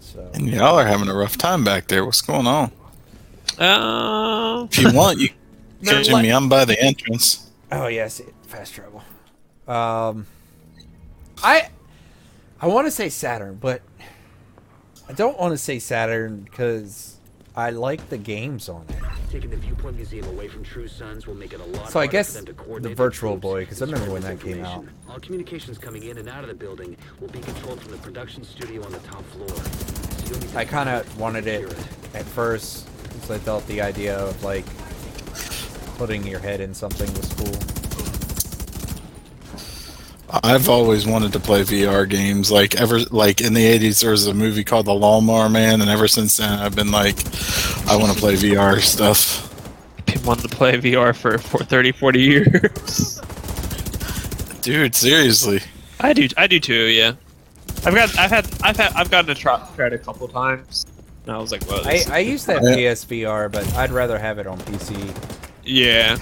[0.00, 2.04] So, and y'all are having a rough time back there.
[2.04, 2.72] What's going on?
[3.58, 5.30] Uh, If you want, you
[5.80, 7.50] No, Jimmy, I'm by the entrance.
[7.70, 9.02] oh yes, fast travel.
[9.66, 10.26] Um,
[11.42, 11.68] I
[12.60, 13.82] I want to say Saturn, but
[15.08, 17.16] I don't want to say Saturn because
[17.54, 18.96] I like the games on it.
[19.30, 22.06] Taking the viewpoint museum away from True Sons will make it a lot So I
[22.06, 22.36] guess
[22.66, 24.84] for the Virtual Boy, because I remember when that came out.
[25.08, 28.42] All communications coming in and out of the building will be controlled from the production
[28.42, 29.48] studio on the top floor.
[29.48, 31.72] So you'll need to I kind of secure wanted it
[32.14, 32.88] at first
[33.28, 34.64] because I thought the idea of like
[35.98, 37.54] putting your head in something was cool.
[40.44, 42.50] I've always wanted to play VR games.
[42.50, 45.90] Like ever, like in the '80s, there was a movie called The Lawnmower Man, and
[45.90, 47.16] ever since then, I've been like,
[47.86, 49.44] I want to play VR stuff.
[50.06, 53.20] been wanting to play VR for, for 30, 40 years.
[54.60, 55.60] Dude, seriously.
[56.00, 56.88] I do, I do too.
[56.88, 57.14] Yeah,
[57.86, 60.84] I've got, I've had, I've had, I've gotten to try, try it a couple times.
[61.26, 62.74] And I was like, well, I, this, I used to have Yeah.
[62.92, 64.96] PSVR, but I'd rather have it on PC.
[65.64, 66.16] yeah,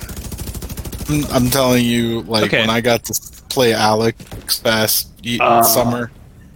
[1.08, 2.60] I'm, I'm telling you, like Okay.
[2.60, 3.14] when I got to
[3.48, 6.10] play Alyx past ye- Uh, summer,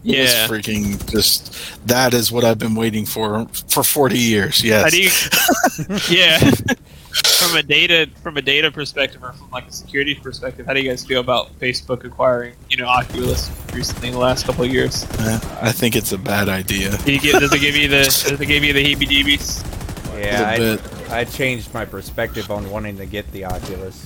[0.04, 0.22] it yeah.
[0.22, 1.54] was freaking just.
[1.86, 4.62] That is what I've been waiting for for 40 years.
[4.64, 4.82] Yes.
[4.82, 5.98] How do you?
[6.16, 6.50] yeah.
[7.40, 10.80] From a data from a data perspective or from like a security perspective, how do
[10.80, 14.72] you guys feel about Facebook acquiring, you know, Oculus recently in the last couple of
[14.72, 15.04] years?
[15.18, 16.96] Uh, I think it's a bad idea.
[16.98, 20.20] Do you get, does it give you the does it give you the heebie-jeebies?
[20.20, 20.80] Yeah, A I, bit.
[21.10, 24.04] I changed my perspective on wanting to get the Oculus.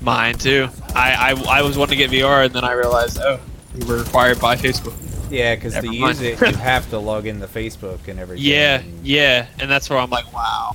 [0.00, 0.68] Mine too.
[0.94, 3.40] I, I I was wanting to get VR and then I realized oh
[3.74, 4.94] we were required by Facebook.
[5.30, 8.44] Yeah, because to Never use it, you have to log into Facebook and everything.
[8.50, 10.74] Yeah, yeah, and that's where I'm like, wow.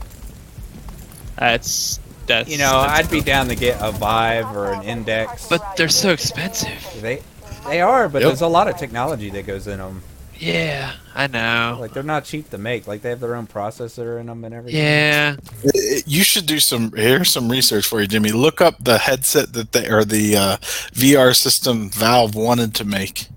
[1.38, 5.48] That's that's You know, that's I'd be down to get a Vive or an Index.
[5.48, 6.70] but they're so expensive.
[7.02, 7.22] they
[7.68, 8.30] they are, but Yep.
[8.30, 10.04] there's a lot of technology that goes in them.
[10.38, 11.78] Yeah, I know.
[11.80, 12.86] Like they're not cheap to make.
[12.88, 14.82] Like they have their own processor in them and everything.
[14.82, 15.36] Yeah.
[15.66, 15.70] Uh,
[16.06, 16.92] You should do some.
[16.92, 18.32] Here's some research for you, Jimmy.
[18.32, 20.58] Look up the headset that they or the uh,
[20.92, 23.28] VR system Valve wanted to make,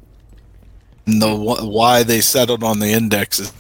[1.06, 3.52] and the why they settled on the indexes.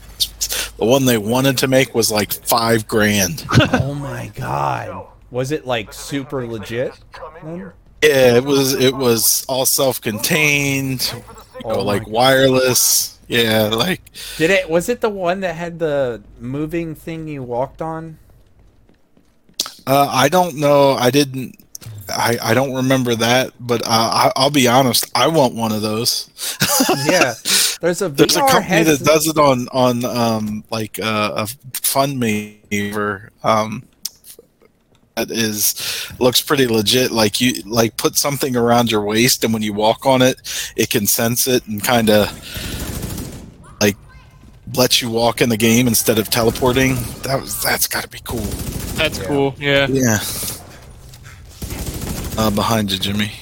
[0.78, 3.44] The one they wanted to make was like five grand.
[3.72, 5.06] Oh my god.
[5.30, 6.92] Was it like super legit?
[7.42, 7.72] Then?
[8.02, 8.74] Yeah, it was.
[8.74, 11.18] It was all self-contained, you
[11.68, 13.18] know, Oh like wireless.
[13.28, 14.02] Yeah, like
[14.36, 14.68] Did it?
[14.70, 18.18] Was it the one that had the moving thing you walked on?
[19.86, 20.92] uh, I don't know.
[20.92, 21.56] I didn't.
[22.08, 25.10] I, I don't remember that, but uh, I, I'll be honest.
[25.14, 26.30] I want one of those.
[27.04, 27.34] Yeah.
[27.80, 31.32] There's a VR There's a company headset- that does it on on um like uh,
[31.36, 32.60] a fund me
[32.94, 33.84] or um
[35.14, 35.74] that is
[36.18, 37.10] looks pretty legit.
[37.10, 40.36] Like you like put something around your waist, and when you walk on it,
[40.76, 42.30] it can sense it and kind of
[43.80, 43.96] like
[44.74, 46.96] lets you walk in the game instead of teleporting.
[47.22, 48.40] That was that's got to be cool.
[48.96, 49.24] That's Yeah.
[49.26, 49.54] cool.
[49.58, 49.86] Yeah.
[49.88, 50.18] Yeah.
[52.38, 53.32] Uh, behind you, Jimmy.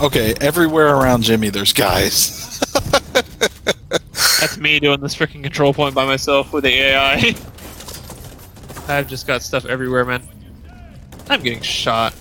[0.00, 2.60] Okay, everywhere around Jimmy, there's guys.
[4.40, 7.34] That's me doing this freaking control point by myself with the AI.
[8.88, 10.22] I've just got stuff everywhere, man.
[11.30, 12.14] I'm getting shot.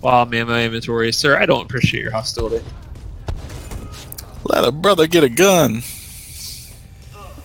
[0.00, 1.36] Wow, I'm my inventory, sir.
[1.36, 2.64] I don't appreciate your hostility.
[4.44, 5.82] Let a brother get a gun.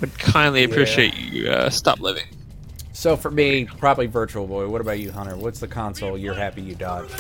[0.02, 2.28] Would kindly appreciate you uh, stop living.
[2.94, 4.68] So for me, probably Virtual Boy.
[4.68, 5.36] What about you, Hunter?
[5.36, 7.12] What's the console you're happy you dodged?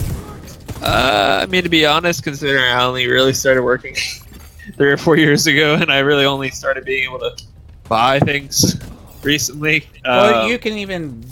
[0.82, 3.96] Uh, I mean, to be honest, considering I only really started working
[4.76, 7.32] three or four years ago, and I really only started being able to
[7.88, 8.76] buy things
[9.24, 9.88] recently.
[10.04, 11.24] well, uh, you can even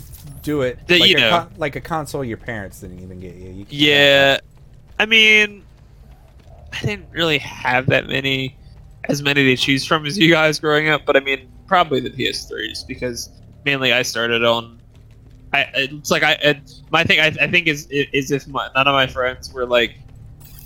[0.41, 1.29] do it the- like, you a know.
[1.29, 3.49] con- like a console your parents didn't even get you.
[3.49, 4.39] you Yeah,
[4.99, 5.63] I mean,
[6.71, 8.55] I didn't really have that many,
[9.05, 11.05] as many to choose from as you guys growing up.
[11.05, 13.29] But I mean, probably the PS3s because
[13.65, 14.79] mainly I started on.
[15.53, 16.61] I it's like I
[16.91, 19.95] my thing I, I think is is if my, none of my friends were like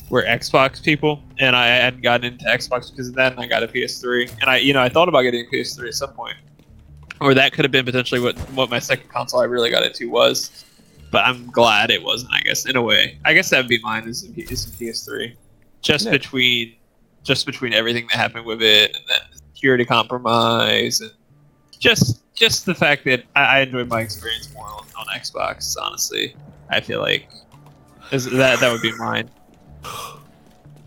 [0.10, 3.64] were Xbox people and I hadn't gotten into Xbox because of that and I got
[3.64, 6.38] a PS3 and I you know I thought about getting a PS3 at some point
[7.20, 10.10] or that could have been potentially what what my second console I really got into
[10.10, 10.66] was
[11.12, 12.34] but I'm glad it wasn't.
[12.34, 14.70] I guess in a way, I guess that would be mine is a, is a
[14.70, 15.36] PS3,
[15.82, 16.12] just Yeah.
[16.12, 16.76] between
[17.24, 19.20] just between everything that happened with it and then
[19.54, 21.12] security compromise and
[21.80, 25.76] just just the fact that I, I enjoyed my experience more on, on Xbox.
[25.82, 26.36] Honestly,
[26.70, 27.28] I feel like
[28.12, 29.30] is, that that would be mine.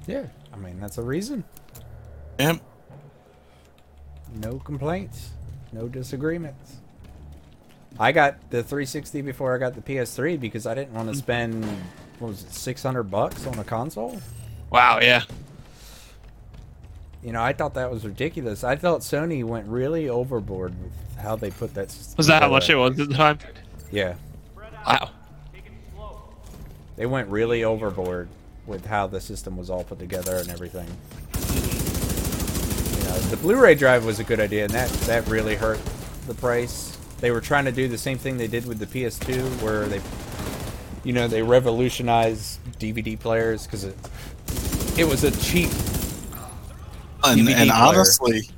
[0.07, 0.27] yeah.
[0.53, 1.45] I mean, that's a reason.
[2.39, 2.61] Yep.
[4.37, 5.31] No complaints.
[5.73, 6.77] No disagreements.
[7.99, 11.19] I got the 360 before I got the PS3 because I didn't want to mm.
[11.19, 11.65] spend
[12.19, 14.21] what was it 600 bucks on a console.
[14.71, 15.23] Wow, yeah,
[17.23, 18.65] You know, I thought that was ridiculous.
[18.65, 21.95] I thought Sony went really overboard with how they put that.
[22.17, 23.39] was that how much it was at the time?
[23.91, 24.15] Yeah,
[24.87, 25.11] Wow.
[26.97, 28.29] they went really overboard
[28.67, 30.87] with how the system was all put together and everything.
[32.97, 35.81] You know, the Blu-ray drive was a good idea, and that that really hurt
[36.27, 36.97] the price.
[37.21, 40.01] They were trying to do the same thing they did with the PS2, where they,
[41.05, 43.97] you know, they revolutionized DVD players because it
[44.97, 45.69] it was a cheap.
[47.25, 48.49] And, and honestly,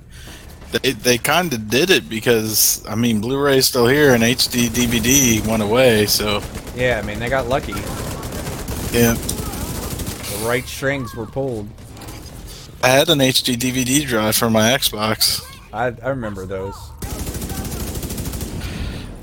[0.72, 5.46] they they kind of did it because I mean, Blu-ray's still here and HD DVD
[5.46, 6.06] went away.
[6.06, 6.42] So
[6.76, 7.72] Yeah, I mean they got lucky.
[8.92, 11.68] yeah, The right strings were pulled.
[12.82, 15.42] I had an HD DVD drive for my Xbox.
[15.72, 16.74] I I remember those.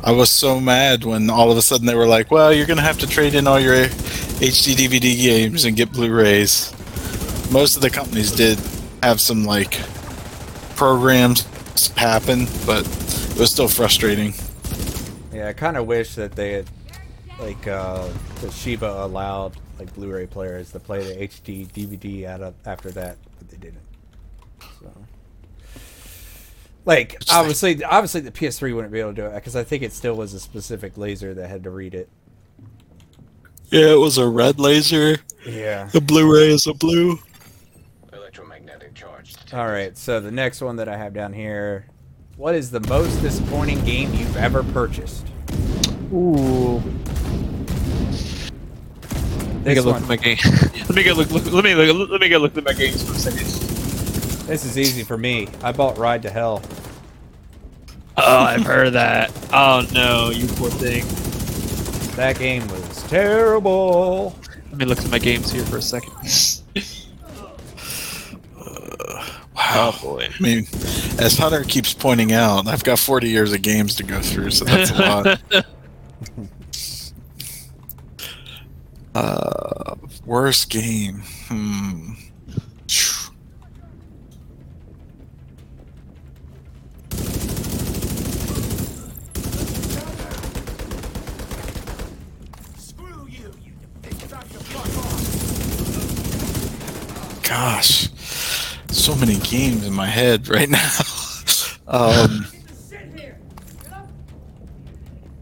[0.01, 2.81] I was so mad when all of a sudden they were like, "Well, you're gonna
[2.81, 6.71] have to trade in all your HD DVD games and get Blu-rays."
[7.51, 8.57] Most of the companies did
[9.03, 9.79] have some like
[10.75, 11.45] programs
[11.95, 14.33] happen, but it was still frustrating.
[15.33, 16.69] Yeah, I kind of wish that they had,
[17.39, 18.07] like, uh,
[18.41, 23.49] Toshiba allowed like Blu-ray players to play the HD DVD out of after that, but
[23.49, 23.79] they didn't.
[24.81, 24.91] So,
[26.85, 29.93] like- obviously, obviously the PS3 wouldn't be able to do it because I think it
[29.93, 32.09] still was a specific laser that had to read it.
[33.71, 35.19] Yeah, it was a red laser.
[35.47, 35.85] Yeah.
[35.93, 37.19] The Blu-ray is a blue.
[39.51, 39.53] Electromagnetic charge.
[39.53, 39.97] All right.
[39.97, 41.85] So the next one that I have down here,
[42.37, 45.27] what is the most disappointing game you've ever purchased?
[46.11, 46.81] Ooh.
[49.59, 50.37] Let me go look at my game.
[50.43, 51.51] let me go look, look.
[51.51, 52.09] Let me look.
[52.09, 53.45] Let me go look at my games for a second.
[54.47, 55.47] This is easy for me.
[55.61, 56.63] I bought Ride to Hell.
[58.17, 59.31] Oh, I've heard that.
[59.53, 61.05] Oh no, you poor thing.
[62.15, 64.35] That game was terrible.
[64.69, 66.13] Let me look at my games here for a second.
[69.59, 69.93] Wow.
[69.93, 70.29] Oh boy.
[70.33, 70.65] I mean,
[71.19, 74.63] as Hunter keeps pointing out, I've got 40 years of games to go through, so
[74.63, 75.41] that's a lot.
[79.15, 79.95] uh,
[80.25, 81.23] worst game.
[81.49, 82.13] Hmm.
[97.43, 98.09] Gosh
[98.91, 100.89] so many games in my head right now.
[101.87, 102.45] um,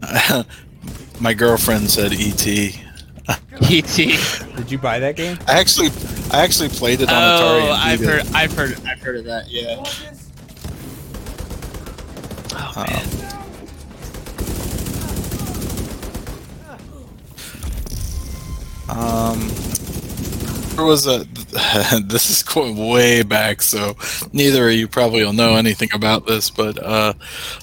[1.20, 2.46] my girlfriend said ET.
[3.70, 4.16] E.T.
[4.56, 5.36] Did you buy that game?
[5.46, 5.88] I actually,
[6.32, 7.68] I actually played it on Atari.
[7.68, 8.10] Oh, I've beat it.
[8.26, 9.48] heard, I've heard, I've heard of that.
[9.50, 9.84] Yeah.
[12.54, 13.34] Oh Um, man.
[18.88, 19.50] Um,
[20.78, 21.18] there was a.
[22.04, 23.96] this is going way back, so
[24.32, 26.50] neither of you probably will know anything about this.
[26.50, 27.14] But uh,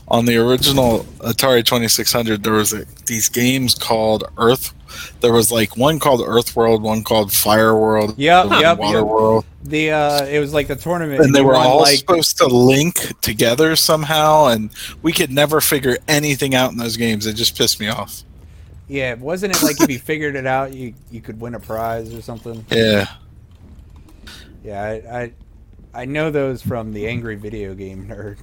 [0.10, 4.74] on the original Atari Twenty Six Hundred, there was a, these games called Earth.
[5.22, 9.08] There was like one called Earth World, one called Fire World, Yep, yep, Water yep.
[9.08, 12.48] World, The uh, it was like the tournament, and they were all like supposed to
[12.48, 14.48] link together somehow.
[14.48, 14.72] And
[15.02, 17.26] we could never figure anything out in those games.
[17.26, 18.25] It just pissed me off.
[18.88, 22.14] Yeah, wasn't it like if you figured it out, you you could win a prize
[22.14, 22.66] or something?
[22.70, 23.08] Yeah.
[24.64, 25.34] Yeah, I I,
[25.94, 28.38] I know those from the Angry Video Game Nerd.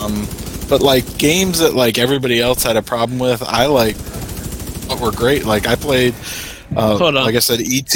[0.00, 0.26] Um,
[0.68, 3.96] but like games that like everybody else had a problem with, I like
[4.88, 5.44] what were great.
[5.44, 6.14] Like I played,
[6.74, 7.24] uh, Hold on.
[7.24, 7.94] like I said, E ET.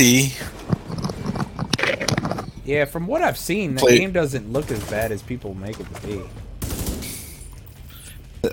[2.65, 5.93] Yeah, from what I've seen, the game doesn't look as bad as people make it
[5.95, 6.23] to be.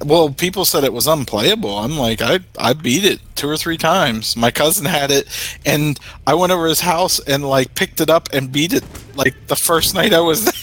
[0.05, 1.77] Well, people said it was unplayable.
[1.77, 4.35] I'm like, I I beat it two or three times.
[4.35, 5.27] My cousin had it,
[5.65, 8.83] and I went over his house and like picked it up and beat it
[9.15, 10.53] like the first night I was there.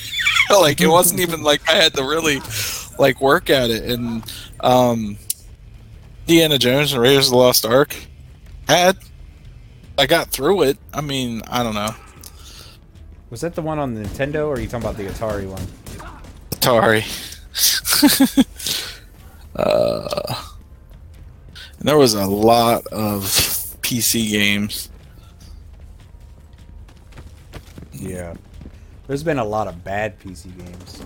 [0.61, 2.41] like it wasn't even like I had to really
[2.99, 3.91] like work at it.
[3.91, 4.23] And
[4.61, 5.19] um,
[6.27, 7.97] Indiana Jones and Raiders of the Lost Ark
[8.69, 8.99] had.
[9.99, 10.79] I got through it.
[10.95, 11.95] I mean, I don't know.
[13.29, 15.63] Was that the one on the Nintendo, or are you talking about the Atari one?
[16.53, 17.05] Atari.
[19.57, 20.45] uh,
[21.79, 23.23] and there was a lot of
[23.83, 24.91] PC games.
[27.93, 28.35] Yeah.
[29.07, 31.03] There's been a lot of bad PC games.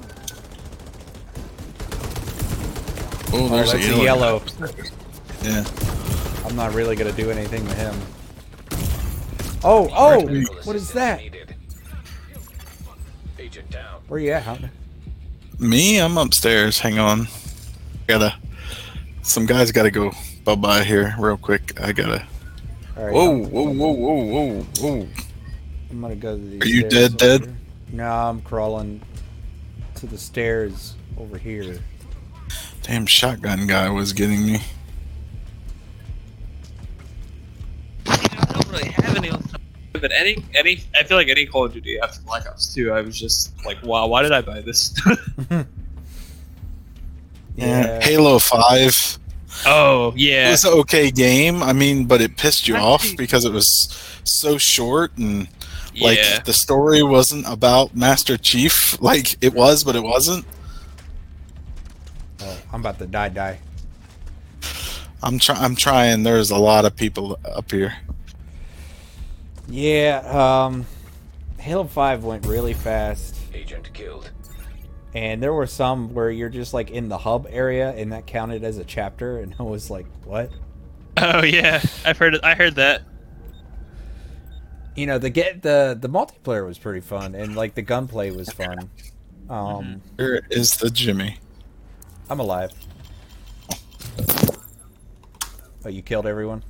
[3.33, 4.03] Oh, Oh, there's a a yellow.
[4.05, 4.43] yellow.
[5.43, 5.65] Yeah.
[6.47, 7.95] I'm not really gonna do anything to him.
[9.65, 10.21] Oh, oh!
[10.65, 11.21] What is that?
[13.39, 14.03] Agent down.
[14.09, 14.69] Where you at, Hound?
[15.59, 16.79] Me, I'm upstairs.
[16.79, 17.29] Hang on.
[18.07, 18.35] Gotta.
[19.23, 20.13] Some guys gotta go
[20.45, 21.81] bye bye here real quick.
[21.81, 22.27] I gotta.
[22.97, 25.09] All right, Whoa, I'm, whoa, whoa, whoa, whoa, whoa.
[25.91, 26.61] I'm gonna go to the.
[26.61, 27.41] Are you stairs dead, over dead?
[27.47, 27.57] here.
[27.93, 29.01] No, I'm crawling
[29.97, 31.79] to the stairs over here.
[32.83, 34.61] Damn shotgun guy was getting me.
[38.07, 38.17] I
[38.53, 39.31] don't really have any.
[39.31, 39.61] on top,
[39.93, 43.01] But any, any, I feel like any Call of Duty after Black Ops 2, I
[43.01, 44.95] was just like, wow, why did I buy this?
[47.57, 48.01] Yeah.
[48.01, 49.19] Halo Five.
[49.67, 51.63] oh yeah, It yeah, was an okay game.
[51.63, 55.49] I mean, but it pissed you off because it was so short and
[56.01, 56.41] like yeah.
[56.41, 58.99] the story wasn't about Master Chief.
[59.05, 60.45] Like it was, but it wasn't.
[62.41, 63.59] Oh, I'm about to die, die.
[65.23, 66.23] I'm try- I'm trying.
[66.23, 67.95] There's a lot of people up here.
[69.69, 70.19] Yeah,
[70.67, 70.87] um,
[71.59, 74.31] Halo 5 went really fast, Agent killed.
[75.15, 78.65] And there were some where you're just like in the hub area, and that counted
[78.65, 80.51] as a chapter, and I was like, what?
[81.17, 82.43] Oh yeah, I've heard it.
[82.45, 83.03] I heard that.
[84.97, 88.49] You know, the get the the multiplayer was pretty fun, and like the gunplay was
[88.51, 88.91] fun.
[89.49, 91.39] Um, Here is the Jimmy.
[92.31, 92.73] I'm alive.
[95.85, 96.63] Oh, you killed everyone?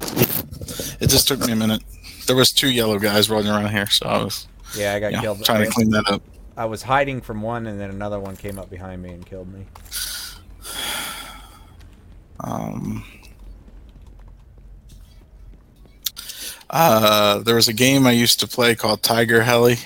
[0.00, 1.82] It just took me a minute.
[2.26, 4.46] There was two yellow guys running around here, so I was
[4.76, 5.44] Yeah, I got you know, killed.
[5.44, 6.22] trying to clean that up.
[6.56, 9.52] I was hiding from one, and then another one came up behind me and killed
[9.52, 9.66] me.
[12.40, 13.04] Um,
[16.68, 19.76] uh, there was a game I used to play called Tiger Heli.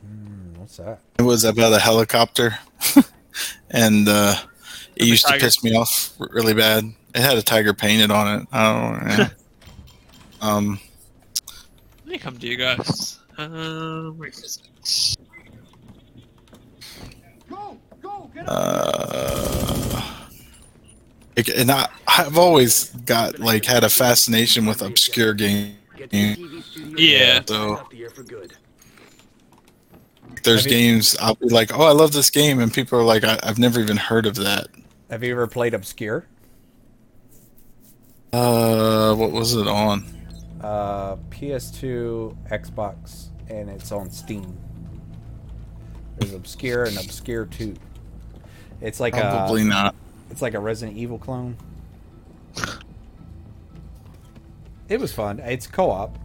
[0.00, 1.00] Hmm, what's that?
[1.18, 2.58] It was about a helicopter,
[3.70, 4.34] and uh,
[4.96, 6.84] it a used to piss me off really bad.
[7.14, 8.48] It had a tiger painted on it.
[8.52, 9.14] I don't know.
[9.16, 9.28] yeah.
[10.42, 10.80] um,
[12.04, 13.18] Let me come to you guys.
[13.38, 15.25] Uh, where is it?
[18.46, 20.02] Uh,
[21.36, 25.76] like, and I, I've always got like had a fascination with obscure games.
[25.96, 26.94] Get to the TV studio.
[26.98, 27.40] Yeah.
[27.46, 28.52] So- Up the air for good.
[30.42, 33.04] There's Have you- games I'll be like, "Oh, I love this game," and people are
[33.04, 34.68] like, I, "I've never even heard of that."
[35.10, 36.26] Have you ever played Obscure?
[38.32, 40.04] Uh, what was it on?
[40.60, 44.56] Uh, PS2, Xbox, and it's on Steam.
[46.18, 47.74] There's Obscure and Obscure 2.
[48.80, 49.94] It's like Probably a not.
[50.30, 51.56] it's like a Resident Evil clone.
[54.88, 55.40] It was fun.
[55.40, 56.16] It's co-op.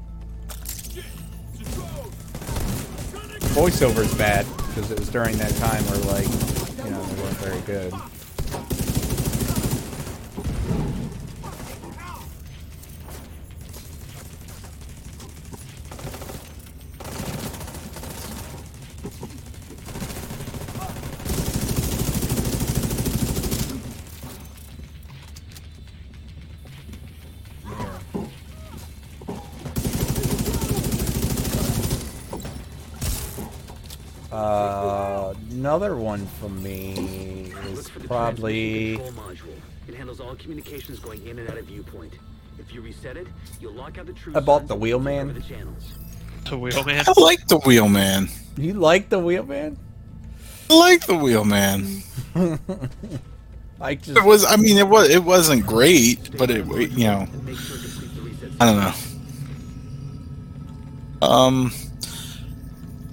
[3.54, 6.28] Voiceover is bad because it was during that time where like,
[6.86, 7.94] you know, they weren't very good.
[35.72, 39.88] Another one from me is Look for the probably transmission control module.
[39.88, 42.14] It handles all communications going in and out of viewpoint.
[42.60, 43.28] If you reset it,
[43.62, 45.34] you'll lock out the true I bought the and Wheelman.
[45.34, 45.94] the channels.
[46.50, 47.06] The wheelman.
[47.08, 48.28] I like the wheelman.
[48.58, 49.78] you like the wheelman?
[50.70, 52.04] I like the wheelman.
[53.80, 54.44] I just It was.
[54.44, 55.10] I mean, it was.
[55.10, 56.68] It wasn't great, but it.
[56.68, 57.28] You know.
[57.32, 58.78] And make sure it completes the reset I don't
[61.22, 61.28] know.
[61.28, 61.72] Um.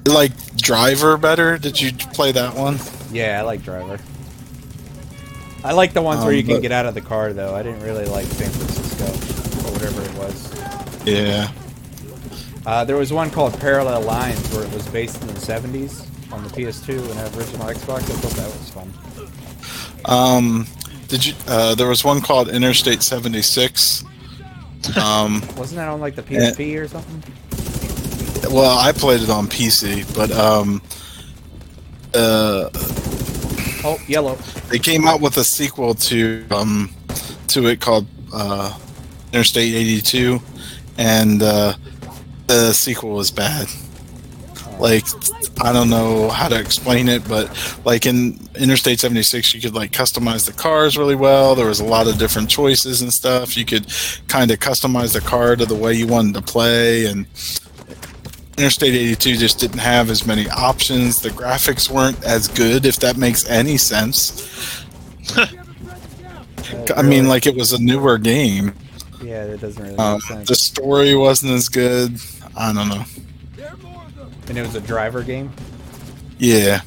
[0.06, 0.32] Like
[0.69, 1.57] Driver better?
[1.57, 2.78] Did you play that one?
[3.11, 3.99] yeah, I like Driver.
[5.65, 7.55] I like the ones where Um, you can get out of the car though.
[7.55, 9.07] I didn't really like San Francisco
[9.66, 11.07] or whatever it was.
[11.07, 11.51] Yeah.
[12.66, 16.45] Uh, there was one called Parallel Lines where it was based in the 70s on
[16.45, 18.01] the PS2 and original Xbox.
[18.03, 20.05] I thought that was fun.
[20.05, 20.66] Um.
[21.09, 21.32] Did you?
[21.47, 24.05] Uh, there was one called Interstate 76.
[25.03, 25.43] Um.
[25.57, 27.23] Wasn't that on like the PSP or something?
[28.51, 30.81] Well, I played it on PC, but um.
[32.15, 32.70] Uh,
[33.85, 34.35] Oh, yellow.
[34.70, 36.91] they came out with a sequel to um
[37.47, 38.77] to it called uh
[39.33, 40.41] Interstate 82
[40.99, 41.75] and uh
[42.49, 43.69] the sequel was bad.
[44.81, 45.05] Like
[45.61, 47.49] I don't know how to explain it, but
[47.85, 51.55] like in Interstate 76 you could like customize the cars really well.
[51.55, 53.57] There was a lot of different choices and stuff.
[53.57, 53.87] You could
[54.27, 57.27] kind of customize the car to the way you wanted to play and
[58.59, 61.22] Interstate 82 just didn't have as many options.
[61.22, 64.85] The graphics weren't as good, if that makes any sense.
[66.97, 68.74] I mean, like it was a newer game.
[69.22, 70.48] Yeah, that doesn't really Um, make sense.
[70.48, 72.18] the story wasn't as good.
[72.56, 73.05] I don't know.
[74.48, 75.52] And it was a driver game.
[76.39, 76.80] Yeah,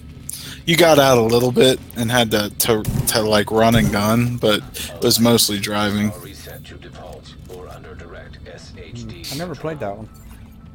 [0.65, 4.37] you got out a little bit and had to to, to like run and gun,
[4.37, 4.61] but
[4.95, 6.11] it was mostly driving.
[6.21, 9.33] Reset to default or under direct SHD.
[9.33, 10.09] I never played that one.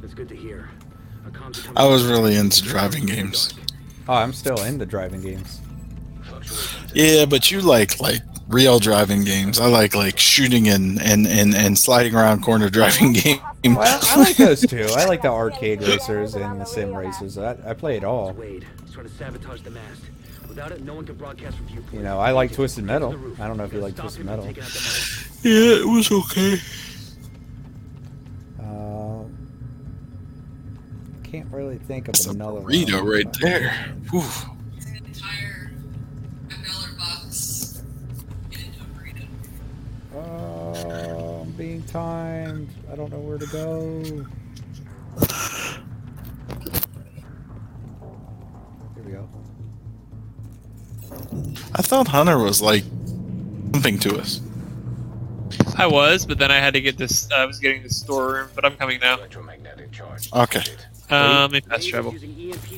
[0.03, 0.71] It's good to hear.
[1.77, 3.55] I was really into driving games.
[4.09, 5.61] Oh, I'm still into driving games.
[6.95, 9.59] Yeah, but you like like real driving games.
[9.59, 13.41] I like like shooting and and and, and sliding around corner driving games.
[13.65, 14.87] Well, I like those too.
[14.95, 17.37] I like the arcade racers and the sim racers.
[17.39, 18.33] I, I play it all.
[18.33, 18.65] Wade.
[18.85, 20.03] He's trying to sabotage the mast.
[20.49, 21.93] Without it, no one can broadcast from viewpoint.
[21.93, 23.15] You know, I like Twisted Metal.
[23.39, 24.45] I don't know if you like Twisted Metal.
[24.45, 25.45] taking out the mast.
[25.45, 26.59] Yeah, it was okay.
[28.59, 29.25] Uh,
[31.37, 33.07] can't really think of That's a another burrito one.
[33.09, 33.71] right there.
[34.11, 34.23] Whew.
[34.89, 35.71] an entire
[36.49, 37.83] $5 box
[38.51, 39.27] into a burrito.
[40.15, 42.71] Uh, I'm being timed.
[42.91, 44.03] I don't know where to go.
[48.95, 49.29] Here we go.
[51.75, 52.85] I thought Hunter was like
[53.75, 54.41] something to us.
[55.77, 57.31] I was, but then I had to get this.
[57.31, 59.19] I was getting the storeroom, but I'm coming now.
[59.19, 60.33] Electromagnetic charge.
[60.33, 60.63] Okay.
[61.09, 62.15] Um, let me Wade fast travel.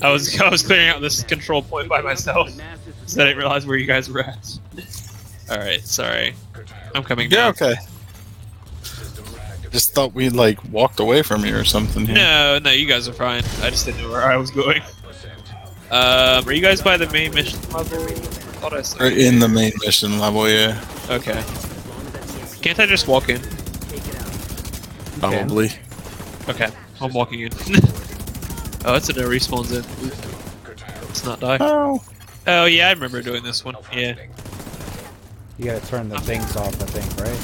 [0.02, 2.62] I was I was clearing out this control point by myself, The
[3.06, 4.58] so I didn't realize where you guys were at.
[5.50, 6.34] All right, sorry.
[6.94, 7.48] I'm coming Yeah, now.
[7.48, 7.74] okay.
[9.70, 12.06] Just thought we like walked away from you or something.
[12.06, 12.14] Here.
[12.16, 13.44] No, no, you guys are fine.
[13.62, 14.82] I just didn't know where I was going.
[15.90, 18.02] Um, are you guys by the main mission level?
[18.02, 18.10] I
[18.60, 19.02] thought I saw.
[19.04, 20.78] Or in the main mission level, yeah,
[21.08, 21.32] Okay.
[21.32, 23.40] As long as that EMP Can't I just walk in?
[23.40, 25.18] take it out.
[25.20, 25.70] probably.
[26.48, 26.68] Okay,
[27.00, 27.52] I'm walking in.
[28.88, 29.84] oh, it's a no respawn zone.
[31.06, 31.58] Let's not die.
[31.60, 32.02] Oh,
[32.50, 33.76] Oh yeah, I remember doing this one.
[33.92, 34.14] Yeah.
[35.58, 37.38] You gotta turn the things off, I think, right?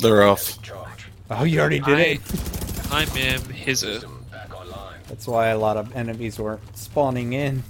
[0.00, 0.58] they're off.
[1.30, 2.20] Oh, you already did it.
[2.92, 3.80] I am his.
[5.08, 7.62] That's why a lot of enemies weren't spawning in.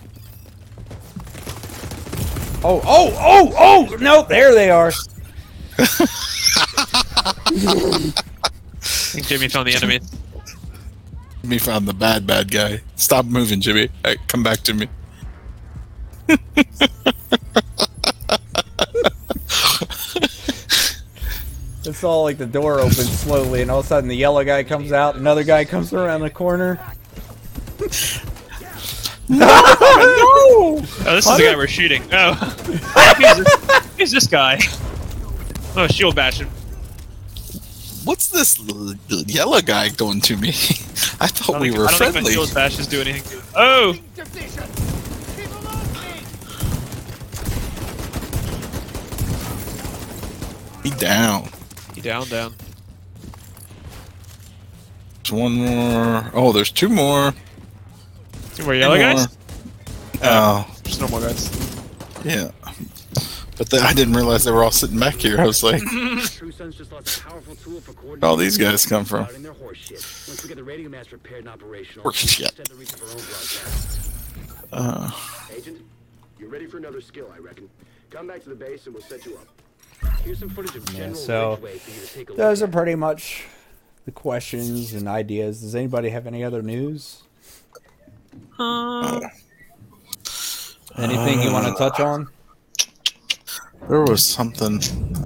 [2.65, 3.97] Oh, oh, oh, oh!
[4.01, 4.91] No, there they are.
[5.79, 5.85] I
[8.81, 10.01] think Jimmy found the enemy.
[11.43, 12.81] Me found the bad bad guy.
[12.97, 13.89] Stop moving, Jimmy.
[14.05, 14.89] Hey, come back to me.
[21.89, 24.63] It's all like the door opens slowly, and all of a sudden the yellow guy
[24.63, 25.17] comes out.
[25.17, 26.79] Another guy comes around the corner.
[29.29, 29.47] no!
[29.49, 32.03] Oh, this is the guy we're shooting.
[32.13, 32.35] Oh,
[32.67, 34.59] who's, this, who's this guy?
[35.77, 36.51] Oh, shield bash him.
[38.09, 40.49] What's this l- l- yellow guy doing to me?
[40.49, 40.53] I
[41.21, 42.23] I thought don't we think, were I don't friendly.
[42.23, 43.45] my shield bash is doing anything good.
[43.55, 43.95] Oh!
[50.83, 51.49] He down.
[51.95, 52.55] He down, down.
[55.23, 56.31] There's one more.
[56.33, 57.35] Oh, there's two more.
[58.55, 59.15] Two more yellow Two more.
[59.15, 59.39] guys?
[60.23, 61.51] Oh, There's no more guys.
[62.25, 62.51] yeah.
[63.59, 65.41] But the, I didn't realize they were all sitting back here.
[65.41, 68.25] I was like, True Sons just lost a powerful tool for coordinating.
[68.25, 69.25] all these guys come from?
[69.25, 69.95] routing their horse shit.
[70.29, 72.47] Once we get the radio mast repaired and operational, Horse shit.
[72.47, 74.11] extend the reach of our own broadcast.
[74.73, 75.11] Uh,
[75.57, 75.81] Agent,
[76.39, 77.69] you're ready for another skill, I reckon.
[78.11, 79.49] Come back to the base and we'll set you up.
[80.23, 82.95] Here's some footage of Yeah, so Ridgeway for you to take a Those are pretty
[82.95, 83.45] much
[84.05, 85.61] the questions and ideas.
[85.63, 87.23] Does anybody have any other news?
[88.59, 89.21] Uh,
[90.97, 92.29] Anything you want to touch on?
[93.89, 94.77] There was something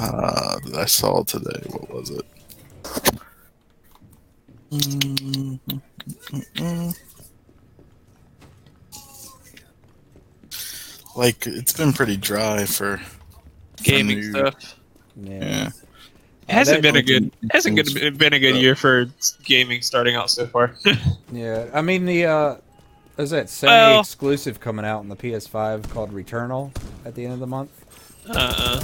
[0.01, 1.63] uh, that I saw today.
[1.71, 2.27] What was it?
[4.71, 5.59] Mm,
[11.15, 13.01] Like it's been pretty dry for
[13.83, 14.79] gaming new- stuff.
[15.17, 15.69] Yeah.
[16.49, 19.07] It hasn't been a good hasn't good, been a good year for
[19.45, 20.75] gaming starting out so far.
[21.33, 22.57] Yeah, I mean the uh,
[23.17, 26.75] there's that Sony Well- exclusive coming out on the PS5 called Returnal
[27.07, 27.82] at the end of the month.
[28.29, 28.81] Uh, uh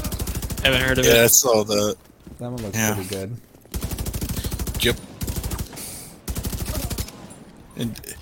[0.63, 1.15] haven't heard of it.
[1.15, 1.29] Yeah, I it.
[1.31, 1.97] saw that.
[2.39, 2.95] That one looks Yeah.
[2.95, 3.37] pretty good.
[4.81, 4.97] Yep.
[7.77, 8.17] It,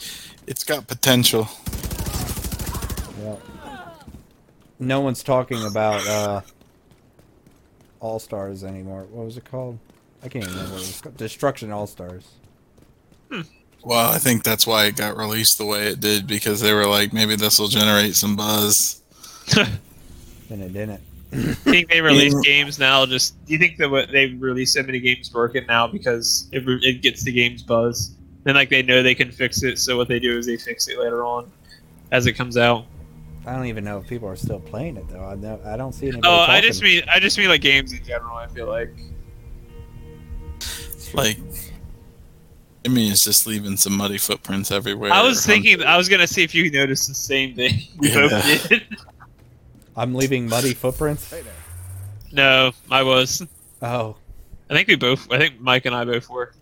[0.46, 1.48] it's got potential.
[3.22, 3.36] Yeah.
[4.78, 6.40] No one's talking about uh,
[8.00, 9.06] All Stars anymore.
[9.10, 9.78] What was it called?
[10.22, 10.74] I can't even remember.
[10.74, 11.16] What it was called.
[11.16, 12.28] Destruction All Stars.
[13.82, 16.86] Well, I think that's why it got released the way it did because they were
[16.86, 19.00] like, maybe this will generate some buzz.
[20.50, 21.00] And it didn't.
[21.64, 23.04] think they release games now.
[23.04, 27.02] Just do you think that they release so many games broken now because it, it
[27.02, 28.12] gets the games buzz?
[28.44, 30.86] Then like they know they can fix it, so what they do is they fix
[30.88, 31.50] it later on
[32.12, 32.86] as it comes out.
[33.44, 35.24] I don't even know if people are still playing it though.
[35.24, 36.28] I, know, I don't see anybody.
[36.28, 38.36] Oh, I just mean I just mean like games in general.
[38.36, 38.92] I feel like
[41.14, 41.38] Like,
[42.84, 45.12] I mean, it's just leaving some muddy footprints everywhere.
[45.12, 47.80] I was thinking I was gonna see if you noticed the same thing.
[47.98, 48.28] We Yeah.
[48.28, 48.82] both did.
[49.96, 51.32] I'm leaving muddy footprints.
[52.32, 53.46] no, I was.
[53.82, 54.16] Oh,
[54.68, 55.30] I think we both.
[55.32, 56.52] I think Mike and I both were.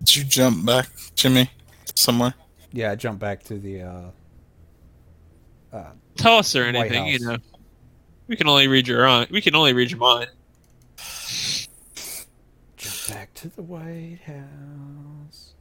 [0.00, 1.50] Did you jump back, Jimmy,
[1.94, 2.34] somewhere?
[2.76, 2.92] Yeah.
[2.92, 3.82] I jumped back to the.
[3.82, 4.10] Uh,
[5.72, 7.36] uh, Tell us or anything, you know.
[8.28, 9.26] We can only read your own.
[9.30, 10.30] We can only read your mind.
[12.76, 15.54] jump back to the White House.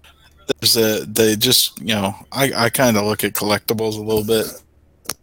[0.59, 4.23] There's a they just you know I I kind of look at collectibles a little
[4.23, 4.47] bit.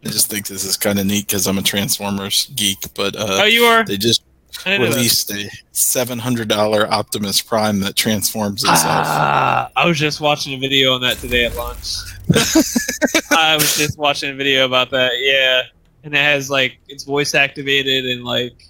[0.04, 3.40] I just think this is kind of neat because I'm a Transformers geek, but uh,
[3.42, 3.84] oh, you are.
[3.84, 4.22] they just
[4.64, 4.96] I didn't know that.
[4.96, 8.80] released a seven hundred dollar Optimus Prime that transforms itself.
[8.84, 11.96] Ah, I was just watching a video on that today at lunch.
[13.30, 15.12] I was just watching a video about that.
[15.16, 15.62] Yeah,
[16.04, 18.68] and it has like it's voice activated and like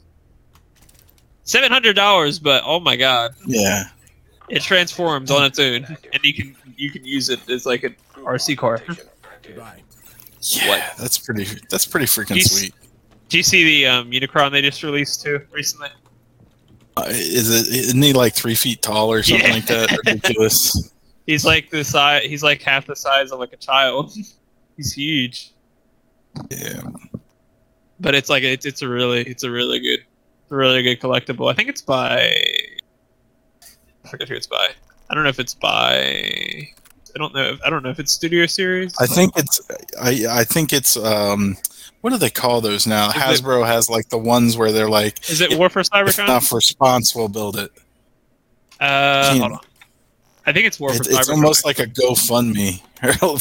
[1.45, 2.39] seven hundred dollars.
[2.39, 3.85] But oh my god, yeah,
[4.49, 7.95] it transforms on its own, and you can you can use it as like an
[8.17, 8.81] RC car.
[10.41, 11.45] yeah, that's pretty.
[11.69, 12.75] That's pretty freaking You sweet.
[13.33, 15.89] Do you see the um, Unicron they just released too recently?
[16.99, 17.75] Uh, is it?
[17.75, 19.55] Isn't he like three feet tall or something Yeah.
[19.55, 19.91] like that?
[20.07, 20.93] Ridiculous.
[21.27, 22.25] He's like the size.
[22.25, 24.13] He's like half the size of like a child.
[24.77, 25.53] he's huge.
[26.51, 26.83] Yeah.
[28.01, 30.01] but it's like it's, it's a really it's a really good
[30.51, 32.35] really good collectible i think it's by
[34.05, 34.71] i forget who it's by
[35.11, 38.13] i don't know if it's by i don't know if, i don't know if it's
[38.13, 39.61] studio series I think it's.
[40.01, 40.97] I I think it's.
[40.97, 41.57] Um,
[42.03, 43.09] what do they call those now?
[43.09, 45.89] Is it- Hasbro has like the ones where they're like, is it war for if
[45.89, 47.71] cybertron enough response, we'll build it.
[48.81, 49.59] uh hold on
[50.45, 52.81] i think it's war for It's, it's almost like a GoFundMe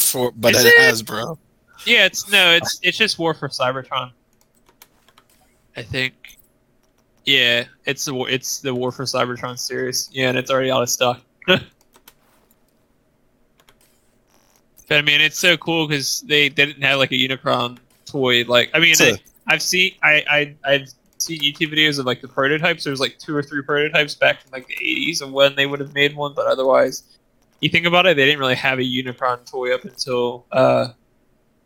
[0.00, 0.78] for, but Is it it?
[0.94, 1.36] Hasbro.
[1.84, 4.12] yeah it's no it's it's just war for cybertron
[5.76, 6.14] i think
[7.24, 10.88] yeah it's the it's the war for cybertron series yeah and it's already out of
[10.90, 11.20] stock
[14.88, 17.78] But I mean, it's so cool because they, they didn't have like a Unicron
[18.12, 18.44] toy.
[18.44, 19.18] Like, I mean, It's a- I,
[19.54, 22.84] I've seen I, I I've seen YouTube videos of like the prototypes.
[22.84, 25.80] There's like two or three prototypes back from like the 80s of when they would
[25.80, 26.34] have made one.
[26.34, 27.04] But otherwise,
[27.60, 30.88] you think about it, they didn't really have a Unicron toy up until uh,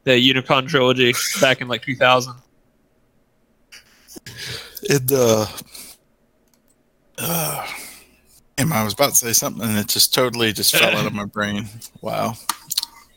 [0.04, 2.34] the Unicron trilogy back in like 2000.
[4.82, 5.46] It uh,
[7.18, 7.66] uh
[8.56, 11.12] damn, I was about to say something and it just totally just fell out of
[11.12, 11.68] my brain.
[12.00, 12.34] Wow.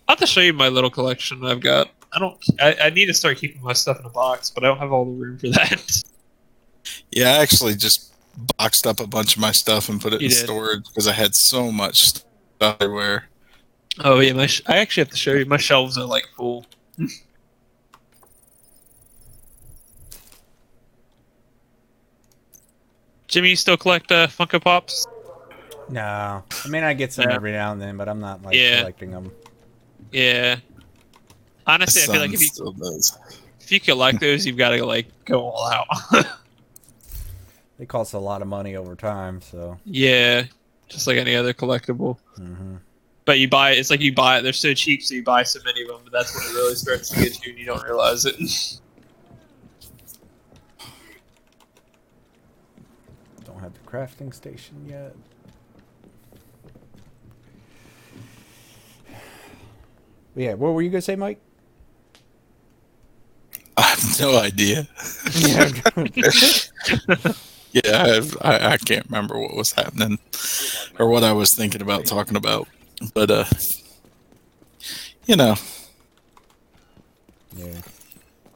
[0.07, 1.89] I'll have to show you my little collection I've got.
[2.13, 2.37] I don't.
[2.59, 4.91] I, I need to start keeping my stuff in a box, but I don't have
[4.91, 6.03] all the room for that.
[7.11, 8.13] Yeah, I actually just
[8.57, 10.37] boxed up a bunch of my stuff and put it You in did.
[10.45, 13.25] storage because I had so much stuff everywhere.
[14.03, 15.45] Oh yeah, my sh- I actually have to show you.
[15.45, 16.65] My shelves are like full.
[23.27, 25.05] Jimmy, you still collect uh, Funko Pops?
[25.89, 27.35] No, I mean I get some Yeah.
[27.35, 28.79] every now and then, but I'm not like Yeah.
[28.79, 29.31] collecting them.
[30.11, 30.57] Yeah.
[31.69, 33.17] Honestly, I feel like if you still does.
[33.61, 35.87] if you collect those, you've got to like go all out.
[37.77, 39.79] They cost a lot of money over time, so.
[39.85, 40.43] yeah,
[40.89, 42.17] just like any other collectible.
[42.35, 42.75] hmm
[43.23, 44.41] But you buy it, it's like you buy it.
[44.41, 45.99] They're so cheap, so you buy so many of them.
[46.03, 48.35] But that's when it really starts to get you, and you don't realize it.
[53.45, 55.15] Don't have the crafting station yet.
[60.35, 61.39] Yeah, what were you gonna say, Mike?
[63.79, 64.87] I have no idea.
[67.71, 70.19] Yeah, I've, I I can't remember what was happening
[70.97, 72.67] or what I was thinking about talking about,
[73.13, 73.45] but uh,
[75.27, 75.55] you know,
[77.55, 77.81] yeah.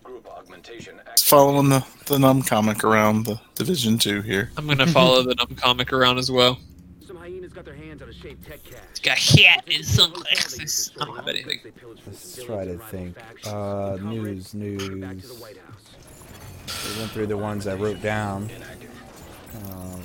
[0.03, 4.51] Group augmentation following the the num comic around the Division Two here.
[4.57, 6.59] I'm gonna follow the numb comic around as well.
[7.53, 8.99] Some hyenas got their hands on a shaved tech cache.
[9.01, 10.91] Got hat and sunglasses.
[10.99, 11.59] I don't have anything.
[12.05, 13.17] Let's try to think.
[13.45, 14.89] Uh, news, news.
[14.89, 14.99] We
[16.99, 18.49] went through the ones I wrote down.
[19.67, 20.01] Um,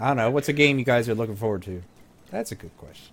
[0.00, 0.30] I don't know.
[0.30, 1.82] What's a game you guys are looking forward to?
[2.30, 3.12] That's a good question.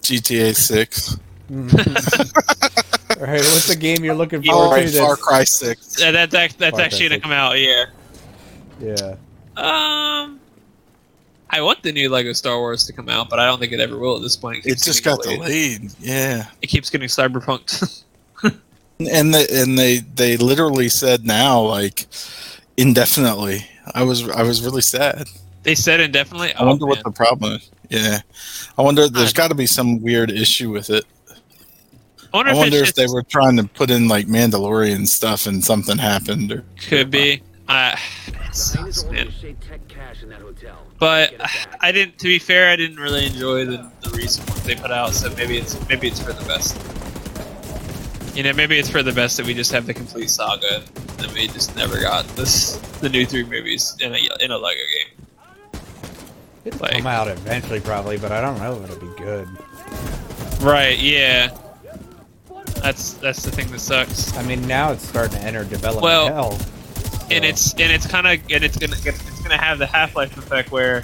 [0.00, 1.18] GTA Six.
[3.20, 4.98] All right, what's a game you're looking All forward right, to?
[4.98, 6.00] Far Cry Six.
[6.00, 7.58] Yeah, that, that that's Far actually gonna come out.
[7.58, 7.86] Yeah.
[8.80, 9.16] yeah.
[9.56, 10.40] Um,
[11.52, 13.80] I want the new Lego Star Wars to come out, but I don't think it
[13.80, 14.58] ever will at this point.
[14.64, 15.90] It keeps just getting got delayed.
[16.00, 18.04] Yeah, It keeps getting cyberpunked.
[18.98, 22.06] and they, and they they literally said now like
[22.76, 23.66] indefinitely.
[23.94, 25.28] I was I was really sad.
[25.62, 26.54] they said indefinitely.
[26.54, 26.90] I Oh, wonder man.
[26.90, 27.70] what the problem is.
[27.90, 28.20] Yeah,
[28.78, 29.08] I wonder.
[29.08, 31.04] There's I- got to be some weird issue with it.
[32.32, 35.06] I wonder I if, wonder it's if they were trying to put in like Mandalorian
[35.06, 36.50] stuff and something happened.
[36.50, 37.42] Or could be.
[37.68, 37.90] I,
[38.26, 39.34] The hyenas sucks, are holding man.
[41.02, 41.30] A shaved tech cache in that hotel.
[41.30, 41.78] But Get it back.
[41.80, 42.18] I didn't.
[42.18, 45.12] To be fair, I didn't really enjoy the, the recent ones they put out.
[45.12, 46.76] So maybe it's maybe it's for the best.
[48.36, 50.82] You know, maybe it's for the best that we just have the complete saga,
[51.18, 54.80] and we just never got this the new three movies in a in a Lego
[54.98, 55.26] game.
[56.64, 59.48] It'll Like- come out eventually, probably, but I don't know if it'll be good.
[60.62, 60.96] Right?
[60.98, 61.50] Yeah.
[62.76, 64.36] That's that's the thing that sucks.
[64.36, 66.58] I mean, now it's starting to enter development Well, hell.
[67.36, 70.36] And it's and it's kind of and it's gonna it's gonna have the Half Life
[70.36, 71.02] effect where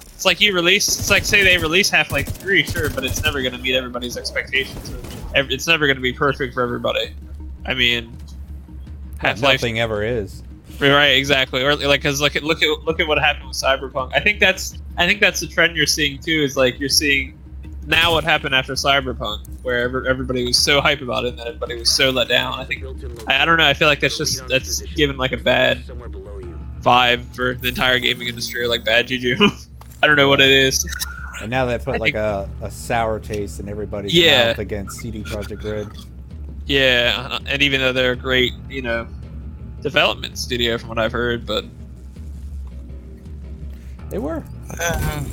[0.00, 3.22] it's like you release it's like say they release Half Life three sure but it's
[3.22, 4.94] never gonna meet everybody's expectations.
[5.34, 7.14] It's never gonna be perfect for everybody.
[7.66, 8.16] I mean
[9.18, 10.42] Half Life nothing ever is.
[10.80, 11.62] right exactly.
[11.62, 14.12] Or like because look at look at look at what happened with Cyberpunk.
[14.14, 17.38] I think that's I think that's the trend you're seeing too is like you're seeing
[17.86, 21.46] now what happened after Cyberpunk where ever, everybody was so hype about it and then
[21.48, 22.84] everybody was so let down I think
[23.28, 26.08] I, I don't know I feel like that's just that's given like a bad Somewhere
[26.80, 29.36] vibe for the entire gaming industry like bad juju.
[30.02, 30.84] I don't know what it is.
[31.40, 34.48] And now they put I like think- a, a sour taste in everybody's Yeah.
[34.48, 35.88] mouth against CD Projekt Red.
[36.66, 39.06] Yeah, uh, and even though they're a great, you know,
[39.82, 41.64] development studio from what I've heard, but
[44.10, 44.44] They were.
[44.78, 45.24] uh,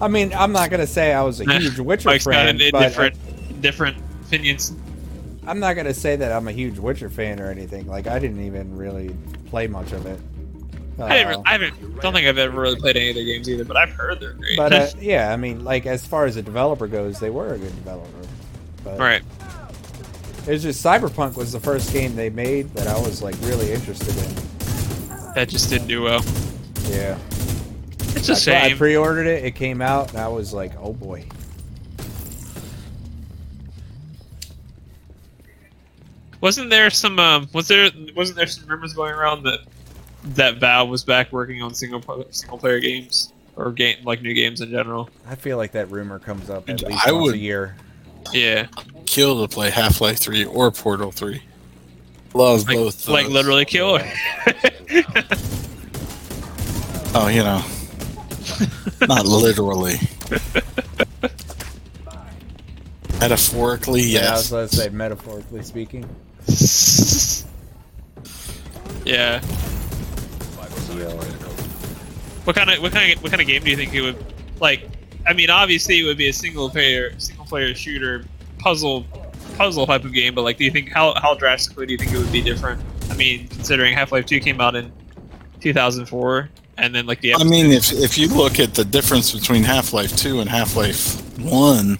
[0.00, 2.74] I mean, I'm not gonna say I was a huge Witcher Mike's got fan, but
[2.74, 3.96] uh, different different
[4.26, 4.74] opinions.
[5.46, 7.86] I'm not gonna say that I'm a huge Witcher fan or anything.
[7.86, 9.16] Like, I didn't even really
[9.46, 10.20] play much of it.
[11.00, 13.48] I, didn't, Uh, I haven't, don't think I've ever really played any of their games
[13.48, 14.56] either, but I've heard they're great.
[14.56, 17.58] but uh, yeah, I mean, like as far as a developer goes, they were a
[17.58, 18.28] good developer.
[18.84, 19.22] But right.
[20.46, 24.16] It's just Cyberpunk was the first game they made that I was like really interested
[24.16, 25.34] in.
[25.34, 26.24] That just didn't do well.
[26.84, 27.18] Yeah.
[28.16, 29.44] It's a That's why I pre-ordered it.
[29.44, 31.24] It came out, and I was like, "Oh boy."
[36.40, 37.18] Wasn't there some?
[37.18, 37.90] Um, was there?
[38.14, 39.60] Wasn't there some rumors going around that
[40.36, 44.60] that Valve was back working on single single player games or game like new games
[44.60, 45.10] in general?
[45.28, 47.76] I feel like that rumor comes up at I least once would- a year.
[48.32, 48.66] Yeah,
[49.06, 51.42] kill to play Half Life Three or Portal Three.
[52.34, 53.08] Love like, both.
[53.08, 53.32] like those.
[53.34, 53.98] literally kill.
[57.14, 57.64] Oh, you know,
[59.08, 59.96] not literally.
[63.20, 66.04] Metaphorically, Yeah, I was going to say metaphorically speaking.
[69.04, 69.40] Yeah.
[72.44, 74.16] What kind of what kind of what kind of game do you think it would
[74.60, 74.86] like?
[75.26, 78.24] I mean, obviously it would be a single player single player shooter
[78.58, 79.06] puzzle
[79.56, 82.12] puzzle type of game, but like, do you think how how drastically do you think
[82.12, 82.82] it would be different?
[83.10, 84.92] I mean, considering Half Life Two came out in
[85.60, 89.62] 2004, and then like the I mean, if if you look at the difference between
[89.64, 91.98] Half Life Two and Half Life One,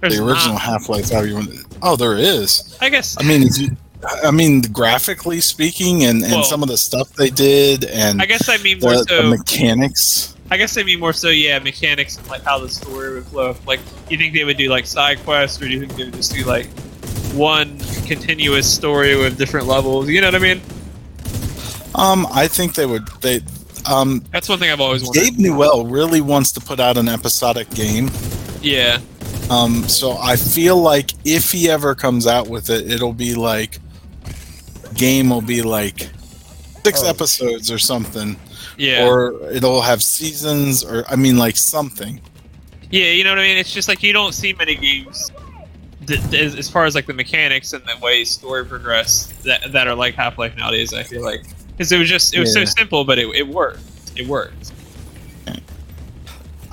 [0.00, 1.42] there's the original Half Life, how you?
[1.80, 2.76] Oh, there is.
[2.80, 3.76] I guess I mean, if you,
[4.24, 8.26] I mean, graphically speaking, and, and Well- some of the stuff they did, and I
[8.26, 10.36] guess I mean more the, the mechanics.
[10.50, 11.28] I guess I mean more so.
[11.28, 13.56] Yeah, mechanics and like how the story would flow.
[13.66, 13.80] Like,
[14.10, 16.34] you think they would do like side quests, or do you think they would just
[16.34, 16.66] do like
[17.32, 20.10] one continuous story with different levels?
[20.10, 20.60] You know what I mean?
[21.94, 23.06] Um, I think they would.
[23.22, 23.40] They,
[23.86, 25.22] um, That's one thing I've always wanted.
[25.22, 28.10] Gabe Newell really wants to put out an episodic game.
[28.60, 29.00] Yeah.
[29.50, 33.78] Um, so I feel like if he ever comes out with it, it'll be like
[34.94, 36.10] game will be like
[36.84, 37.08] six Oh.
[37.08, 38.36] episodes or something,
[38.76, 39.06] Yeah.
[39.06, 42.20] or it'll have seasons, or I mean like something.
[42.90, 43.56] Yeah, you know what I mean.
[43.56, 45.30] It's just like you don't see many games
[46.06, 49.86] that, as, as far as like the mechanics and the way story progress that that
[49.88, 50.92] are like Half Life nowadays.
[50.92, 51.42] I feel like
[51.82, 52.64] because it was just it was Yeah.
[52.64, 53.80] so simple, but it, it worked.
[54.16, 54.72] It worked.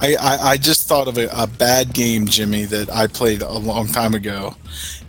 [0.01, 3.51] I, I, I just thought of a, a bad game, Jimmy, that I played a
[3.51, 4.55] long time ago,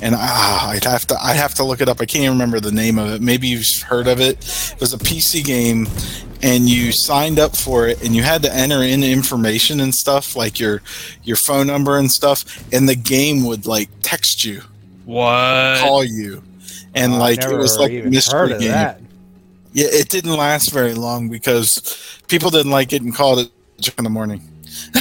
[0.01, 2.01] and ah, I'd have to I have to look it up.
[2.01, 3.21] I can't even remember the name of it.
[3.23, 4.39] Maybe you've heard of it.
[4.73, 5.87] It was a PC game,
[6.43, 10.35] and you signed up for it, and you had to enter in information and stuff
[10.35, 10.83] like your
[11.23, 14.63] your phone number and stuff, and the game would like text you,
[15.05, 15.79] What?
[15.79, 16.43] call you,
[16.97, 18.69] and I've like it was like a mystery game.
[18.73, 19.01] that.
[19.73, 23.51] Yeah, it didn't last very long because people didn't like getting called at
[23.83, 24.43] two in the morning.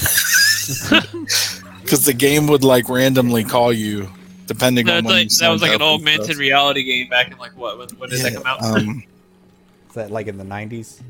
[1.81, 4.09] Because the game would like randomly call you
[4.47, 6.37] depending No, on it's when like, you that was like an augmented stuff.
[6.37, 7.77] reality game back in like what?
[7.77, 8.59] When, when did that Yeah, come out?
[8.61, 9.03] um,
[9.89, 11.03] Is that like in the 90s?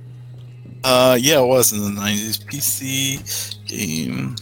[0.83, 2.39] uh, yeah, it was in the nineties.
[2.39, 3.23] PC
[3.65, 4.35] game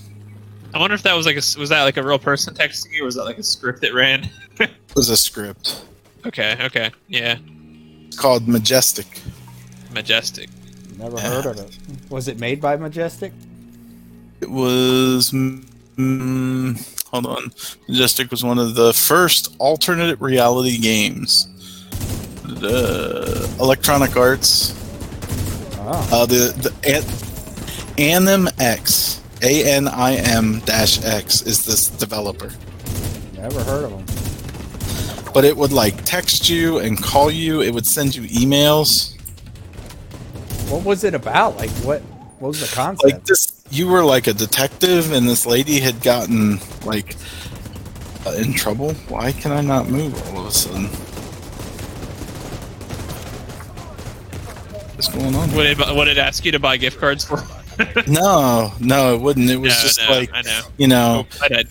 [0.74, 3.04] I wonder if that was like a was that like a real person texting you,
[3.04, 4.30] or was that like a script that ran?
[4.60, 5.86] It was a script
[6.26, 7.57] okay, okay, yeah, It's
[8.18, 9.22] called Majestic.
[9.94, 10.50] majestic.
[10.98, 11.30] Never Yeah.
[11.42, 11.72] heard of it.
[12.10, 13.32] Was it made by Majestic?
[14.42, 15.32] It was.
[15.32, 17.52] Mm, hold on,
[17.88, 21.48] Majestic was one of the first alternate reality games.
[22.46, 24.74] Uh, Electronic Arts.
[25.80, 27.06] Oh, Uh, the the An-
[27.98, 32.52] Anim X, A N I M dash X is this developer,
[33.36, 34.06] never heard of them.
[35.34, 37.62] But it would like text you and call you.
[37.62, 39.14] It would send you emails.
[40.70, 41.58] What was it about?
[41.58, 42.02] Like, what?
[42.40, 43.12] What was the concept?
[43.14, 47.16] Like this, you were like a detective, and this lady had gotten like
[48.26, 48.94] uh, in trouble.
[49.10, 50.86] Why can I not move all of a sudden?
[54.96, 55.50] What's going on?
[55.52, 57.44] What did what did it ask you to buy gift cards for?
[58.08, 59.52] No, no, it wouldn't.
[59.52, 60.62] It was No, just no, like I know.
[60.78, 61.28] you know.
[61.32, 61.68] Oh, I did.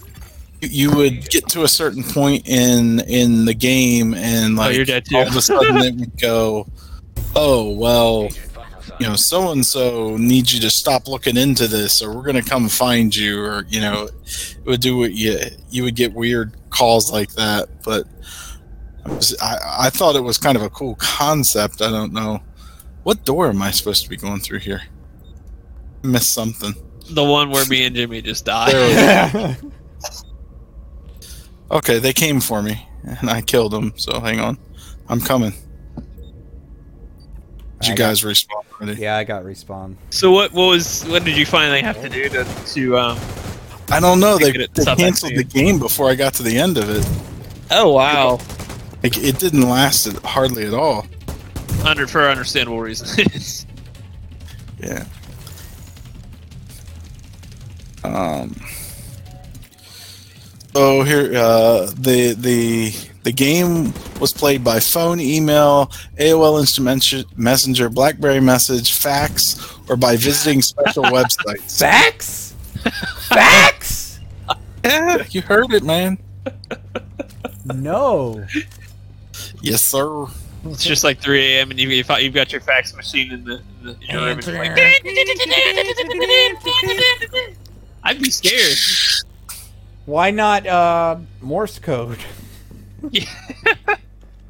[0.71, 4.77] You- you would get to a certain point in in the game and like Oh,
[4.77, 6.67] you're dead all of a sudden it would go
[7.35, 8.29] oh well
[8.99, 12.43] you know so and so needs you to stop looking into this or we're going
[12.43, 15.39] to come find you or you know it would do what you
[15.71, 17.69] you would get weird calls like that.
[17.85, 18.07] But
[19.05, 21.81] I, was, I, I thought it was kind of a cool concept.
[21.81, 22.43] I don't know.
[23.03, 24.83] What door am i supposed to be going through here?
[26.05, 26.75] I missed something.
[27.11, 29.57] The one where me and Jimmy just died.
[31.69, 33.93] There Okay, they came for me, and I killed them.
[33.97, 34.59] So hang on,
[35.09, 35.53] I'm coming.
[37.81, 39.01] Did you I got- guys respawn already?
[39.01, 39.97] yeah, I got respawn.
[40.11, 42.45] So what what was what did you finally have to do to
[42.75, 43.19] to um?
[43.89, 44.37] I don't know.
[44.39, 44.67] They, they
[44.97, 47.07] canceled the game before I got to the end of it.
[47.71, 48.39] Oh wow!
[49.03, 51.07] Like, it didn't last hardly at all.
[51.85, 53.67] Under for understandable reasons.
[54.79, 55.07] Yeah.
[58.05, 58.55] Um.
[60.77, 62.93] So here, uh, the the
[63.23, 65.87] the game was played by phone, email,
[66.19, 69.57] AOL Instant Messenger, BlackBerry Message, fax,
[69.89, 71.79] or by visiting special websites.
[71.79, 72.55] Fax,
[73.31, 74.21] fax.
[74.85, 76.19] Yeah, you heard it, man.
[77.65, 78.45] No.
[79.63, 80.27] Yes, sir.
[80.67, 81.71] it's just like 3 a.m.
[81.71, 84.21] and you you've got- you've got your fax machine in the, in the in your
[84.27, 84.39] room.
[84.41, 84.59] And you're
[87.33, 87.57] like,
[88.05, 88.77] I'd be scared.
[90.07, 92.19] Why not uh, Morse code?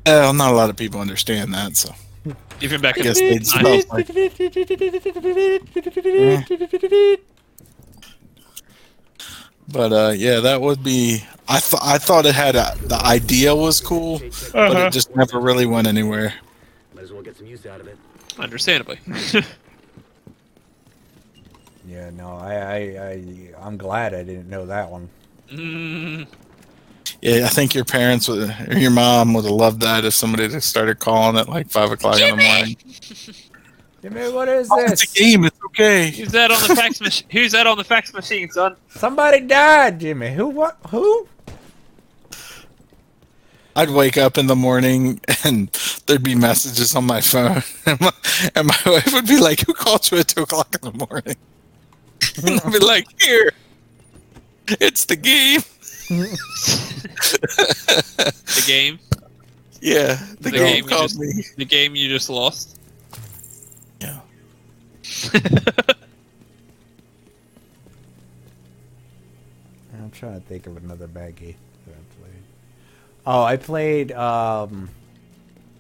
[0.06, 1.92] Well, not a lot of people understand that, so
[2.60, 4.06] Even back I in guess the they'd spell like
[9.68, 11.24] But uh, yeah, that would be.
[11.48, 14.86] I thought I thought it had a, the idea was cool, but Uh-huh.
[14.86, 16.34] it just never really went anywhere.
[16.94, 17.98] Might as well get get some use out of it.
[18.38, 19.00] Understandably.
[21.88, 23.22] Yeah, no, I, I, I,
[23.60, 25.08] I'm glad I didn't know that one.
[25.50, 26.26] Mm,
[27.22, 30.48] Yeah, I think your parents would, or your mom would have loved that if somebody
[30.48, 32.76] just started calling at like five o'clock in the morning.
[34.02, 35.44] Jimmy, what is Oh, it's a game.
[35.44, 36.10] It's okay.
[36.10, 37.26] who's that on the fax machine?
[37.30, 38.76] Who's that on the fax machine, son?
[38.88, 40.32] Somebody died, Jimmy.
[40.32, 40.48] Who?
[40.48, 40.76] What?
[40.90, 41.26] Who?
[43.74, 45.68] I'd wake up in the morning and
[46.06, 48.12] there'd be messages on my phone, and my,
[48.54, 51.36] and my wife would be like, "Who called you at two o'clock in the morning?"
[52.38, 53.52] And I'd be like, "Here,
[54.68, 55.60] it's the game."
[56.08, 56.32] The
[58.66, 58.98] game.
[59.80, 61.44] Yeah, the, The game, game called just- me.
[61.56, 62.78] The game you just lost.
[64.00, 64.20] Yeah.
[69.94, 71.54] I'm trying to think of another bad game
[71.86, 72.42] that I played.
[73.26, 74.12] Oh, I played.
[74.12, 74.88] Um,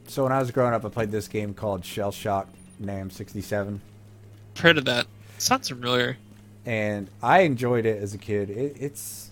[0.06, 2.48] so when I was growing up, I played this game called Shell Shock
[2.78, 3.80] Nam 67,
[4.54, 5.06] I've heard of that.
[5.38, 6.16] Sounds familiar.
[6.66, 8.50] And I enjoyed it as a kid.
[8.50, 9.30] It, it's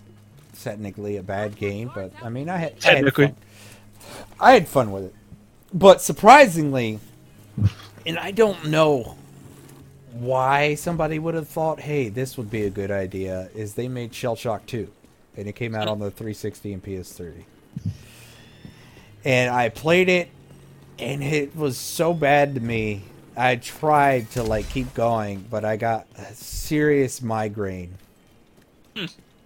[0.62, 3.36] technically a bad game, but I mean, I had, I had fun.
[4.40, 5.15] I had fun with it.
[5.73, 7.01] But surprisingly,
[8.06, 9.16] and I don't know
[10.12, 14.15] why somebody would have thought, hey, this would be a good idea, is they made
[14.15, 14.89] Shell Shock 2.
[15.36, 17.44] And it came out on the 360 and PS3.
[19.24, 20.28] And I played it,
[21.01, 23.02] and it was so bad to me.
[23.36, 27.98] I tried to like keep going, but I got a serious migraine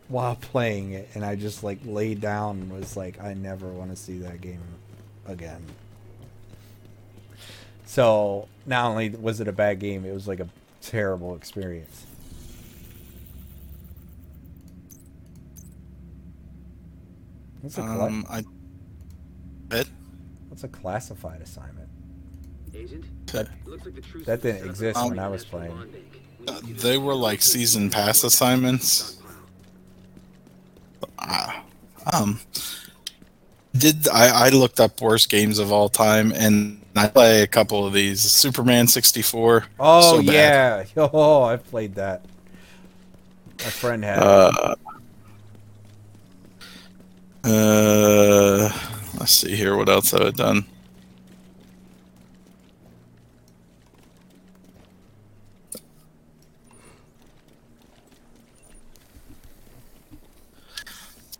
[0.08, 3.90] while playing it, and I just like laid down and was like, I never want
[3.90, 4.62] to see that game
[5.26, 5.62] again.
[7.86, 10.48] So not only was it a bad game, it was like a
[10.80, 12.06] terrible experience.
[17.60, 18.42] What's a, Um, I
[20.48, 21.77] what's a classified assignment?
[22.78, 23.04] Agent?
[23.32, 25.70] That- Looks like the truth that didn't exist a when I was playing.
[25.74, 26.04] bond bank.
[26.40, 29.18] We uh, they were like season pass assignments.
[31.18, 31.62] Ah,
[32.12, 32.40] um,
[33.76, 37.86] did I, I looked up worst games of all time and I play a couple
[37.86, 38.22] of these.
[38.22, 39.66] Superman sixty four.
[39.78, 42.24] Oh So yeah, oh I played that.
[43.58, 44.18] My friend had.
[44.20, 44.74] Uh,
[47.44, 48.70] uh,
[49.18, 49.76] let's see here.
[49.76, 50.64] What else have I done?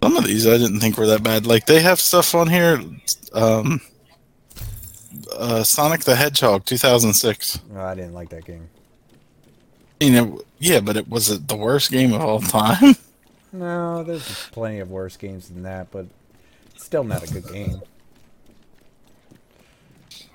[0.03, 1.47] Some of these I didn't think were that bad.
[1.47, 2.81] Like they have stuff on here.
[3.33, 3.81] Um,
[5.37, 7.61] uh, Sonic the Hedgehog 2006.
[7.73, 8.69] No, I didn't like that game.
[10.01, 12.95] You know, yeah, but it was it the worst game of all time.
[13.51, 16.05] No, there's plenty of worse games than that, but
[16.75, 17.81] it's still not a good game.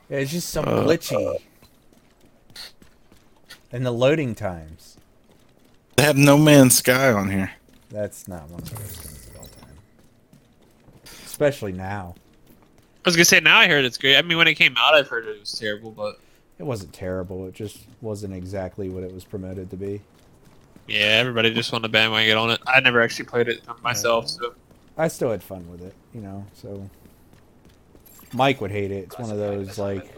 [0.09, 1.39] Yeah, it's just so Uh, glitchy.
[3.71, 4.97] And the loading times.
[5.95, 7.51] They have No Man's Sky on here.
[7.91, 9.77] That's not one of the worst games of all time.
[11.43, 12.15] Especially now.
[13.05, 14.15] I was gonna say now I heard it's great.
[14.17, 16.19] I mean, when it came out, I've heard it was terrible, but
[16.59, 17.47] It wasn't terrible.
[17.47, 20.01] It just wasn't exactly what it was promoted to be.
[20.87, 22.61] yeah, everybody just wanted to bandwagon on it.
[22.67, 24.53] I never actually played it myself, so
[24.97, 26.89] I still had fun with it, you know, so.
[28.33, 29.05] Mike would hate it.
[29.05, 30.11] It's one of those, like,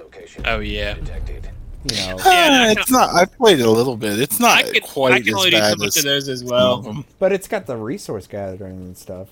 [0.46, 0.96] oh yeah.
[0.96, 1.12] you know.
[1.88, 3.14] Yeah, Ah, it's not.
[3.14, 4.20] I played it a little bit.
[4.20, 6.04] It's not I could, I quite can as only do so bad much as of
[6.04, 7.06] those as well.
[7.20, 9.28] But it's got the resource gathering and stuff.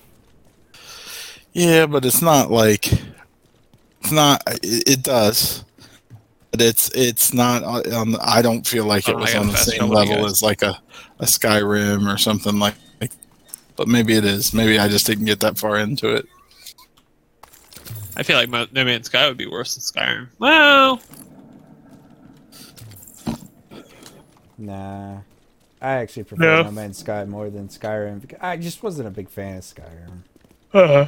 [1.54, 4.42] Yeah, but it's not like it's not.
[4.62, 5.64] It, it does,
[6.50, 8.16] but it's it's not on.
[8.20, 10.78] I don't feel like it Oh, was on the same level as like a
[11.20, 12.74] a Skyrim or something like.
[13.00, 13.12] like
[13.76, 14.52] but maybe it is.
[14.52, 16.26] Maybe I just didn't get that far into it.
[18.16, 20.28] I feel like Mo- No Man's Sky would be worse than Skyrim.
[20.38, 21.00] Well,
[24.58, 25.18] Nah.
[25.80, 26.62] I actually prefer No.
[26.62, 28.20] No Man's Sky more than Skyrim.
[28.20, 30.22] because I just wasn't a big fan of Skyrim.
[30.72, 31.06] uh,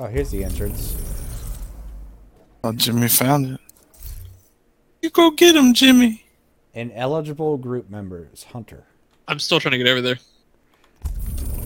[0.00, 0.96] Oh, here's the entrance.
[2.64, 3.60] Oh, Jimmy found it.
[5.02, 6.24] You go get him, Jimmy.
[6.72, 8.44] Ineligible group members.
[8.44, 8.84] Hunter.
[9.28, 10.18] I'm still trying to get over there.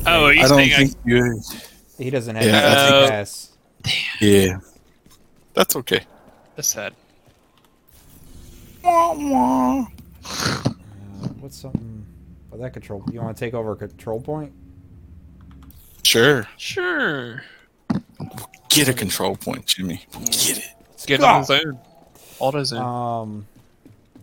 [0.05, 1.41] Oh, are I don't saying I, think you.
[1.97, 3.51] He doesn't have Yeah, a I think- pass.
[4.21, 4.59] Yeah,
[5.53, 6.01] that's okay.
[6.57, 6.93] that's sad.
[8.83, 9.87] Wah, wah.
[10.25, 10.69] Uh,
[11.39, 12.05] what's something?
[12.53, 13.05] Oh, that control.
[13.13, 14.53] You want to take over a control point?
[16.03, 16.49] Sure.
[16.57, 17.43] Sure.
[18.75, 20.05] Get a control point, Jimmy.
[20.25, 20.65] Get it.
[21.07, 21.27] Get go.
[21.27, 21.79] on zone.
[22.41, 22.83] Auto zone.
[22.83, 23.47] Um,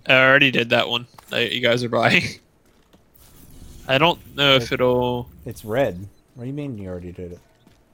[0.05, 2.23] I already did that one that you guys are buying.
[3.87, 5.29] I don't know if it'll.
[5.45, 6.05] it's red.
[6.35, 7.39] What do you mean you already did it?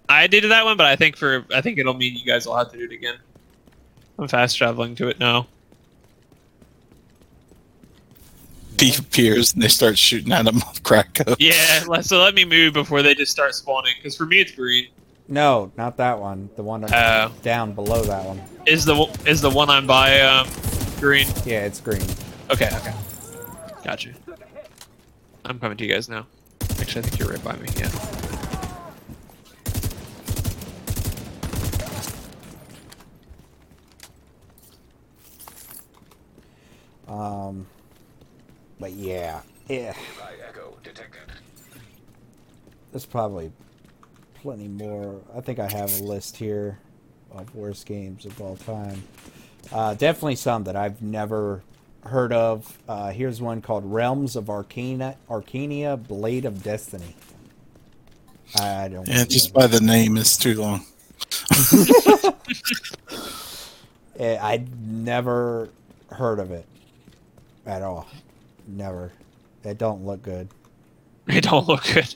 [0.09, 2.57] I did that one, but I think for I think it'll mean you guys will
[2.57, 3.17] have to do it again.
[4.17, 5.47] I'm fast traveling to it now.
[8.77, 11.19] Beef appears and they start shooting at him with crack.
[11.39, 13.93] Yeah, so let me move before they just start spawning.
[13.97, 14.88] Because for me, it's green.
[15.28, 16.49] No, not that one.
[16.56, 17.32] The one Oh.
[17.41, 18.41] down below that one.
[18.66, 20.48] Is the one- is the one I'm by um
[20.99, 21.28] green?
[21.45, 22.06] Yeah, it's green.
[22.49, 22.94] Okay, okay.
[23.84, 24.14] Gotcha.
[25.45, 26.28] I'm coming to you guys now.
[26.80, 27.68] Actually, I think you're right by me.
[27.78, 27.90] Yeah.
[37.08, 37.66] Um,
[38.80, 39.94] but yeah, yeah.
[42.91, 43.52] There's probably
[44.48, 45.19] plenty more.
[45.36, 46.80] I think I have a list here
[47.34, 49.03] of worst games of all time.
[49.74, 51.64] Uh, definitely some that I've never
[52.06, 52.78] heard of.
[52.88, 57.14] Uh, here's one called Realms of Arcana, Arkania Blade of Destiny.
[58.57, 59.06] I don't.
[59.06, 60.86] Yeah, just by the name, it's too long.
[64.19, 65.69] Eh, I'd never
[66.10, 66.65] heard of it
[67.68, 68.07] at all.
[68.65, 69.11] Never.
[69.64, 70.48] It don't look good.
[71.28, 72.15] It don't look good.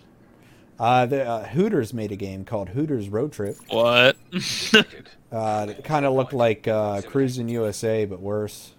[0.81, 3.55] Uh, the uh, Hooters made a game called Hooters Road Trip.
[3.69, 4.17] What?
[5.31, 8.73] Uh, it kind of looked like uh, Cruis'n USA, but worse.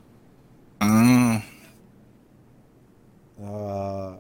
[0.81, 1.43] Mm.
[3.43, 4.17] Uh,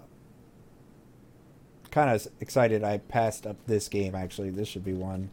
[1.90, 2.82] kind of excited.
[2.82, 4.14] I passed up this game.
[4.14, 5.28] Actually, this should be one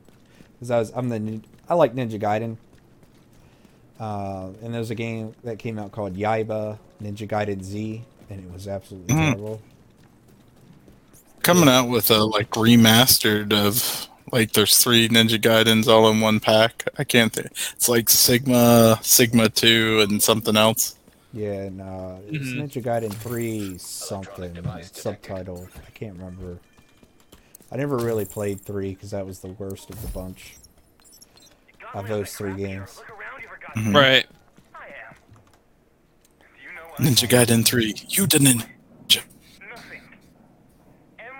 [0.54, 0.92] because I was.
[0.94, 1.40] I'm the.
[1.70, 2.58] I like Ninja Gaiden.
[3.98, 8.52] Uh, and there's a game that came out called Yaiba Ninja Gaiden Z, and it
[8.52, 9.18] was absolutely Mm.
[9.32, 9.62] terrible.
[11.50, 16.40] Coming out with a like remastered of like there's three Ninja Gaidens all in one
[16.40, 16.88] pack.
[17.00, 17.48] I can't think.
[17.74, 20.96] It's like Sigma, Sigma Two, and something else.
[21.34, 22.70] Yeah, and uh, it's Mhm.
[22.70, 25.68] Ninja Gaiden 3 something subtitle.
[25.76, 26.60] I can't remember.
[27.72, 30.54] I never really played 3 because that was the worst of the bunch
[31.96, 33.02] of those three games.
[33.76, 33.96] Mhm.
[33.96, 34.28] Right.
[37.00, 37.96] Ninja Gaiden Three.
[38.10, 38.66] You the ninja.
[41.18, 41.32] And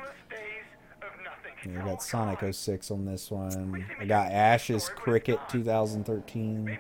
[1.66, 3.86] I got Sonic 06 on this one.
[4.00, 6.78] I got Ashes Cricket 2013.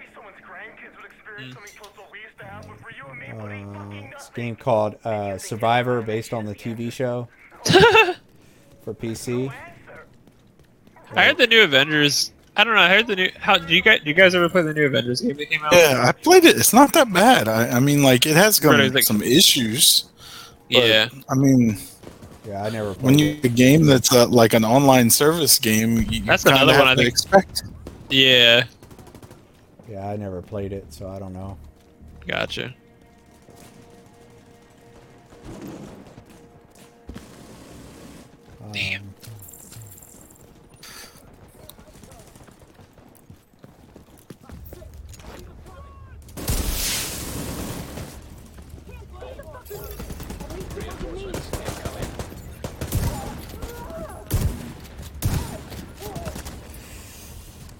[3.31, 7.27] Uh, it's a game called uh, Survivor based on the TV show
[8.83, 9.51] for PC.
[11.15, 12.31] I heard the new Avengers.
[12.55, 12.81] I don't know.
[12.81, 13.29] I heard the new.
[13.39, 13.99] How do you guys?
[14.03, 15.73] Do you guys ever play the new Avengers game that came out?
[15.73, 16.57] Yeah, I played it.
[16.57, 17.47] It's not that bad.
[17.47, 20.05] I, I mean, like it has Right, got like- some issues.
[20.71, 21.09] but, Yeah.
[21.29, 21.77] I mean,
[22.49, 23.45] Yeah, I never when you it.
[23.45, 26.95] a game that's uh like an online service game, you That's another have one I
[26.95, 27.61] to think- expect.
[28.09, 28.63] Yeah.
[29.87, 31.57] Yeah, I never played it, so I don't know.
[32.25, 32.73] Gotcha.
[38.71, 39.01] Damn.
[39.01, 39.13] Um,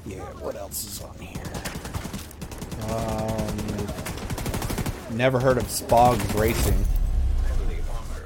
[0.06, 1.44] Yeah, what else is on here?
[2.90, 3.58] Um,
[5.20, 6.86] never heard of Spogs Racing.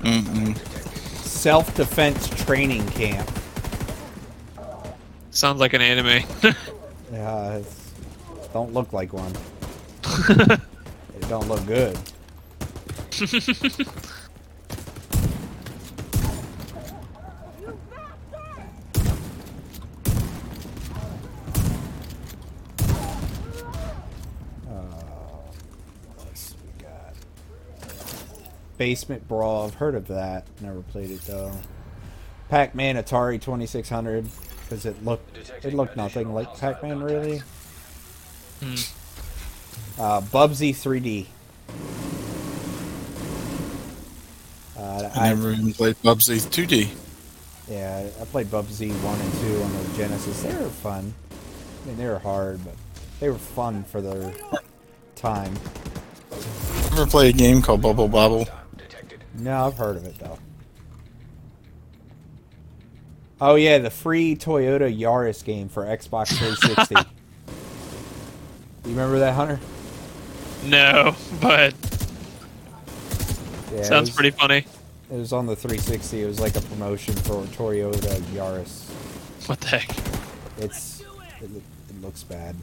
[0.02, 0.56] Mm-mm.
[1.24, 3.28] Self Defense Training Camp.
[5.32, 6.24] Sounds like an anime.
[7.12, 7.92] Yeah, it's,
[8.54, 9.32] don't look like one.
[10.30, 11.96] it don't look good.
[24.68, 24.72] Uh,
[26.16, 27.14] what else we got?
[28.84, 29.68] Basement Brawl.
[29.68, 30.46] I've heard of that.
[30.60, 31.54] Never played it though.
[32.50, 34.28] Pac-Man Atari 2600
[34.64, 37.38] because it looked it looked nothing like Pac-Man really.
[38.60, 38.76] Hmm.
[39.98, 41.28] Uh, Bubsy 3D.
[44.78, 46.90] Uh, I never even played Bubsy 2D.
[47.70, 50.44] Yeah, I played Bubsy 1 and 2 on the Genesis.
[50.44, 51.14] They were fun.
[51.84, 52.76] I mean, they were hard, but
[53.22, 54.34] they were fun for their
[55.16, 55.54] time.
[56.92, 58.46] Ever play a game called Bubble Bobble?
[59.36, 60.38] No, I've heard of it, though.
[63.42, 66.96] Oh, yeah, the free Toyota Yaris game for Xbox 360.
[68.86, 69.60] you remember that, Hunter?
[70.66, 71.74] no, but
[73.74, 74.66] Yeah, sounds was- pretty funny.
[75.12, 76.24] It was on the 360.
[76.24, 78.90] It was like a promotion for Toyota Yaris.
[79.48, 79.90] What the heck?
[80.58, 81.02] It's
[81.42, 81.50] it,
[81.90, 82.56] it looks bad.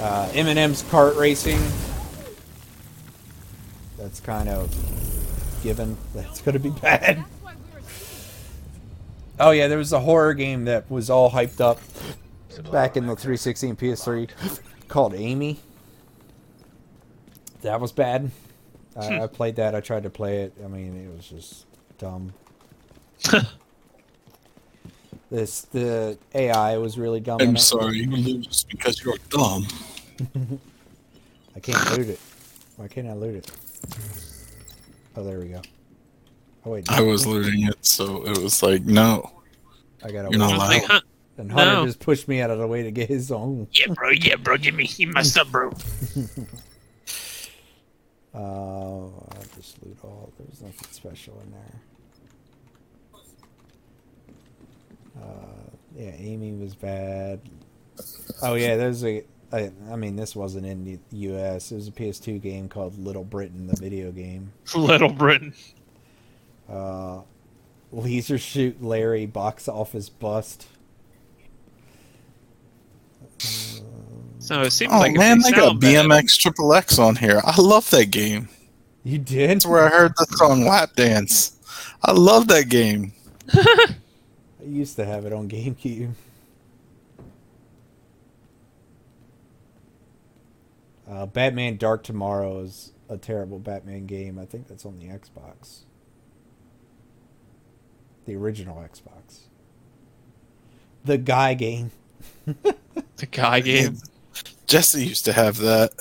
[0.00, 1.60] Uh, M&M's kart racing.
[3.96, 4.70] That's kind of
[5.62, 5.96] given.
[6.14, 7.24] That's gonna be bad.
[9.40, 11.80] Oh yeah, there was a horror game that was all hyped up
[12.70, 15.58] back in the 360 and PS3 called Amy.
[17.62, 18.30] That was bad.
[18.96, 19.74] I, I played that.
[19.74, 20.54] I tried to play it.
[20.62, 21.66] I mean, it was just
[21.98, 22.34] dumb.
[25.34, 27.40] This the AI was really dumb.
[27.40, 27.60] I'm it.
[27.60, 29.66] sorry, you lose because you're dumb.
[31.56, 32.20] I can't loot it.
[32.76, 33.50] Why can't I loot it?
[35.16, 35.60] Oh, there we go.
[36.66, 39.30] Oh wait, I was looting it, so it was like, no,
[40.02, 40.30] I gotta.
[40.30, 40.58] you're not wait.
[40.58, 40.90] Like, allowed.
[40.90, 41.00] huh?
[41.36, 41.86] And Hunter No.
[41.86, 43.66] just pushed me out of the way to get his own.
[43.72, 44.10] Yeah, bro.
[44.10, 44.56] Yeah, bro.
[44.56, 44.86] Give me.
[44.86, 45.72] Give my stuff, bro.
[48.32, 50.32] Uh, I just loot all.
[50.38, 51.80] There's nothing special in there.
[55.20, 57.40] Uh, yeah, Amy was bad.
[58.42, 59.24] Oh yeah, there's a.
[59.52, 61.70] I, I mean, this wasn't in the U.S.
[61.70, 64.52] It was a PS2 game called Little Britain, the video game.
[64.74, 65.54] Little Britain.
[66.68, 67.20] Uh,
[67.92, 70.66] Leisure Suit Larry box office bust.
[74.38, 77.40] So it seems Oh like man, they they got BMX Triple X on here.
[77.44, 78.48] I love that game.
[79.04, 79.50] You did?
[79.50, 81.56] That's where I heard the song Lap Dance.
[82.02, 83.12] I love that game.
[84.64, 86.12] I used to have it on GameCube.
[91.08, 94.38] Uh, Batman Dark Tomorrow is a terrible Batman game.
[94.38, 95.80] I think that's on the Xbox.
[98.24, 99.40] The original Xbox.
[101.04, 101.90] The Guy game.
[103.16, 103.98] The guy game.
[104.66, 105.92] Jesse used to have that.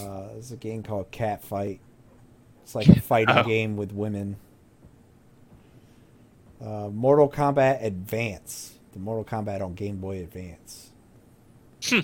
[0.00, 1.80] Uh, there's a game called Cat Fight.
[2.62, 3.42] It's like a fighting Oh.
[3.44, 4.36] game with women.
[6.62, 8.74] Uh, Mortal Kombat Advance.
[8.92, 10.90] The Mortal Kombat on Game Boy Advance.
[11.84, 12.00] Hmm.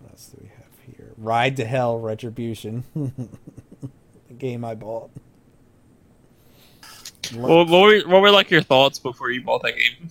[0.00, 1.12] What else do we have here?
[1.16, 2.84] Ride to Hell Retribution.
[2.94, 5.10] the game I bought.
[7.34, 10.08] What, what, were, what were like your thoughts before you bought that game?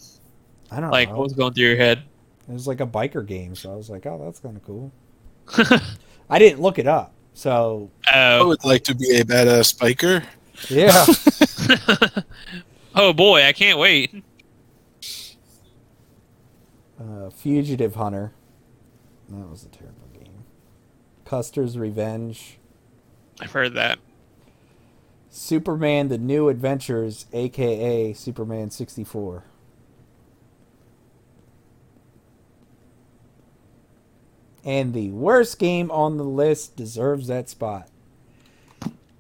[0.71, 1.13] I don't Like, know.
[1.13, 2.03] Like, what was going through your head?
[2.47, 4.91] It was like a biker game, so I was like, oh, that's kind of cool.
[6.29, 7.91] I didn't look it up, so
[8.39, 10.25] I Oh, would like to be a badass biker.
[10.69, 11.05] Yeah.
[12.95, 14.23] oh boy, I can't wait.
[16.99, 18.33] Uh, Fugitive Hunter.
[19.29, 20.45] That was a terrible game.
[21.25, 22.57] Custer's Revenge.
[23.41, 23.99] I've heard that.
[25.29, 29.43] Superman: The New Adventures, aka Superman 64.
[34.63, 37.87] And the worst game on the list deserves that spot.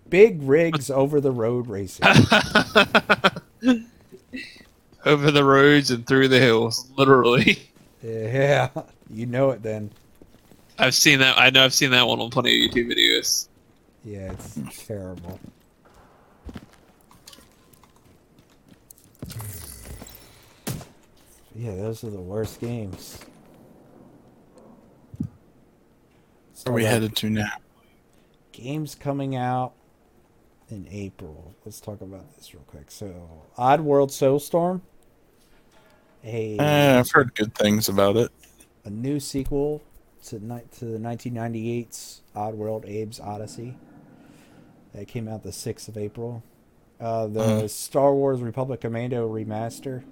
[0.09, 2.05] Big rigs over the road racing.
[5.05, 7.59] Over the roads and through the hills, literally.
[8.01, 8.69] yeah,
[9.11, 9.91] you know it then.
[10.79, 11.37] I've seen that.
[11.37, 13.47] I know I've seen that one on plenty of YouTube videos.
[14.03, 15.39] Yeah, it's terrible.
[21.55, 23.19] Yeah, those are the worst games.
[26.63, 27.51] Where are we headed to now?
[28.51, 29.73] Games coming out
[30.69, 31.53] in April.
[31.65, 32.89] Let's talk about this real quick.
[32.91, 33.13] So,
[33.57, 34.81] Oddworld Soulstorm,
[36.23, 38.31] a Eh, I've heard good things about it.
[38.83, 39.81] a new sequel
[40.25, 43.77] to to the 1998's Oddworld Abe's Odyssey.
[44.93, 46.41] That came out the 6th of April.
[46.99, 47.69] Uh, the Mhm.
[47.69, 50.03] Star Wars Republic Commando remaster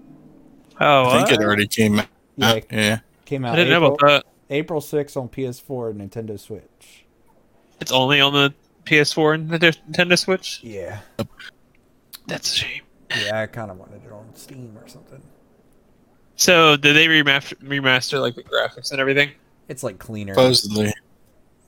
[0.81, 2.07] Oh, I think it already came out.
[2.35, 2.99] Yeah, Yeah.
[3.25, 4.53] came out I didn't know April, about that.
[4.53, 7.05] April 6th on PS4 and Nintendo Switch.
[7.79, 8.53] It's only on the
[8.85, 10.59] PS4 and the Nintendo Switch.
[10.63, 10.99] Yeah.
[12.27, 12.81] That's a shame.
[13.25, 15.21] Yeah, I kind of wanted it on Steam or something.
[16.35, 19.31] So, did they remaster, remaster like the graphics and everything?
[19.67, 20.93] It's like cleaner, Supposedly.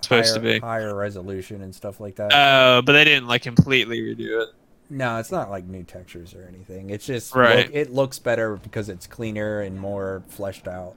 [0.02, 0.60] Supposed higher, to be.
[0.60, 2.32] higher resolution and stuff like that.
[2.34, 4.50] Uh, but they didn't like completely redo it.
[4.90, 6.90] no, it's not like new textures or anything.
[6.90, 7.66] It's just Right.
[7.68, 10.96] look, it looks better because it's cleaner and more fleshed out.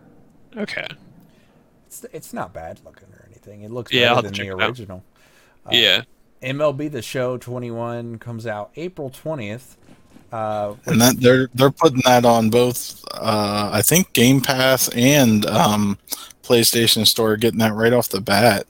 [0.57, 0.87] Okay.
[1.87, 3.63] It's it's not bad looking or anything.
[3.63, 5.03] It looks Yeah, better than the it out.
[5.69, 5.91] Original.
[5.91, 6.03] Uh, yeah.
[6.43, 9.77] MLB The Show 21 comes out April 20th.
[10.31, 15.47] Uh, And that they're they're putting that on both uh I think Game Pass and
[15.47, 15.99] um
[16.43, 18.67] PlayStation Store getting that right off the bat.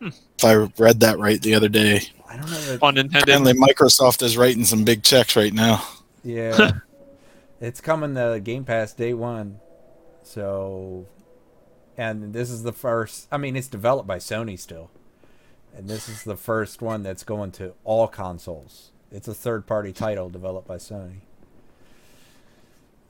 [0.00, 0.08] Hmm.
[0.38, 2.00] If I read that right the other day.
[2.28, 2.60] I don't know.
[2.60, 3.22] That, On Nintendo.
[3.22, 5.86] Apparently Microsoft is writing some big checks right now.
[6.24, 6.72] Yeah.
[7.60, 9.60] it's coming the Game Pass day one.
[10.22, 11.06] So
[11.98, 14.90] and this is the first I mean it's developed by Sony still.
[15.76, 18.92] And this is the first one that's going to all consoles.
[19.12, 21.20] It's a third party title developed by Sony.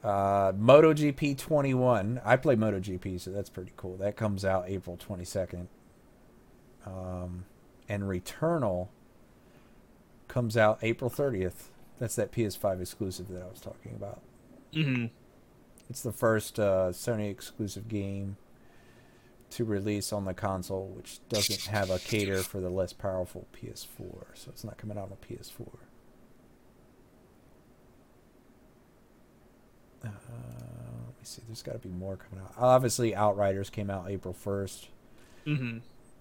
[0.03, 2.21] Uh, MotoGP 21.
[2.25, 3.97] I play MotoGP, so that's pretty cool.
[3.97, 5.69] That comes out April 22nd.
[6.85, 7.45] Um,
[7.89, 8.89] and Returnal
[10.29, 11.69] comes out April 30th.
[11.99, 14.21] That's that PS5 exclusive that I was talking about.
[14.75, 15.07] hmm
[15.89, 18.37] It's the first uh, Sony exclusive game
[19.57, 24.27] to release on the console, which doesn't have a cater for the less powerful PS4,
[24.35, 25.67] so it's not coming out on PS4.
[30.05, 31.43] Uh, let me see.
[31.47, 32.53] There's got to be more coming out.
[32.59, 34.87] Obviously, Outriders came out April 1st.
[35.47, 35.79] Mm-hmm.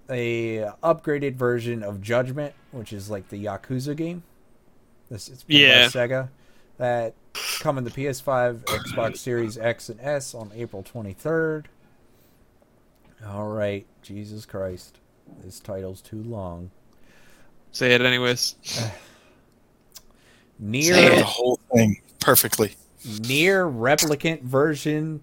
[0.10, 4.24] A upgraded version of Judgment, which is like the Yakuza game.
[5.10, 5.88] This it's Yeah.
[5.88, 6.30] Sega.
[6.78, 7.16] That
[7.60, 11.66] coming to PS5, Xbox Series X and S on April 23rd.
[13.26, 15.00] All right, Jesus Christ,
[15.44, 16.72] this title's too long.
[17.72, 18.56] Say it anyways.
[20.60, 22.76] Near Say the whole thing perfectly.
[23.06, 25.22] NieR Replicant version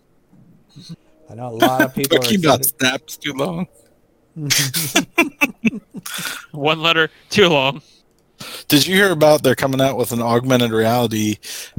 [1.30, 2.78] I know a lot of people are Pokemon excited.
[2.78, 3.66] snaps too long.
[6.52, 7.82] One letter too long.
[8.68, 11.36] Did you hear about they're coming out with an augmented reality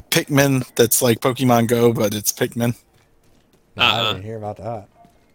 [0.09, 2.75] Pikmin that's like Pokemon Go, but it's Pikmin?
[3.75, 4.13] No, I Uh-uh.
[4.13, 4.87] didn't hear about that.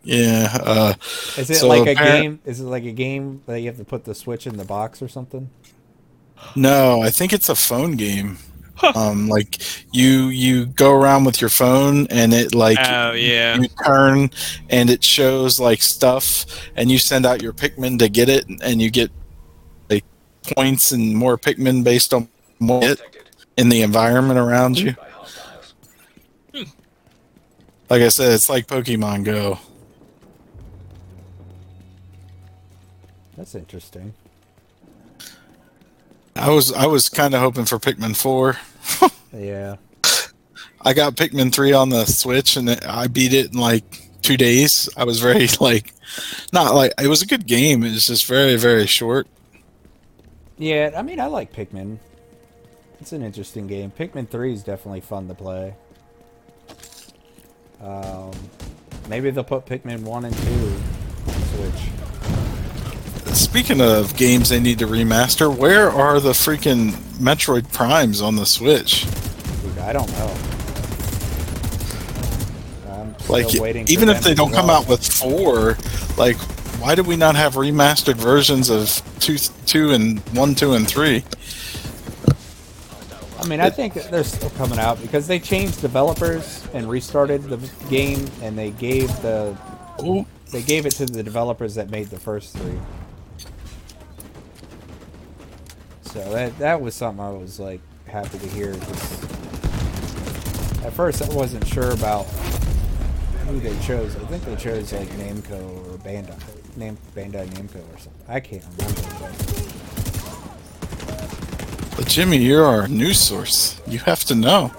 [0.03, 0.57] Yeah.
[0.63, 0.95] Uh,
[1.37, 2.41] Is it So like a apparent- game?
[2.47, 5.03] Is it like a game that you have to put the Switch in the box
[5.03, 5.51] or something?
[6.57, 8.39] no, I think it's a phone game.
[8.95, 9.61] Um, like
[9.93, 13.57] you you go around with your phone and it like Oh yeah.
[13.59, 14.31] you turn
[14.71, 16.47] and it shows like stuff
[16.77, 19.11] and you send out your Pikmin to get it and you get
[19.91, 20.05] like
[20.55, 22.29] points and more Pikmin based on
[22.59, 23.01] more it
[23.57, 24.95] in the environment around you.
[27.91, 29.59] Like I said, it's like Pokemon Go.
[33.37, 34.15] That's interesting.
[36.37, 38.57] I was I was kind of hoping for Pikmin four.
[39.33, 39.77] Yeah.
[40.83, 43.85] I got Pikmin three on the Switch and I beat it in like
[44.23, 44.89] two days.
[44.97, 45.93] I was very like,
[46.53, 47.85] not like it was a good game.
[47.85, 49.29] It was just very very short.
[50.59, 51.99] Yeah, I mean, I like Pikmin.
[53.01, 53.91] It's an interesting game.
[53.91, 55.75] Pikmin 3 is definitely fun to play.
[57.81, 58.31] Um,
[59.09, 60.43] maybe they'll put Pikmin 1 and 2
[61.29, 61.89] on Switch.
[63.33, 68.47] Speaking of games they need to remaster, where are the freaking Metroid Primes on the
[68.47, 69.05] Switch?
[69.63, 70.35] Dude, I don't know.
[72.89, 75.77] I'm still Like, waiting even if they don't come out with four,
[76.17, 76.37] like,
[76.81, 79.37] why do we not have remastered versions of two,
[79.67, 81.25] two and one, two, and three?
[83.39, 87.57] I mean, I think they're still coming out because they changed developers and restarted the
[87.89, 89.57] game, and they gave the
[90.03, 92.79] Oh, they gave it to the developers that made the first three.
[96.13, 98.73] So that that was something I was like happy to hear.
[100.85, 102.25] At first, I wasn't sure about
[103.47, 104.17] who they chose.
[104.17, 106.37] I think they chose like Namco or Bandai,
[106.77, 108.25] Nam- Bandai Namco or something.
[108.29, 109.03] I can't remember.
[111.07, 113.81] But but Jimmy, you're our news source.
[113.87, 114.73] You have to know.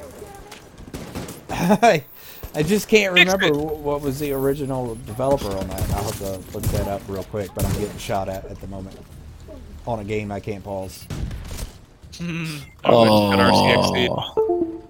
[1.49, 2.03] I,
[2.55, 5.81] I just can't remember what was the original developer on that.
[5.91, 8.67] I'll have to look that up real quick, but I'm getting shot at at the
[8.67, 8.99] moment
[9.87, 11.05] on a game I can't pause.
[12.83, 14.09] Oh, an RCX feed.
[14.11, 14.83] Oh.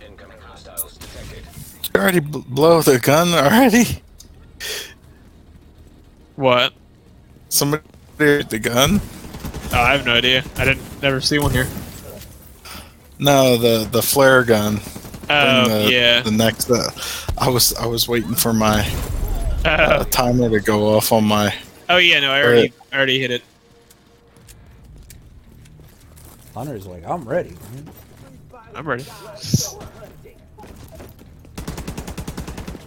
[0.00, 1.44] Incoming hostiles detected.
[1.94, 4.02] You already bl- blow the gun already?
[6.36, 6.72] What?
[7.48, 7.82] Somebody
[8.18, 9.00] hit the gun?
[9.72, 10.44] Oh, I have no idea.
[10.56, 11.66] I didn't never see one here.
[13.18, 14.80] No, the the flare gun.
[15.30, 16.20] Oh the, yeah.
[16.22, 16.90] The next, uh,
[17.36, 18.88] I was I was waiting for my
[19.64, 19.70] Oh.
[19.70, 21.52] uh, timer to go off on my.
[21.88, 22.20] oh yeah.
[22.20, 23.42] No, I already I already hit it.
[26.54, 27.50] Hunter's like, I'm ready.
[27.50, 27.90] man."
[28.74, 29.04] I'm ready.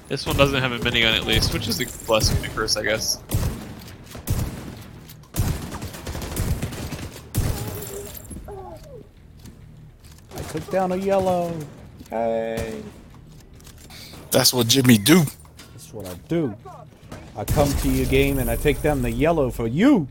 [0.07, 2.75] This one doesn't have a minigun at least, which is a blessing and a curse,
[2.77, 3.17] I guess.
[10.51, 11.57] Took down a yellow.
[12.09, 12.81] Hey,
[14.31, 15.23] That's what Jimmy do.
[15.73, 16.55] that's what I do.
[17.37, 20.07] I come to your game and I take down the yellow for you.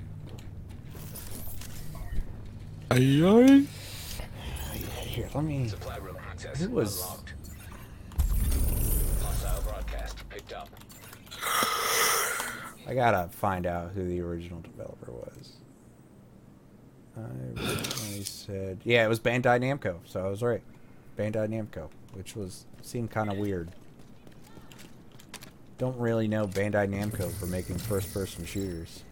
[2.91, 3.67] Aye, aye.
[5.03, 5.69] Here, let me.
[5.69, 7.01] Supply room access Who was?
[7.03, 7.35] unlocked.
[9.23, 10.69] Hostile broadcast picked up.
[12.87, 15.53] I I gotta find out who the original developer was.
[17.17, 17.21] I
[17.61, 20.63] originally said, yeah, it was Bandai Namco, so I was right.
[21.19, 23.71] Bandai Namco, which was seemed kind of weird.
[25.79, 29.03] Don't really know Bandai Namco for making first-person shooters.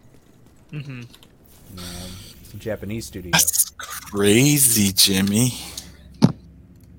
[0.72, 1.00] Mm-hmm.
[1.00, 1.84] You
[2.48, 3.30] it's a Japanese studio.
[3.32, 5.52] That's crazy, Jimmy.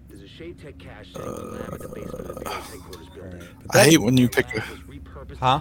[0.09, 2.53] There's a SHD Tech cache sitting in the lab at the basement of the VA's
[2.69, 3.47] headquarters building.
[3.71, 4.63] I hate when you pick a,
[5.37, 5.59] Huh?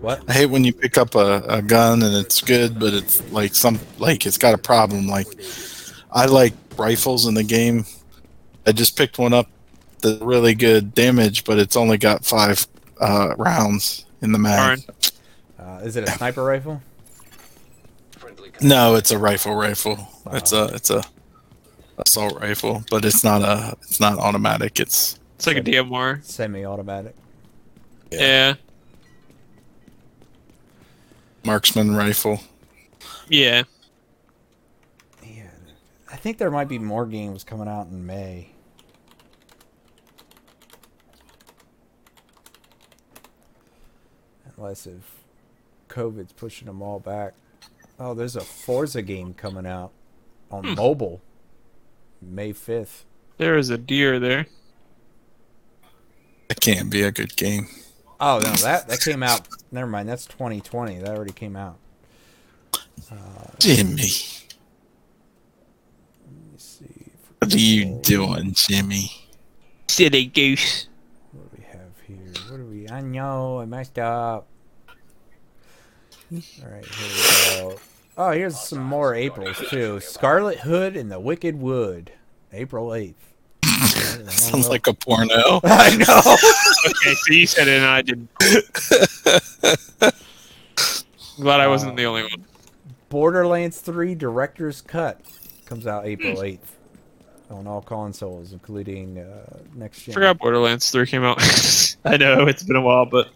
[0.00, 0.22] What?
[0.28, 3.54] I hate when you pick up a, a gun and it's good, but it's like
[3.54, 5.06] some like it's got a problem.
[5.06, 5.26] Like
[6.10, 7.84] I like rifles in the game.
[8.66, 9.48] I just picked one up
[10.00, 12.66] that's really good damage, but it's only got five
[13.00, 14.80] uh, rounds in the mag.
[15.58, 16.80] Uh, is it a sniper rifle?
[18.62, 19.54] No, it's a rifle.
[19.54, 20.08] Rifle.
[20.32, 21.02] It's a it's a
[21.98, 24.80] assault rifle, but it's not a it's not automatic.
[24.80, 26.24] It's It's like a DMR.
[26.24, 27.14] Semi-automatic.
[28.10, 28.54] Yeah.
[31.44, 32.40] Marksman rifle.
[33.28, 33.64] Yeah.
[35.24, 35.50] Yeah,
[36.10, 38.50] I think there might be more games coming out in May.
[44.56, 45.24] Unless if
[45.88, 47.34] COVID's pushing them all back.
[47.98, 49.92] Oh, there's a Forza game coming out
[50.50, 50.74] on Hmm.
[50.74, 51.20] mobile,
[52.20, 53.04] May 5th.
[53.38, 54.46] There is a deer there.
[56.48, 57.68] It can't be a good game.
[58.20, 59.48] Oh no, that that came out.
[59.72, 60.98] Never mind, that's 2020.
[60.98, 61.78] That already came out.
[63.10, 63.16] Uh,
[63.58, 64.02] Jimmy, Let
[66.52, 66.84] me see.
[67.38, 69.10] what are you doing, Jimmy?
[69.88, 70.86] Silly goose.
[71.32, 72.32] What do we have here?
[72.50, 72.88] What do we?
[72.88, 74.46] I know I messed up.
[76.32, 76.38] All
[76.70, 77.80] right, here we go.
[78.18, 79.98] Oh, here's some more Aprils too.
[80.00, 82.12] Scarlet Hood and the Wicked Wood,
[82.52, 83.29] April eighth.
[84.30, 85.60] Sounds like a porno.
[85.64, 86.36] I know.
[86.86, 88.30] Okay, so you said it and I didn't.
[91.36, 92.44] Glad I uh, wasn't the only one.
[93.10, 95.20] Borderlands Three Director's Cut
[95.66, 96.44] comes out April hmm.
[96.44, 96.76] eighth
[97.50, 100.14] on all consoles, including uh, next gen.
[100.14, 101.38] Forgot Borderlands 3 came out.
[102.04, 103.28] I know it's been a while, but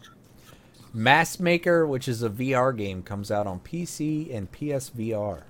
[0.92, 5.42] Mass Maker, which is a VR game, comes out on PC and PSVR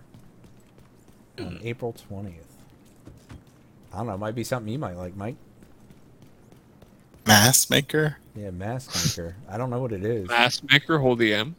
[1.38, 1.56] on hmm.
[1.62, 2.53] April 20th.
[3.94, 5.36] I don't know, it might be something you might like, Mike.
[7.26, 8.16] Mass maker.
[8.36, 9.36] Yeah, Mass Maker.
[9.48, 10.26] I don't know what it is.
[10.26, 11.54] Mass Maker, hold the M.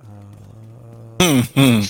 [0.00, 0.04] Uh,
[1.20, 1.80] Hmm.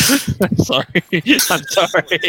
[0.62, 0.86] sorry.
[1.50, 2.20] I'm sorry.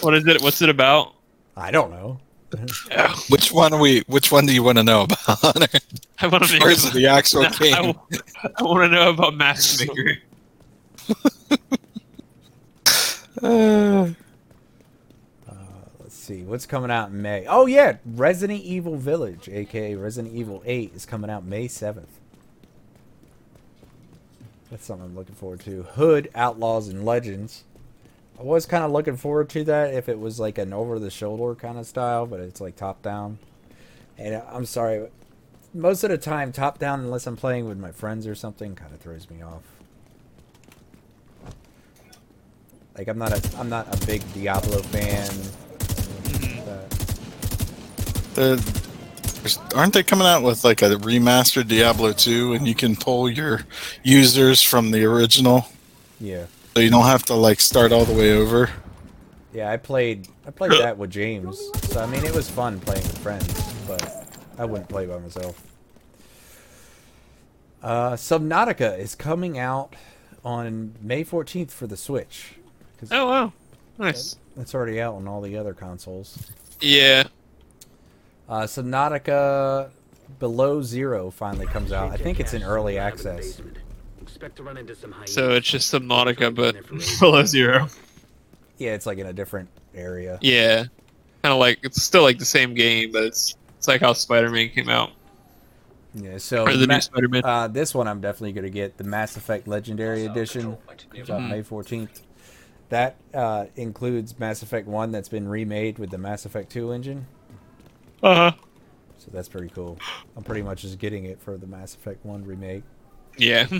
[0.00, 0.42] what is it?
[0.42, 1.14] What's it about?
[1.56, 2.18] I don't know.
[3.28, 4.00] which one are we?
[4.06, 5.18] Which one do you want to know about?
[5.20, 5.78] Hunter?
[6.20, 7.94] I want to Or is the actual I, game?
[8.60, 10.18] want to know about Mass Maker.
[13.42, 14.08] Uh,
[15.98, 16.42] Let's see.
[16.42, 17.44] What's coming out in May?
[17.48, 17.96] Oh, yeah.
[18.04, 22.04] Resident Evil Village, aka Resident Evil 8, is coming out May 7th.
[24.70, 25.82] That's something I'm looking forward to.
[25.82, 27.64] Hood, Outlaws, and Legends.
[28.38, 31.10] I was kind of looking forward to that if it was like an over the
[31.10, 33.38] shoulder kind of style, but it's like top down.
[34.18, 35.08] And uh, I'm sorry,
[35.74, 38.92] most of the time, top down, unless I'm playing with my friends or something, kind
[38.92, 39.62] of throws me off.
[42.96, 45.30] Like I'm not a I'm not a big Diablo fan.
[48.34, 48.82] The,
[49.74, 53.66] aren't they coming out with like a remastered Diablo 2 and you can pull your
[54.02, 55.66] users from the original
[56.22, 58.70] yeah, so you don't have to like start all the way over?
[59.52, 61.70] yeah, I played I played that with James.
[61.84, 64.26] So I mean, it was fun playing with friends, but
[64.58, 65.62] I wouldn't play by myself.
[67.82, 69.96] Uh, Subnautica is coming out
[70.44, 72.54] on May 14th for the Switch.
[73.10, 73.52] Oh wow,
[73.98, 74.36] nice.
[74.56, 76.50] It's already out on all the other consoles.
[76.80, 77.24] Yeah.
[78.48, 79.90] Uh, Subnautica
[80.38, 82.10] Below Zero finally comes out.
[82.10, 83.60] I think it's in early access.
[84.42, 85.32] Expect to run into some hyenas.
[85.32, 86.74] So it's just Subnautica, but
[87.20, 87.86] below zero.
[88.76, 90.36] Yeah, it's like in a different area.
[90.42, 90.78] Yeah.
[91.44, 94.70] Kind of like it's still like the same game, but it's it's like how Spider-Man
[94.70, 95.10] came out.
[96.12, 97.42] Yeah, so Or the Ma- new Spider-Man.
[97.44, 100.76] uh, this one I'm definitely gonna get the Mass Effect Legendary Edition.
[101.14, 101.48] Comes out Mhm.
[101.48, 102.22] May 14th.
[102.88, 107.26] That uh, includes Mass Effect One that's been remade with the Mass Effect Two engine.
[108.24, 108.52] Uh huh.
[109.18, 109.98] So that's pretty cool.
[110.36, 112.82] I'm pretty much just getting it for the Mass Effect One remake.
[113.38, 113.68] Yeah.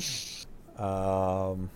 [0.83, 1.71] Um,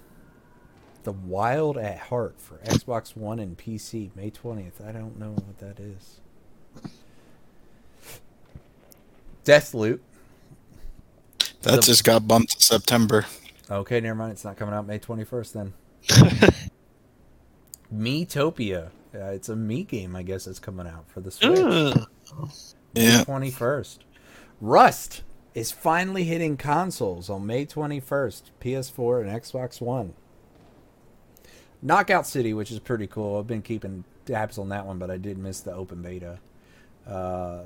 [1.05, 4.85] the Wild at Heart for Xbox One and PC, May 20th.
[4.87, 6.21] I don't know what that is.
[9.45, 10.01] Deathloop.
[11.63, 13.27] That The- just got bumped to September.
[13.71, 14.33] Okay, never mind.
[14.33, 15.73] It's not coming out May 21st then.
[17.95, 21.59] Miitopia Uh, it's a Mii game, I guess, that's coming out for the Switch.
[21.59, 22.05] Uh,
[22.95, 23.25] Yeah.
[23.25, 24.05] Twenty first.
[24.61, 25.23] Rust
[25.57, 28.53] is finally hitting consoles on May twenty first.
[28.61, 30.13] PS4 and Xbox One.
[31.81, 33.39] Knockout City, which is pretty cool.
[33.39, 36.41] I've been keeping tabs on that one, but I did miss the open beta.
[37.07, 37.63] Uh,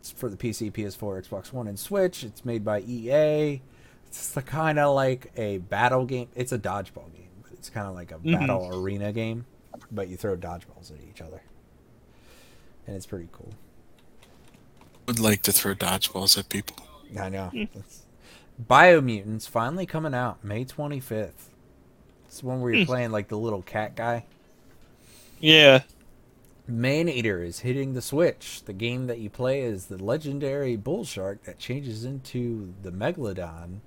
[0.00, 2.24] it's for the PC, PS4, Xbox One, and Switch.
[2.24, 3.60] It's made by EA.
[4.06, 6.28] It's kind of like a battle game.
[6.34, 9.44] It's a dodgeball game, but it's kind of like a battle arena game,
[9.90, 11.42] but you throw dodgeballs at each other,
[12.86, 13.52] and it's pretty cool.
[15.06, 16.87] Would like to throw dodgeballs at people.
[17.18, 17.46] I know.
[17.48, 17.64] Hmm.
[17.74, 18.04] That's-
[18.68, 21.50] Biomutants finally coming out May 25th.
[22.26, 22.88] It's the one where you're hmm.
[22.88, 24.24] playing like the little cat guy.
[25.40, 25.82] yeah.
[26.70, 28.62] Maneater is hitting the Switch.
[28.64, 33.78] The game that you play is the legendary bull shark that changes into the Megalodon.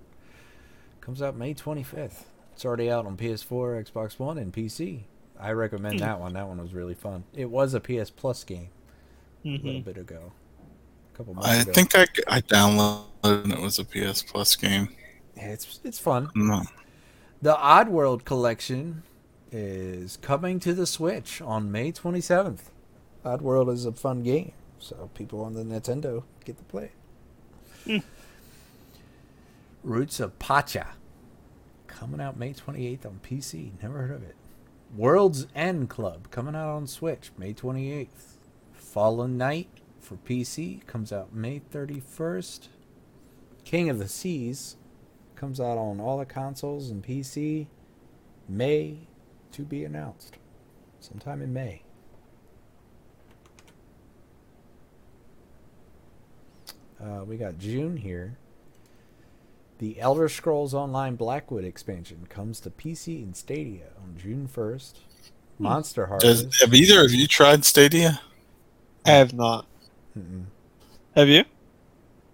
[1.00, 2.24] Comes out May 25th.
[2.54, 5.02] It's already out on PS4, Xbox One, and PC.
[5.40, 6.06] I recommend hmm.
[6.06, 6.34] that one.
[6.34, 7.24] That one was really fun.
[7.36, 8.70] It was a PS Plus game
[9.46, 10.32] a little hmm bit ago.
[11.14, 11.72] A couple months I ago.
[11.74, 14.90] think I, I downloaded and it was a PS Plus game.
[15.36, 16.30] Yeah, it's it's fun.
[16.36, 16.64] No.
[17.42, 19.04] The Oddworld collection
[19.52, 22.70] is coming to the Switch on May 27th.
[23.26, 26.92] Oddworld is a fun game, so people on the Nintendo get to play
[27.86, 28.02] it.
[28.04, 28.08] Hmm.
[29.84, 30.90] Roots of Pacha
[31.88, 33.72] coming out May 28th on PC.
[33.82, 34.36] Never heard of it.
[34.96, 38.36] World's End Club coming out on Switch May 28th.
[38.74, 39.70] Fallen Knight
[40.12, 42.68] for PC comes out May 31st.
[43.64, 44.76] King of the Seas
[45.36, 47.68] comes out on all the consoles and PC.
[48.50, 49.08] May
[49.54, 50.36] to be announced.
[51.00, 51.84] Sometime in May.
[57.02, 58.38] Uh, we got June here.
[59.80, 64.96] The Elder Scrolls Online Blackwood expansion comes to PC and Stadia on June 1st.
[65.58, 68.20] Monster Does, have either of you tried Stadia?
[69.06, 69.68] I have not.
[70.18, 70.46] Mm-mm.
[71.16, 71.44] Have you?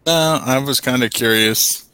[0.05, 1.89] No, I was kind of curious.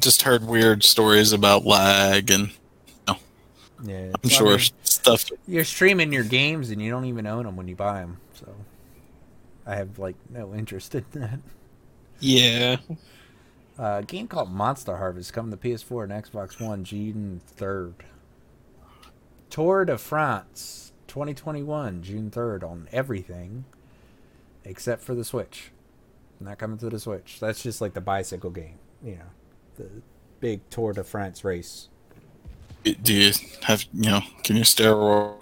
[0.00, 2.54] Just heard weird stories about lag, and You
[3.08, 3.16] know,
[3.82, 5.24] Yeah, I'm I sure mean, stuff.
[5.46, 8.18] you're streaming your games and you don't even own them when you buy them.
[8.34, 8.66] So
[9.66, 11.40] I have like no interest in that.
[12.20, 12.76] Yeah.
[13.78, 17.94] Uh, a game called Monster Harvest coming to PS4 and Xbox One June 3rd.
[19.50, 23.64] Tour de France 2021 June 3rd on everything
[24.64, 25.70] except for the Switch.
[26.40, 27.38] Not coming to the Switch.
[27.40, 29.30] That's just like the bicycle game, you know,
[29.76, 29.88] the
[30.40, 31.88] big Tour de France race.
[32.84, 33.32] Do you
[33.62, 34.20] have you know?
[34.42, 35.40] Can you steroid?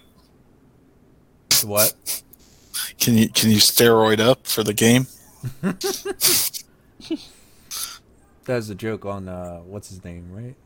[1.65, 2.23] What?
[2.99, 5.07] Can you can you steroid up for the game?
[8.47, 10.57] That was a joke on uh, what's his name, right?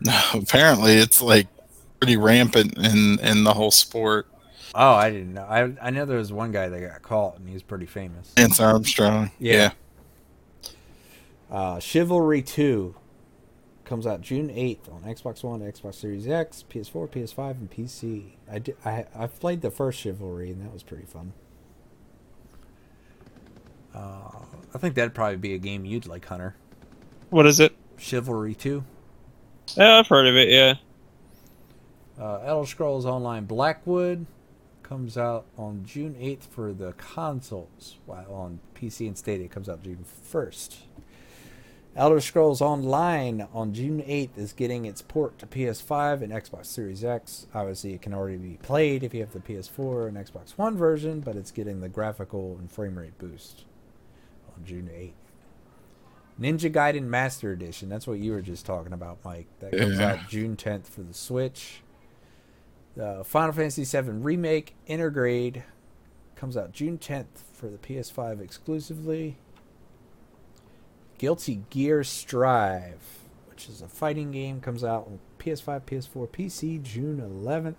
[0.00, 1.48] No, apparently it's like
[2.00, 4.28] pretty rampant in in the whole sport.
[4.74, 5.44] Oh, I didn't know.
[5.44, 8.32] I I know there was one guy that got caught and he was pretty famous.
[8.36, 9.30] Lance Armstrong.
[9.38, 9.72] Yeah.
[11.50, 12.94] Uh, Chivalry 2
[13.84, 18.32] comes out June 8th on Xbox One, Xbox Series X, PS4, PS5, and PC.
[18.50, 21.32] I, did, I, I've played the first Chivalry, and that was pretty fun.
[23.94, 24.40] Uh,
[24.74, 26.54] I think that'd probably be a game you'd like, Hunter.
[27.30, 27.74] What is it?
[27.96, 28.84] Chivalry 2.
[29.74, 30.50] Yeah, I've heard of it.
[30.50, 30.74] Yeah.
[32.20, 34.26] Uh, Elder Scrolls Online Blackwood
[34.88, 39.68] comes out on June 8th for the consoles, while on PC and Stadia it comes
[39.68, 40.76] out June 1st.
[41.96, 47.02] Elder Scrolls Online on June 8th is getting its port to PS5 and Xbox Series
[47.04, 47.46] X.
[47.54, 51.20] Obviously, it can already be played if you have the PS4 and Xbox One version,
[51.20, 53.64] but it's getting the graphical and frame rate boost
[54.56, 55.12] on June 8th.
[56.40, 59.48] Ninja Gaiden Master Edition, that's what you were just talking about, Mike.
[59.58, 60.12] That comes Yeah.
[60.12, 61.82] out June 10th for the Switch.
[62.98, 65.62] The Final Fantasy VII Remake Intergrade
[66.34, 69.36] comes out June 10th for the PS5 exclusively.
[71.16, 77.18] Guilty Gear Strive, which is a fighting game, comes out on PS5, PS4, PC June
[77.20, 77.76] 11th.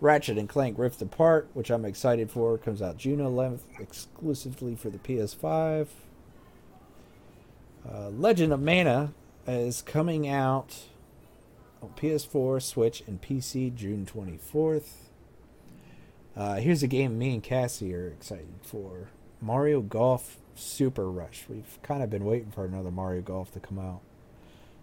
[0.00, 4.88] Ratchet and Clank Rift Apart, which I'm excited for, comes out June 11th exclusively for
[4.88, 5.88] the PS5.
[7.84, 9.14] Uh, Legend of Mana
[9.48, 10.76] is coming out
[11.82, 14.90] on PS4, Switch, and PC June 24th.
[16.36, 19.08] Uh, here's a game me and Cassie are excited for
[19.40, 21.44] Mario Golf Super Rush.
[21.48, 24.00] We've kind of been waiting for another Mario Golf to come out.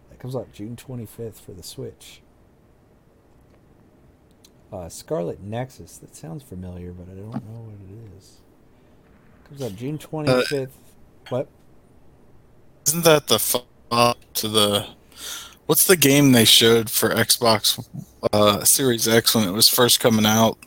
[0.09, 2.21] That comes out June 25th for the Switch.
[4.71, 5.97] Uh, Scarlet Nexus.
[5.97, 8.37] That sounds familiar, but I don't know what it is.
[9.47, 10.71] Comes out June 25th.
[11.29, 11.47] what?
[12.87, 14.87] Isn't that the follow-up to the?
[15.65, 17.83] What's the game they showed for Xbox
[18.31, 20.57] uh, Series X when it was first coming out.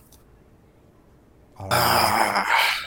[1.58, 2.84] Uh, Ah,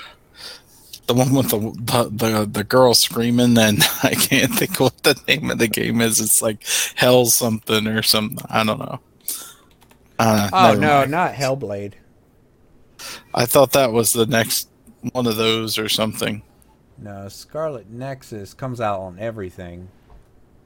[1.07, 5.19] the one with the, the the the girl screaming, and I can't think what the
[5.27, 6.19] name of the game is.
[6.19, 6.65] It's like
[6.95, 8.45] Hell something or something.
[8.49, 8.99] I don't know.
[10.19, 11.11] Uh, oh no, mind.
[11.11, 11.93] not Hellblade.
[13.33, 14.69] I thought that was the next
[15.11, 16.43] one of those or something.
[16.97, 19.89] No, Scarlet Nexus comes out on everything,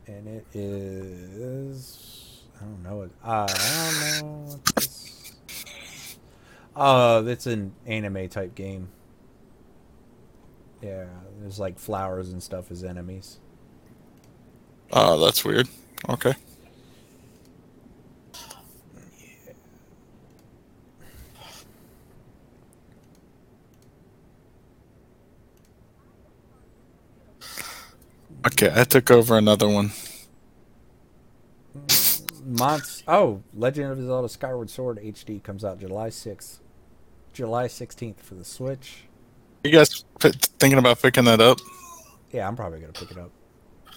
[0.08, 2.16] and it is
[2.60, 3.12] I don't know it.
[3.24, 4.60] Uh, I don't know.
[4.76, 6.18] This?
[6.76, 8.90] Oh, it's an anime type game.
[10.82, 11.06] Yeah,
[11.40, 13.40] there's like flowers and stuff as enemies.
[14.92, 15.68] Oh, that's weird.
[16.10, 16.34] Okay.
[28.48, 29.92] Okay, I took over another one.
[32.44, 33.04] Months.
[33.08, 36.62] Oh, Legend of Zelda: Skyward Sword HD comes out July sixth,
[37.34, 39.06] July sixteenth for the Switch.
[39.64, 41.60] You guys p- thinking about picking that up?
[42.32, 43.32] Yeah, I'm probably gonna pick it up.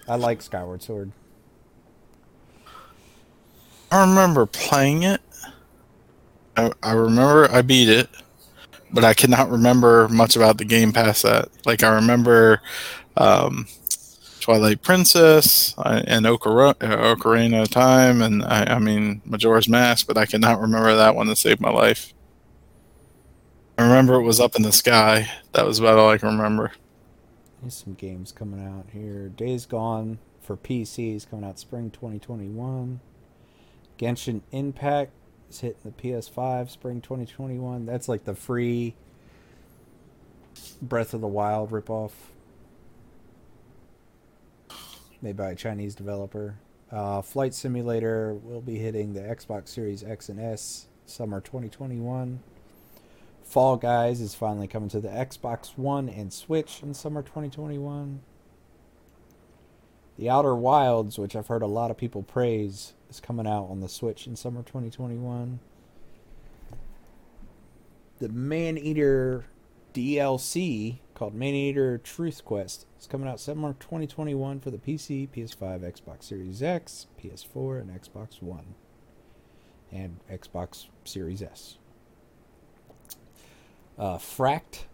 [0.08, 1.12] I like Skyward Sword.
[3.90, 5.20] I remember playing it.
[6.56, 8.08] I, I remember I beat it,
[8.90, 11.48] but I cannot remember much about the game past that.
[11.66, 12.60] Like I remember
[13.16, 13.66] um,
[14.48, 20.16] Twilight Princess and Okara- uh, Ocarina of Time, and I, I mean Majora's Mask, but
[20.16, 22.14] I cannot remember that one to save my life.
[23.76, 25.28] I remember it was up in the sky.
[25.52, 26.72] That was about all I can remember.
[27.60, 29.28] There's some games coming out here.
[29.28, 33.00] Days Gone for PCs coming out spring 2021.
[33.98, 35.12] Genshin Impact
[35.50, 37.84] is hitting the PS5 spring 2021.
[37.84, 38.94] That's like the free
[40.80, 42.12] Breath of the Wild ripoff.
[45.20, 46.60] Made by a Chinese developer.
[46.92, 52.40] Uh, Flight Simulator will be hitting the Xbox Series X and S summer 2021.
[53.42, 58.20] Fall Guys is finally coming to the Xbox One and Switch in summer 2021.
[60.18, 63.80] The Outer Wilds, which I've heard a lot of people praise, is coming out on
[63.80, 65.58] the Switch in summer 2021.
[68.18, 69.46] The Maneater
[69.94, 76.22] DLC called Maneater Truth Quest It's coming out summer 2021 for the PC, PS5, Xbox
[76.22, 78.76] Series X, PS4, and Xbox One,
[79.90, 81.78] and Xbox Series S.
[83.98, 84.84] Uh, Fract,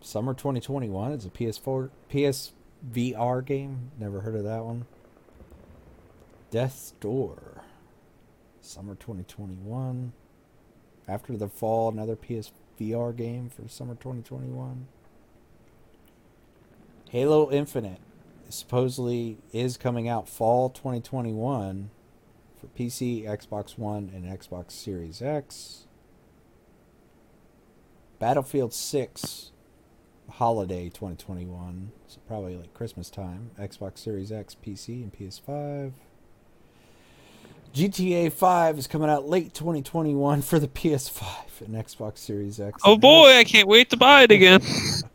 [0.00, 1.12] summer 2021.
[1.12, 3.92] It's a PS4, PSVR game.
[4.00, 4.86] Never heard of that one.
[6.50, 7.62] Death's Door,
[8.60, 10.12] summer 2021.
[11.06, 14.88] After the Fall, another PSVR game for summer 2021.
[17.10, 17.98] Halo Infinite
[18.48, 21.90] supposedly is coming out fall 2021
[22.60, 25.88] for PC, Xbox One, and Xbox Series X.
[28.20, 29.50] Battlefield 6
[30.30, 31.90] holiday 2021.
[32.06, 33.50] So probably like Christmas time.
[33.58, 35.90] Xbox Series X, PC, and PS5.
[37.74, 42.80] GTA 5 is coming out late 2021 for the PS5 and Xbox Series X.
[42.84, 43.30] Oh boy.
[43.30, 44.60] I can't wait to buy it again.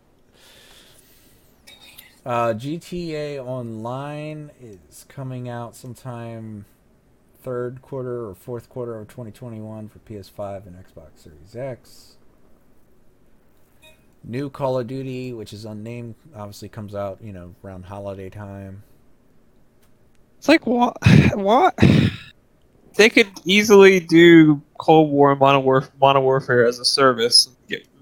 [2.26, 6.66] Uh, GTA Online is coming out sometime
[7.44, 12.18] third quarter or fourth quarter of 2021 for PS5 and Xbox Series X.
[14.24, 18.82] New Call of Duty, which is unnamed, obviously comes out, you know, around holiday time.
[20.40, 20.98] It's like what?
[21.36, 21.78] What?
[22.95, 27.55] They could easily do Cold War and Modern, Warf- Modern Warfare as a service, and
[27.55, 27.55] get,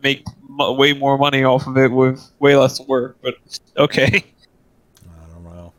[0.03, 3.17] make mo- way more money off of it with way less work.
[3.21, 3.35] But
[3.77, 4.25] okay,
[5.05, 5.73] I don't know.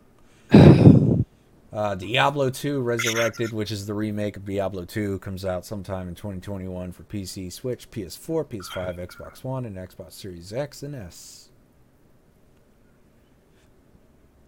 [1.72, 6.14] Uh, Diablo 2 Resurrected, which is the remake of Diablo 2, comes out sometime in
[6.14, 11.48] 2021 for PC, Switch, PS4, PS5, Xbox One, and Xbox Series X and S.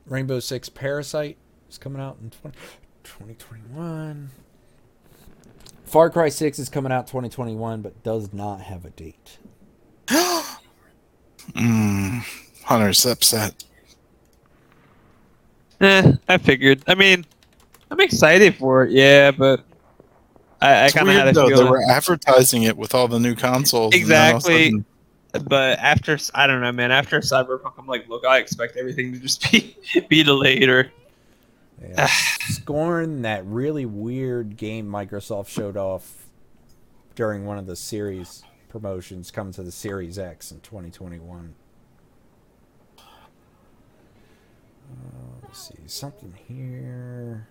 [0.06, 1.36] Rainbow Six Parasite
[1.68, 2.56] is coming out in 20,
[3.02, 4.30] 2021.
[5.84, 9.38] Far Cry 6 is coming out 2021, but does not have a date.
[11.52, 12.22] Mm,
[12.64, 13.64] Hunter's upset.
[15.80, 16.82] eh, I figured.
[16.86, 17.24] I mean,
[17.90, 19.60] I'm excited for it, yeah, but
[20.60, 21.64] I, I kind of had a weird, though.
[21.64, 23.94] They were advertising it with all the new consoles.
[23.94, 24.64] and then all of a Exactly.
[25.32, 26.90] sudden- But after I don't know, man.
[26.90, 29.76] After Cyberpunk, I'm like, look, I expect everything to just be
[30.08, 30.90] be delayed or
[31.80, 32.06] Yeah.
[32.48, 36.26] Scorn, that really weird game Microsoft showed off
[37.14, 38.42] during one of the series
[38.80, 41.54] promotions, coming to the Series X in 2021.
[42.98, 43.02] Uh,
[45.42, 47.48] let's see, something here.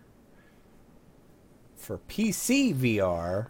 [1.76, 3.48] for PC VR,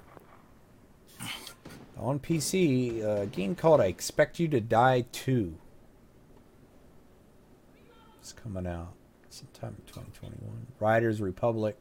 [1.98, 5.58] on PC, a game called I Expect You to Die 2.
[8.22, 8.94] It's coming out
[9.30, 10.68] sometime in 2021.
[10.80, 11.78] Riders Republic.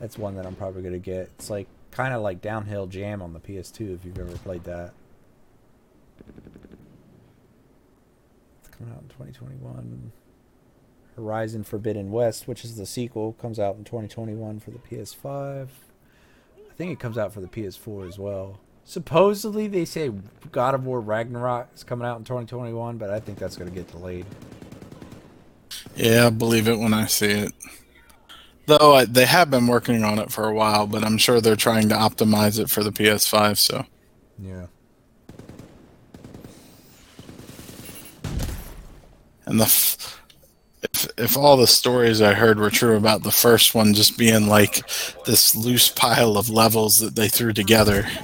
[0.00, 1.30] That's one that I'm probably going to get.
[1.36, 4.94] It's like kind of like Downhill Jam on the PS2 if you've ever played that.
[8.80, 10.12] Coming out in 2021.
[11.16, 15.68] Horizon Forbidden West, which is the sequel, comes out in 2021 for the PS5.
[16.56, 18.58] I think it comes out for the PS4 as well.
[18.84, 20.10] Supposedly, they say
[20.50, 23.74] God of War Ragnarok is coming out in 2021, but I think that's going to
[23.74, 24.26] get delayed.
[25.94, 27.52] Yeah, I believe it when I see it.
[28.66, 31.56] Though I, they have been working on it for a while, but I'm sure they're
[31.56, 33.58] trying to optimize it for the PS5.
[33.58, 33.84] So
[34.38, 34.66] Yeah.
[39.50, 40.18] And the f-
[40.82, 44.46] if if all the stories I heard were true about the first one just being
[44.46, 44.88] like
[45.26, 48.06] this loose pile of levels that they threw together,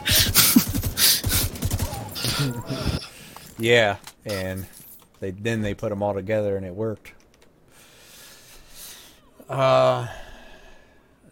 [3.58, 4.66] Yeah, and
[5.20, 7.12] they then they put them all together and it worked.
[9.48, 10.08] Uh,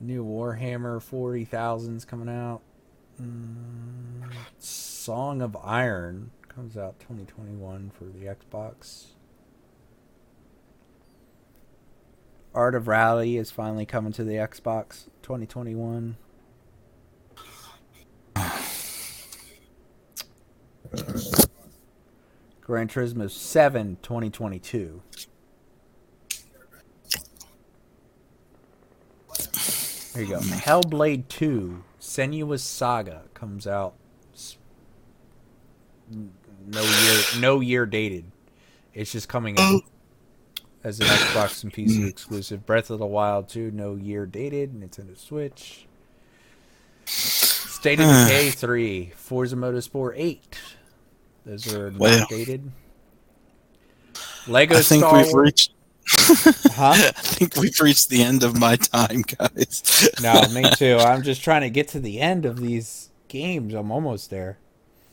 [0.01, 2.61] new Warhammer 40,000's coming out.
[3.21, 9.07] Mm, Song of Iron comes out 2021 for the Xbox.
[12.55, 16.17] Art of Rally is finally coming to the Xbox 2021.
[22.61, 25.03] Gran Turismo 7 2022.
[30.13, 30.39] There you go.
[30.39, 33.95] Hellblade 2 Senua's Saga comes out
[36.67, 38.27] no year no year dated.
[38.93, 39.94] It's just coming out oh.
[40.85, 42.65] As an Xbox and PC exclusive.
[42.67, 44.73] Breath of the Wild 2 no year dated.
[44.75, 45.87] Nintendo Switch.
[47.07, 50.59] State of Decay 3, Forza Motorsport 8.
[51.47, 52.27] Those are not Well.
[52.31, 52.71] dated.
[54.47, 55.35] Lego I think Star we've Wars.
[55.35, 55.71] reached.
[56.75, 56.93] Huh?
[56.97, 60.11] I think we've reached the end of my time, guys.
[60.23, 60.97] No, me too.
[60.99, 63.73] I'm just trying to get to the end of these games.
[63.75, 64.59] I'm almost there.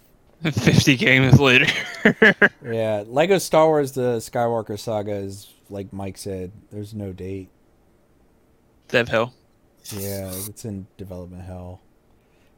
[0.44, 1.68] 50 games later.
[2.66, 6.52] Yeah, Lego Star Wars: The Skywalker Saga is like Mike said.
[6.72, 7.50] There's no date.
[8.90, 9.34] Dev Hill.
[9.92, 11.82] Yeah, it's in development hell.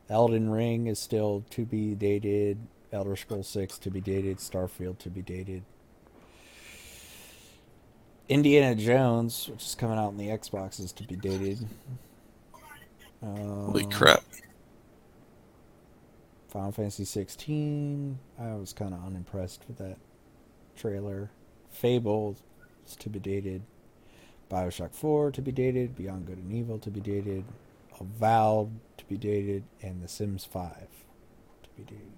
[0.09, 2.57] Elden Ring is still to be dated.
[2.91, 4.37] Elder Scrolls 6 to be dated.
[4.37, 5.63] Starfield to be dated.
[8.29, 11.67] Indiana Jones, which is coming out in the Xbox, is to be dated.
[13.21, 14.23] Holy Um, crap!
[16.49, 18.19] Final Fantasy 16.
[18.39, 19.97] I was kind of unimpressed with that
[20.75, 21.31] trailer.
[21.69, 22.37] Fable
[22.87, 23.61] is to be dated.
[24.51, 25.95] Bioshock 4 to be dated.
[25.95, 27.43] Beyond Good and Evil to be dated.
[27.99, 29.63] Avowed to be dated.
[29.81, 30.71] And The Sims 5
[31.63, 32.11] to be dated.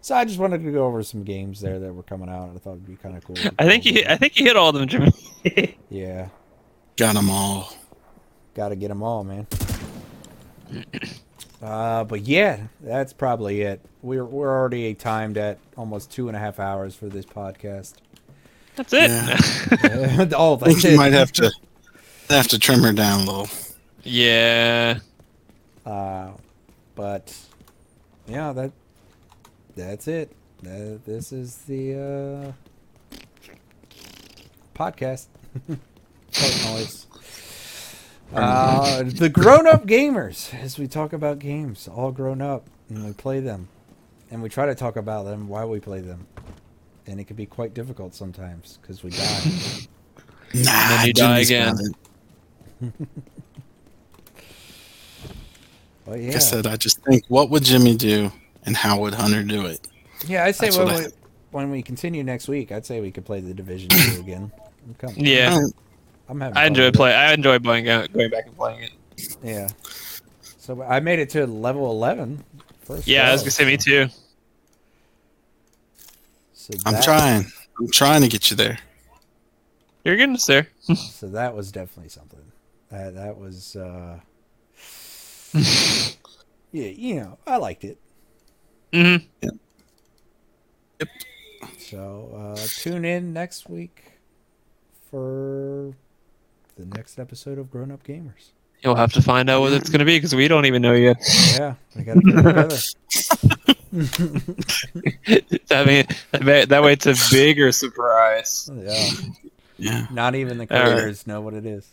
[0.00, 2.50] So I just wanted to go over some games there that were coming out.
[2.54, 3.36] I thought it'd be kind of cool.
[3.58, 4.10] I think you over.
[4.10, 5.12] I think you hit all of them, Jimmy.
[5.90, 6.28] Yeah,
[6.96, 7.72] Got them all.
[8.54, 9.46] got to get them all, man.
[11.60, 13.80] Uh, but yeah, that's probably it.
[14.00, 17.94] We're we're already timed at almost two and a half hours for this podcast.
[18.78, 19.10] That's it.
[19.10, 20.28] Yeah.
[20.36, 20.96] oh, I think that's you it.
[20.96, 21.52] might have to
[22.30, 23.48] have to trim her down a little.
[24.04, 25.00] yeah.
[25.84, 26.30] Uh,
[26.94, 27.36] but
[28.28, 28.72] yeah, that
[29.74, 30.32] that's it.
[30.62, 32.54] That, this is the
[33.12, 33.16] uh,
[34.74, 35.26] podcast.
[36.64, 37.06] Noise.
[38.34, 43.40] Uh, the grown-up gamers, as we talk about games, all grown up, and we play
[43.40, 43.68] them,
[44.30, 46.26] and we try to talk about them while we play them,
[47.08, 49.42] and it can be quite difficult sometimes because we die.
[50.54, 51.74] Nah, then you die again.
[51.76, 52.92] got it.
[56.06, 58.32] But Like yeah, I said, I just think, what would Jimmy do,
[58.64, 59.86] and how would Hunter do it?
[60.26, 61.14] yeah, I'd say That's when what I we, think.
[61.50, 64.50] when we continue next week, I'd say we could play the Division Two again.
[65.02, 65.52] I'm Yeah.
[65.54, 65.72] Alright,
[66.30, 66.96] I'm having I enjoy with it.
[66.96, 67.14] play.
[67.14, 68.92] I enjoy playing out, going back and playing it.
[69.42, 69.68] Yeah.
[70.56, 72.42] So I made it to level 11.
[72.84, 74.08] First Yeah, I was gonna say me too.
[76.70, 77.46] So I'm trying.
[77.78, 78.78] I'm trying to get you there.
[80.04, 80.68] You're getting us there.
[80.94, 82.40] So that was definitely something.
[82.90, 83.76] That that was.
[83.76, 84.20] uh
[86.72, 87.98] Yeah, you know, I liked it.
[88.92, 89.48] Mm-hmm.
[91.00, 91.08] Yep.
[91.78, 94.12] So uh tune in next week
[95.10, 95.94] for
[96.76, 98.50] the next episode of Grown Up Gamers.
[98.82, 101.16] You'll have to find out what it's gonna be because we don't even know yet.
[101.52, 102.70] Yeah, we gotta put it
[103.24, 103.74] together.
[105.70, 108.70] I mean, that way- it's a bigger surprise.
[108.74, 109.10] Yeah,
[109.78, 110.06] Yeah.
[110.12, 110.92] not even the All right.
[110.94, 111.86] creators know what it is.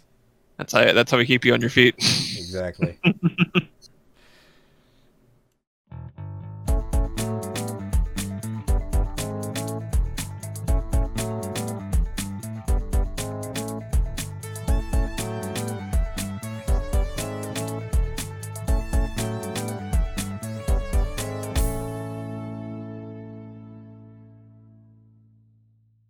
[0.58, 1.96] That's how that's how we keep you on your feet.
[1.98, 2.98] Exactly.
[3.04, 3.70] exactly.